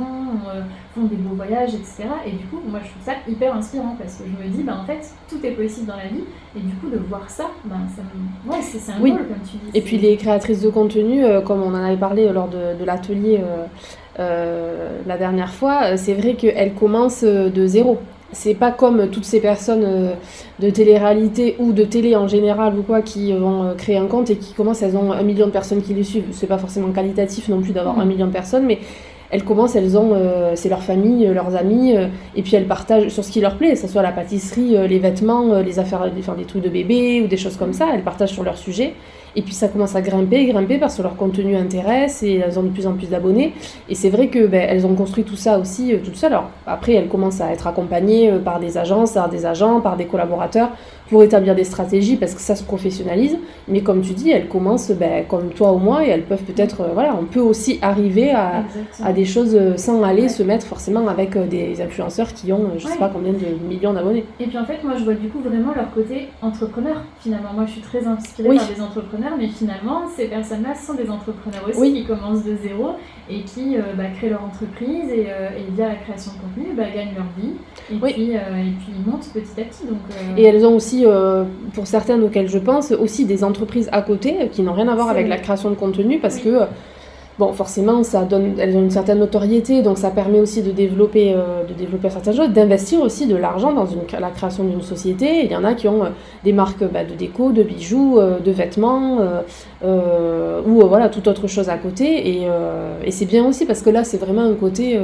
font 0.94 1.06
des 1.06 1.16
beaux 1.16 1.36
voyages, 1.36 1.74
etc. 1.74 2.04
Et 2.26 2.32
du 2.32 2.46
coup, 2.46 2.60
moi 2.68 2.80
je 2.84 2.90
trouve 2.90 3.04
ça 3.04 3.14
hyper 3.28 3.56
inspirant 3.56 3.96
parce 3.98 4.16
que 4.16 4.24
je 4.26 4.44
me 4.44 4.50
dis, 4.50 4.64
bah 4.64 4.78
en 4.82 4.86
fait, 4.86 5.00
tout 5.30 5.44
est 5.46 5.52
possible 5.52 5.88
dans 5.88 5.96
la 5.98 6.08
vie 6.08 6.24
et 6.56 6.60
du 6.60 6.74
coup, 6.76 6.90
de 6.90 6.98
voir 6.98 7.30
ça, 7.32 7.50
bah, 7.66 7.76
ouais, 8.48 8.58
c'est 8.62 8.92
un 8.92 8.96
Oui. 9.02 9.12
goal 9.12 9.28
comme 9.28 9.38
tu 9.50 9.58
dis. 9.58 9.78
Et 9.78 9.82
puis 9.82 9.98
les 9.98 10.18
créatrices 10.18 10.62
de 10.62 10.70
contenu, 10.70 11.24
euh, 11.24 11.42
comme 11.42 11.62
on 11.64 11.70
en 11.70 11.84
avait 11.84 11.98
parlé 11.98 12.30
lors 12.32 12.48
de, 12.48 12.78
de 12.80 12.86
l'atelier 12.86 13.40
euh, 13.42 13.66
euh, 14.20 15.00
la 15.08 15.18
dernière 15.18 15.54
fois, 15.54 15.96
c'est 15.98 16.14
vrai 16.14 16.34
qu'elles 16.36 16.74
commencent 16.74 17.24
de 17.24 17.66
zéro. 17.68 17.98
C'est 18.34 18.54
pas 18.54 18.72
comme 18.72 19.10
toutes 19.10 19.26
ces 19.26 19.42
personnes 19.42 20.12
de 20.60 20.70
télé-réalité 20.70 21.58
ou 21.60 21.74
de 21.74 21.84
télé 21.84 22.16
en 22.16 22.28
général 22.30 22.78
ou 22.80 22.82
quoi 22.82 23.02
qui 23.02 23.34
vont 23.34 23.74
créer 23.78 23.98
un 23.98 24.08
compte 24.08 24.30
et 24.30 24.38
qui 24.38 24.54
commencent, 24.54 24.82
elles 24.82 24.96
ont 24.96 25.12
un 25.12 25.24
million 25.24 25.48
de 25.48 25.52
personnes 25.52 25.82
qui 25.82 25.94
les 25.94 26.04
suivent. 26.04 26.28
C'est 26.32 26.48
pas 26.48 26.58
forcément 26.58 26.92
qualitatif 26.92 27.50
non 27.50 27.60
plus 27.62 27.74
d'avoir 27.74 27.96
Mhm. 27.96 28.02
un 28.02 28.06
million 28.06 28.28
de 28.28 28.32
personnes, 28.32 28.66
mais 28.66 28.80
elles 29.32 29.44
commencent, 29.44 29.76
elles 29.76 29.98
ont, 29.98 30.12
euh, 30.14 30.52
c'est 30.56 30.70
leur 30.70 30.84
famille, 30.84 31.26
euh, 31.26 31.34
leurs 31.34 31.56
amis, 31.56 31.96
euh, 31.96 32.08
et 32.36 32.42
puis 32.42 32.56
elles 32.56 32.68
partagent 32.68 33.08
sur 33.08 33.24
ce 33.24 33.32
qui 33.32 33.40
leur 33.40 33.56
plaît, 33.58 33.72
que 33.72 33.80
ce 33.80 33.88
soit 33.88 34.02
la 34.02 34.12
pâtisserie, 34.12 34.76
les 34.88 35.00
vêtements, 35.00 35.60
les 35.62 35.80
affaires, 35.80 36.10
enfin, 36.20 36.36
des 36.36 36.44
trucs 36.44 36.64
de 36.64 36.70
bébé 36.70 37.22
ou 37.22 37.28
des 37.28 37.38
choses 37.38 37.56
comme 37.56 37.74
ça. 37.74 37.88
Elles 37.94 38.04
partagent 38.04 38.34
sur 38.34 38.44
leur 38.44 38.58
sujet. 38.58 38.94
Et 39.36 39.42
puis 39.42 39.54
ça 39.54 39.68
commence 39.68 39.96
à 39.96 40.02
grimper, 40.02 40.46
grimper 40.46 40.78
parce 40.78 40.98
que 40.98 41.02
leur 41.02 41.16
contenu 41.16 41.56
intéresse 41.56 42.22
et 42.24 42.36
elles 42.46 42.60
ont 42.60 42.64
de 42.64 42.70
plus 42.70 42.88
en 42.88 42.94
plus 42.94 43.10
d'abonnés. 43.10 43.54
Et 43.90 43.96
c'est 43.96 44.10
vrai 44.10 44.28
que 44.28 44.46
ben, 44.46 44.66
elles 44.70 44.86
ont 44.86 44.96
construit 44.96 45.24
tout 45.24 45.36
ça 45.38 45.58
aussi 45.60 45.94
euh, 45.94 45.98
toutes 46.04 46.16
seules. 46.18 46.34
Alors 46.34 46.50
après, 46.68 46.94
elles 46.94 47.08
commencent 47.08 47.42
à 47.42 47.52
être 47.52 47.68
accompagnées 47.68 48.30
euh, 48.32 48.40
par 48.40 48.60
des 48.60 48.78
agences, 48.78 49.14
par 49.14 49.30
des 49.30 49.46
agents, 49.46 49.80
par 49.82 49.96
des 49.98 50.06
collaborateurs 50.06 50.70
pour 51.10 51.24
établir 51.24 51.56
des 51.56 51.66
stratégies 51.66 52.16
parce 52.16 52.34
que 52.34 52.40
ça 52.42 52.56
se 52.56 52.64
professionnalise. 52.64 53.38
Mais 53.68 53.82
comme 53.82 54.02
tu 54.02 54.14
dis, 54.14 54.32
elles 54.32 54.48
commencent 54.48 54.92
ben, 54.92 55.26
comme 55.28 55.50
toi 55.50 55.74
ou 55.74 55.78
moi 55.78 56.06
et 56.06 56.10
elles 56.10 56.24
peuvent 56.24 56.44
peut-être, 56.44 56.82
euh, 56.82 56.88
voilà, 56.94 57.16
on 57.20 57.26
peut 57.26 57.42
aussi 57.42 57.80
arriver 57.82 58.32
à, 58.32 58.64
des 59.14 59.26
choses 59.26 59.56
euh, 59.56 59.76
sans 59.78 60.04
aller 60.04 60.22
Ouais. 60.24 60.30
se 60.30 60.44
mettre 60.44 60.66
forcément 60.68 61.08
avec 61.08 61.38
des 61.50 61.82
influenceurs 61.82 62.34
qui 62.34 62.54
ont, 62.54 62.72
je 62.78 62.86
sais 62.86 62.94
Ouais. 62.94 62.98
pas 63.00 63.10
combien 63.10 63.34
de 63.34 63.40
millions 63.68 63.92
d'abonnés. 63.94 64.24
Et 64.40 64.46
puis 64.48 64.58
en 64.58 64.66
fait, 64.66 64.84
moi 64.84 64.94
je 64.98 65.04
vois 65.04 65.14
du 65.16 65.28
coup 65.30 65.40
vraiment 65.40 65.74
leur 65.76 65.92
côté 65.94 66.30
entrepreneur 66.42 66.98
finalement. 67.20 67.50
Moi 67.54 67.66
je 67.66 67.72
suis 67.74 67.82
très 67.82 68.06
inspirée 68.06 68.50
Oui. 68.50 68.58
par 68.58 68.68
des 68.68 68.82
entrepreneurs, 68.82 69.21
mais 69.38 69.48
finalement 69.48 70.08
ces 70.16 70.26
personnes-là 70.26 70.76
sont 70.76 70.94
des 70.96 71.10
entrepreneurs 71.10 71.64
aussi 71.70 71.80
Oui. 71.80 71.94
qui 71.94 72.06
commencent 72.06 72.44
de 72.44 72.56
zéro 72.56 72.92
et 73.30 73.42
qui 73.42 73.78
euh, 73.78 73.82
bah, 73.96 74.06
créent 74.18 74.30
leur 74.30 74.44
entreprise 74.44 75.10
et, 75.10 75.28
euh, 75.30 75.50
et 75.58 75.72
via 75.74 75.88
la 75.90 75.96
création 75.96 76.32
de 76.34 76.38
contenu 76.40 76.74
bah, 76.76 76.84
gagnent 76.94 77.14
leur 77.16 77.26
vie 77.38 77.54
et, 77.92 78.00
Oui. 78.02 78.14
puis, 78.14 78.36
euh, 78.36 78.40
et 78.40 78.72
puis 78.80 78.94
ils 78.98 79.10
montent 79.12 79.30
petit 79.34 79.62
à 79.62 79.64
petit. 79.64 79.86
Donc, 79.86 80.00
Et 80.38 80.44
elles 80.44 80.66
ont 80.66 80.76
aussi, 80.76 81.06
pour 81.74 81.88
certaines 81.88 82.24
auxquelles 82.24 82.50
je 82.50 82.58
pense, 82.60 82.92
aussi 82.92 83.26
des 83.26 83.44
entreprises 83.44 83.90
à 83.92 84.02
côté 84.02 84.50
qui 84.52 84.62
n'ont 84.64 84.74
rien 84.74 84.88
à 84.88 84.96
voir 84.96 85.10
avec 85.10 85.28
vrai. 85.28 85.36
la 85.36 85.42
création 85.42 85.70
de 85.70 85.76
contenu 85.76 86.20
parce 86.20 86.38
Oui. 86.38 86.44
que, 86.52 86.60
bon, 87.40 87.54
forcément, 87.54 88.04
ça 88.04 88.24
donne, 88.24 88.56
elles 88.60 88.76
ont 88.78 88.82
une 88.82 88.92
certaine 88.92 89.20
notoriété, 89.20 89.82
donc 89.82 89.98
ça 89.98 90.12
permet 90.12 90.40
aussi 90.40 90.62
de 90.62 90.72
développer, 90.72 91.34
euh, 91.34 91.64
de 91.68 91.74
développer 91.74 92.10
certaines 92.10 92.36
choses, 92.36 92.50
d'investir 92.50 93.02
aussi 93.02 93.26
de 93.28 93.36
l'argent 93.36 93.72
dans 93.74 93.86
une, 93.88 94.02
la 94.20 94.30
création 94.30 94.64
d'une 94.64 94.82
société. 94.82 95.46
Il 95.46 95.52
y 95.52 95.56
en 95.56 95.64
a 95.64 95.74
qui 95.74 95.88
ont 95.88 96.04
euh, 96.04 96.10
des 96.44 96.54
marques 96.54 96.84
bah, 96.84 97.04
de 97.04 97.14
déco, 97.16 97.52
de 97.52 97.64
bijoux, 97.64 98.20
euh, 98.20 98.40
de 98.40 98.52
vêtements 98.52 99.18
ou 99.84 100.88
voilà 100.88 101.10
toute 101.10 101.28
autre 101.28 101.48
chose 101.48 101.70
à 101.70 101.78
côté. 101.78 102.30
Et, 102.30 102.48
et 103.04 103.12
c'est 103.12 103.26
bien 103.26 103.46
aussi 103.48 103.66
parce 103.66 103.82
que 103.82 103.90
là, 103.90 104.04
c'est 104.04 104.18
vraiment 104.18 104.44
un 104.44 104.54
côté 104.54 105.00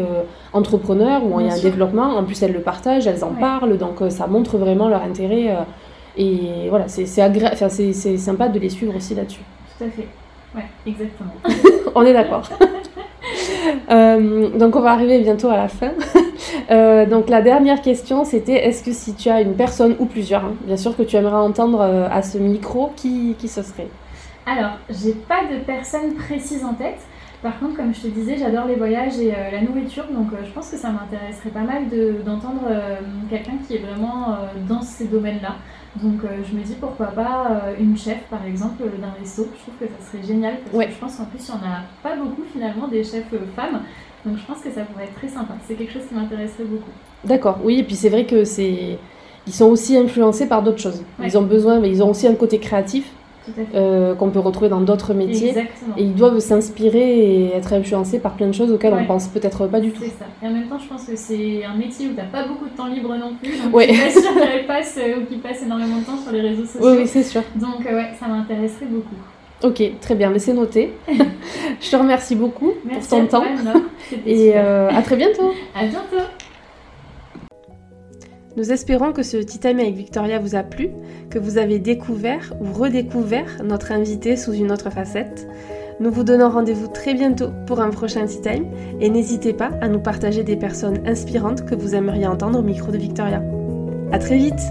entrepreneur 0.53 1.21
où 1.25 1.39
il 1.39 1.47
y 1.47 1.49
a 1.49 1.53
un 1.53 1.59
développement. 1.59 2.15
En 2.15 2.23
plus, 2.23 2.41
elles 2.43 2.53
le 2.53 2.59
partagent, 2.61 3.07
elles 3.07 3.23
en 3.23 3.29
Ouais. 3.29 3.39
parlent, 3.39 3.77
donc 3.77 3.95
ça 4.09 4.27
montre 4.27 4.57
vraiment 4.57 4.87
leur 4.87 5.01
intérêt. 5.01 5.55
et 6.17 6.67
voilà, 6.69 6.87
c'est 6.87 7.03
agré- 7.21 7.49
enfin, 7.51 7.69
sympa 7.69 8.47
de 8.49 8.59
les 8.59 8.69
suivre 8.69 8.95
aussi 8.95 9.15
là-dessus. 9.15 9.41
tout 9.77 9.83
à 9.85 9.89
fait. 9.89 10.07
Ouais, 10.57 10.65
exactement. 10.85 11.31
On 11.95 12.03
est 12.03 12.13
d'accord. 12.13 12.49
Euh, 13.89 14.49
donc 14.57 14.75
on 14.75 14.81
va 14.81 14.91
arriver 14.91 15.19
bientôt 15.19 15.49
à 15.49 15.57
la 15.57 15.67
fin. 15.67 15.91
Euh, 16.71 17.05
donc 17.05 17.29
la 17.29 17.41
dernière 17.41 17.81
question 17.81 18.25
c'était 18.25 18.65
est-ce 18.67 18.83
que 18.83 18.91
si 18.91 19.13
tu 19.15 19.29
as 19.29 19.39
une 19.41 19.53
personne 19.55 19.95
ou 19.99 20.05
plusieurs, 20.05 20.43
hein, 20.43 20.53
bien 20.65 20.75
sûr 20.75 20.95
que 20.97 21.03
tu 21.03 21.15
aimerais 21.15 21.35
entendre 21.37 21.79
euh, 21.81 22.07
à 22.11 22.21
ce 22.21 22.37
micro, 22.37 22.91
qui, 22.95 23.35
qui 23.39 23.47
ce 23.47 23.61
serait? 23.61 23.87
Alors, 24.45 24.71
j'ai 24.89 25.13
pas 25.13 25.41
de 25.51 25.59
personne 25.65 26.13
précise 26.15 26.63
en 26.65 26.73
tête. 26.73 26.99
Par 27.41 27.57
contre, 27.59 27.75
comme 27.77 27.93
je 27.93 28.01
te 28.01 28.07
disais, 28.07 28.35
j'adore 28.37 28.65
les 28.65 28.75
voyages 28.75 29.17
et 29.19 29.31
la 29.31 29.61
nourriture, 29.61 30.05
donc 30.11 30.27
je 30.43 30.51
pense 30.51 30.69
que 30.69 30.77
ça 30.77 30.89
m'intéresserait 30.89 31.49
pas 31.51 31.61
mal 31.61 31.87
de- 31.89 32.21
d'entendre 32.25 32.63
quelqu'un 33.29 33.57
qui 33.65 33.75
est 33.75 33.79
vraiment 33.79 34.37
dans 34.67 34.81
ces 34.81 35.05
domaines-là. 35.05 35.55
Donc 36.03 36.23
euh, 36.23 36.27
je 36.49 36.55
me 36.55 36.63
dis 36.63 36.75
pourquoi 36.79 37.07
pas 37.07 37.47
euh, 37.49 37.73
une 37.79 37.97
chef 37.97 38.19
par 38.29 38.45
exemple 38.45 38.83
euh, 38.83 39.01
d'un 39.01 39.11
resto, 39.19 39.47
je 39.55 39.61
trouve 39.61 39.75
que 39.79 39.85
ça 39.85 40.11
serait 40.11 40.23
génial 40.27 40.57
parce 40.63 40.75
Ouais. 40.75 40.85
que 40.87 40.91
je 40.93 40.97
pense 40.99 41.15
qu'en 41.15 41.25
plus 41.25 41.39
il 41.47 41.55
n'y 41.55 41.61
en 41.61 41.63
a 41.67 41.79
pas 42.03 42.15
beaucoup 42.15 42.43
finalement 42.51 42.87
des 42.87 43.03
chefs 43.03 43.25
femmes, 43.55 43.81
donc 44.25 44.37
je 44.37 44.45
pense 44.45 44.59
que 44.59 44.69
ça 44.71 44.81
pourrait 44.81 45.05
être 45.05 45.15
très 45.15 45.27
sympa, 45.27 45.53
c'est 45.67 45.73
quelque 45.75 45.93
chose 45.93 46.03
qui 46.07 46.13
m'intéresserait 46.13 46.65
beaucoup. 46.65 46.91
D'accord, 47.23 47.59
oui, 47.63 47.79
et 47.79 47.83
puis 47.83 47.95
c'est 47.95 48.09
vrai 48.09 48.25
que 48.25 48.43
c'est... 48.43 48.99
Ils 49.47 49.53
sont 49.53 49.67
aussi 49.67 49.95
influencés 49.97 50.45
par 50.47 50.61
d'autres 50.61 50.81
choses. 50.81 51.01
Ouais. 51.17 51.27
Ils 51.27 51.37
ont 51.37 51.41
besoin, 51.43 51.79
mais 51.79 51.89
ils 51.89 52.03
ont 52.03 52.09
aussi 52.09 52.27
un 52.27 52.35
côté 52.35 52.59
créatif. 52.59 53.09
Euh, 53.75 54.15
qu'on 54.15 54.29
peut 54.29 54.39
retrouver 54.39 54.69
dans 54.69 54.81
d'autres 54.81 55.13
métiers. 55.13 55.49
Exactement. 55.49 55.95
Et 55.97 56.03
ils 56.03 56.15
doivent 56.15 56.39
s'inspirer 56.39 57.19
et 57.19 57.55
être 57.55 57.73
influencés 57.73 58.19
par 58.19 58.33
plein 58.33 58.47
de 58.47 58.51
choses 58.53 58.71
auxquelles 58.71 58.93
Ouais. 58.93 59.01
on 59.03 59.05
pense 59.05 59.27
peut-être 59.27 59.67
pas 59.67 59.79
du 59.79 59.91
tout. 59.91 60.01
C'est 60.03 60.09
ça. 60.09 60.25
Et 60.43 60.47
en 60.47 60.51
même 60.51 60.67
temps, 60.67 60.79
je 60.79 60.87
pense 60.87 61.05
que 61.05 61.15
c'est 61.15 61.63
un 61.65 61.75
métier 61.75 62.07
où 62.07 62.11
t'as 62.15 62.23
pas 62.23 62.47
beaucoup 62.47 62.65
de 62.65 62.75
temps 62.75 62.87
libre 62.87 63.15
non 63.15 63.33
plus. 63.41 63.57
Donc 63.63 63.75
Ouais. 63.75 63.87
je 63.93 63.93
suis 63.93 64.21
pas 64.21 64.21
sûre 64.21 64.33
qu'elle 64.51 64.65
passe 64.67 64.97
euh, 64.97 65.21
ou 65.21 65.25
qu'il 65.25 65.39
passe 65.39 65.63
énormément 65.63 65.97
de 65.99 66.05
temps 66.05 66.17
sur 66.17 66.31
les 66.31 66.41
réseaux 66.41 66.65
sociaux. 66.65 66.81
Oui, 66.89 66.97
oui, 66.99 67.07
c'est 67.07 67.23
sûr. 67.23 67.41
Donc 67.55 67.85
euh, 67.85 67.95
ouais, 67.95 68.09
ça 68.19 68.27
m'intéresserait 68.27 68.85
beaucoup. 68.87 69.15
Ok, 69.63 69.81
très 70.01 70.13
bien, 70.13 70.29
mais 70.29 70.37
c'est 70.37 70.53
noté. 70.53 70.93
Je 71.81 71.89
te 71.89 71.95
remercie 71.95 72.35
beaucoup 72.35 72.73
Merci 72.85 73.09
pour 73.09 73.17
ton 73.17 73.23
à 73.23 73.27
toi, 73.27 73.39
temps. 73.39 73.45
Anna. 73.59 73.73
Et 74.27 74.51
euh, 74.55 74.89
à 74.91 75.01
très 75.01 75.15
bientôt. 75.15 75.51
À 75.75 75.81
bientôt. 75.85 76.23
Nous 78.57 78.71
espérons 78.71 79.13
que 79.13 79.21
ce 79.21 79.37
Tea 79.37 79.59
Time 79.59 79.79
avec 79.79 79.93
Victoria 79.93 80.39
vous 80.39 80.55
a 80.55 80.63
plu, 80.63 80.89
que 81.29 81.37
vous 81.37 81.59
avez 81.59 81.77
découvert 81.77 82.55
ou 82.59 82.73
redécouvert 82.73 83.63
notre 83.63 83.91
invité 83.91 84.35
sous 84.35 84.53
une 84.53 84.71
autre 84.71 84.89
facette. 84.89 85.47
Nous 85.99 86.09
vous 86.09 86.23
donnons 86.23 86.49
rendez-vous 86.49 86.87
très 86.87 87.13
bientôt 87.13 87.49
pour 87.67 87.81
un 87.81 87.91
prochain 87.91 88.25
Tea 88.25 88.41
Time 88.41 88.65
et 88.99 89.11
n'hésitez 89.11 89.53
pas 89.53 89.69
à 89.79 89.87
nous 89.87 89.99
partager 89.99 90.43
des 90.43 90.55
personnes 90.55 91.07
inspirantes 91.07 91.67
que 91.67 91.75
vous 91.75 91.93
aimeriez 91.93 92.25
entendre 92.25 92.57
au 92.57 92.63
micro 92.63 92.91
de 92.91 92.97
Victoria. 92.97 93.43
À 94.11 94.17
très 94.17 94.37
vite 94.37 94.61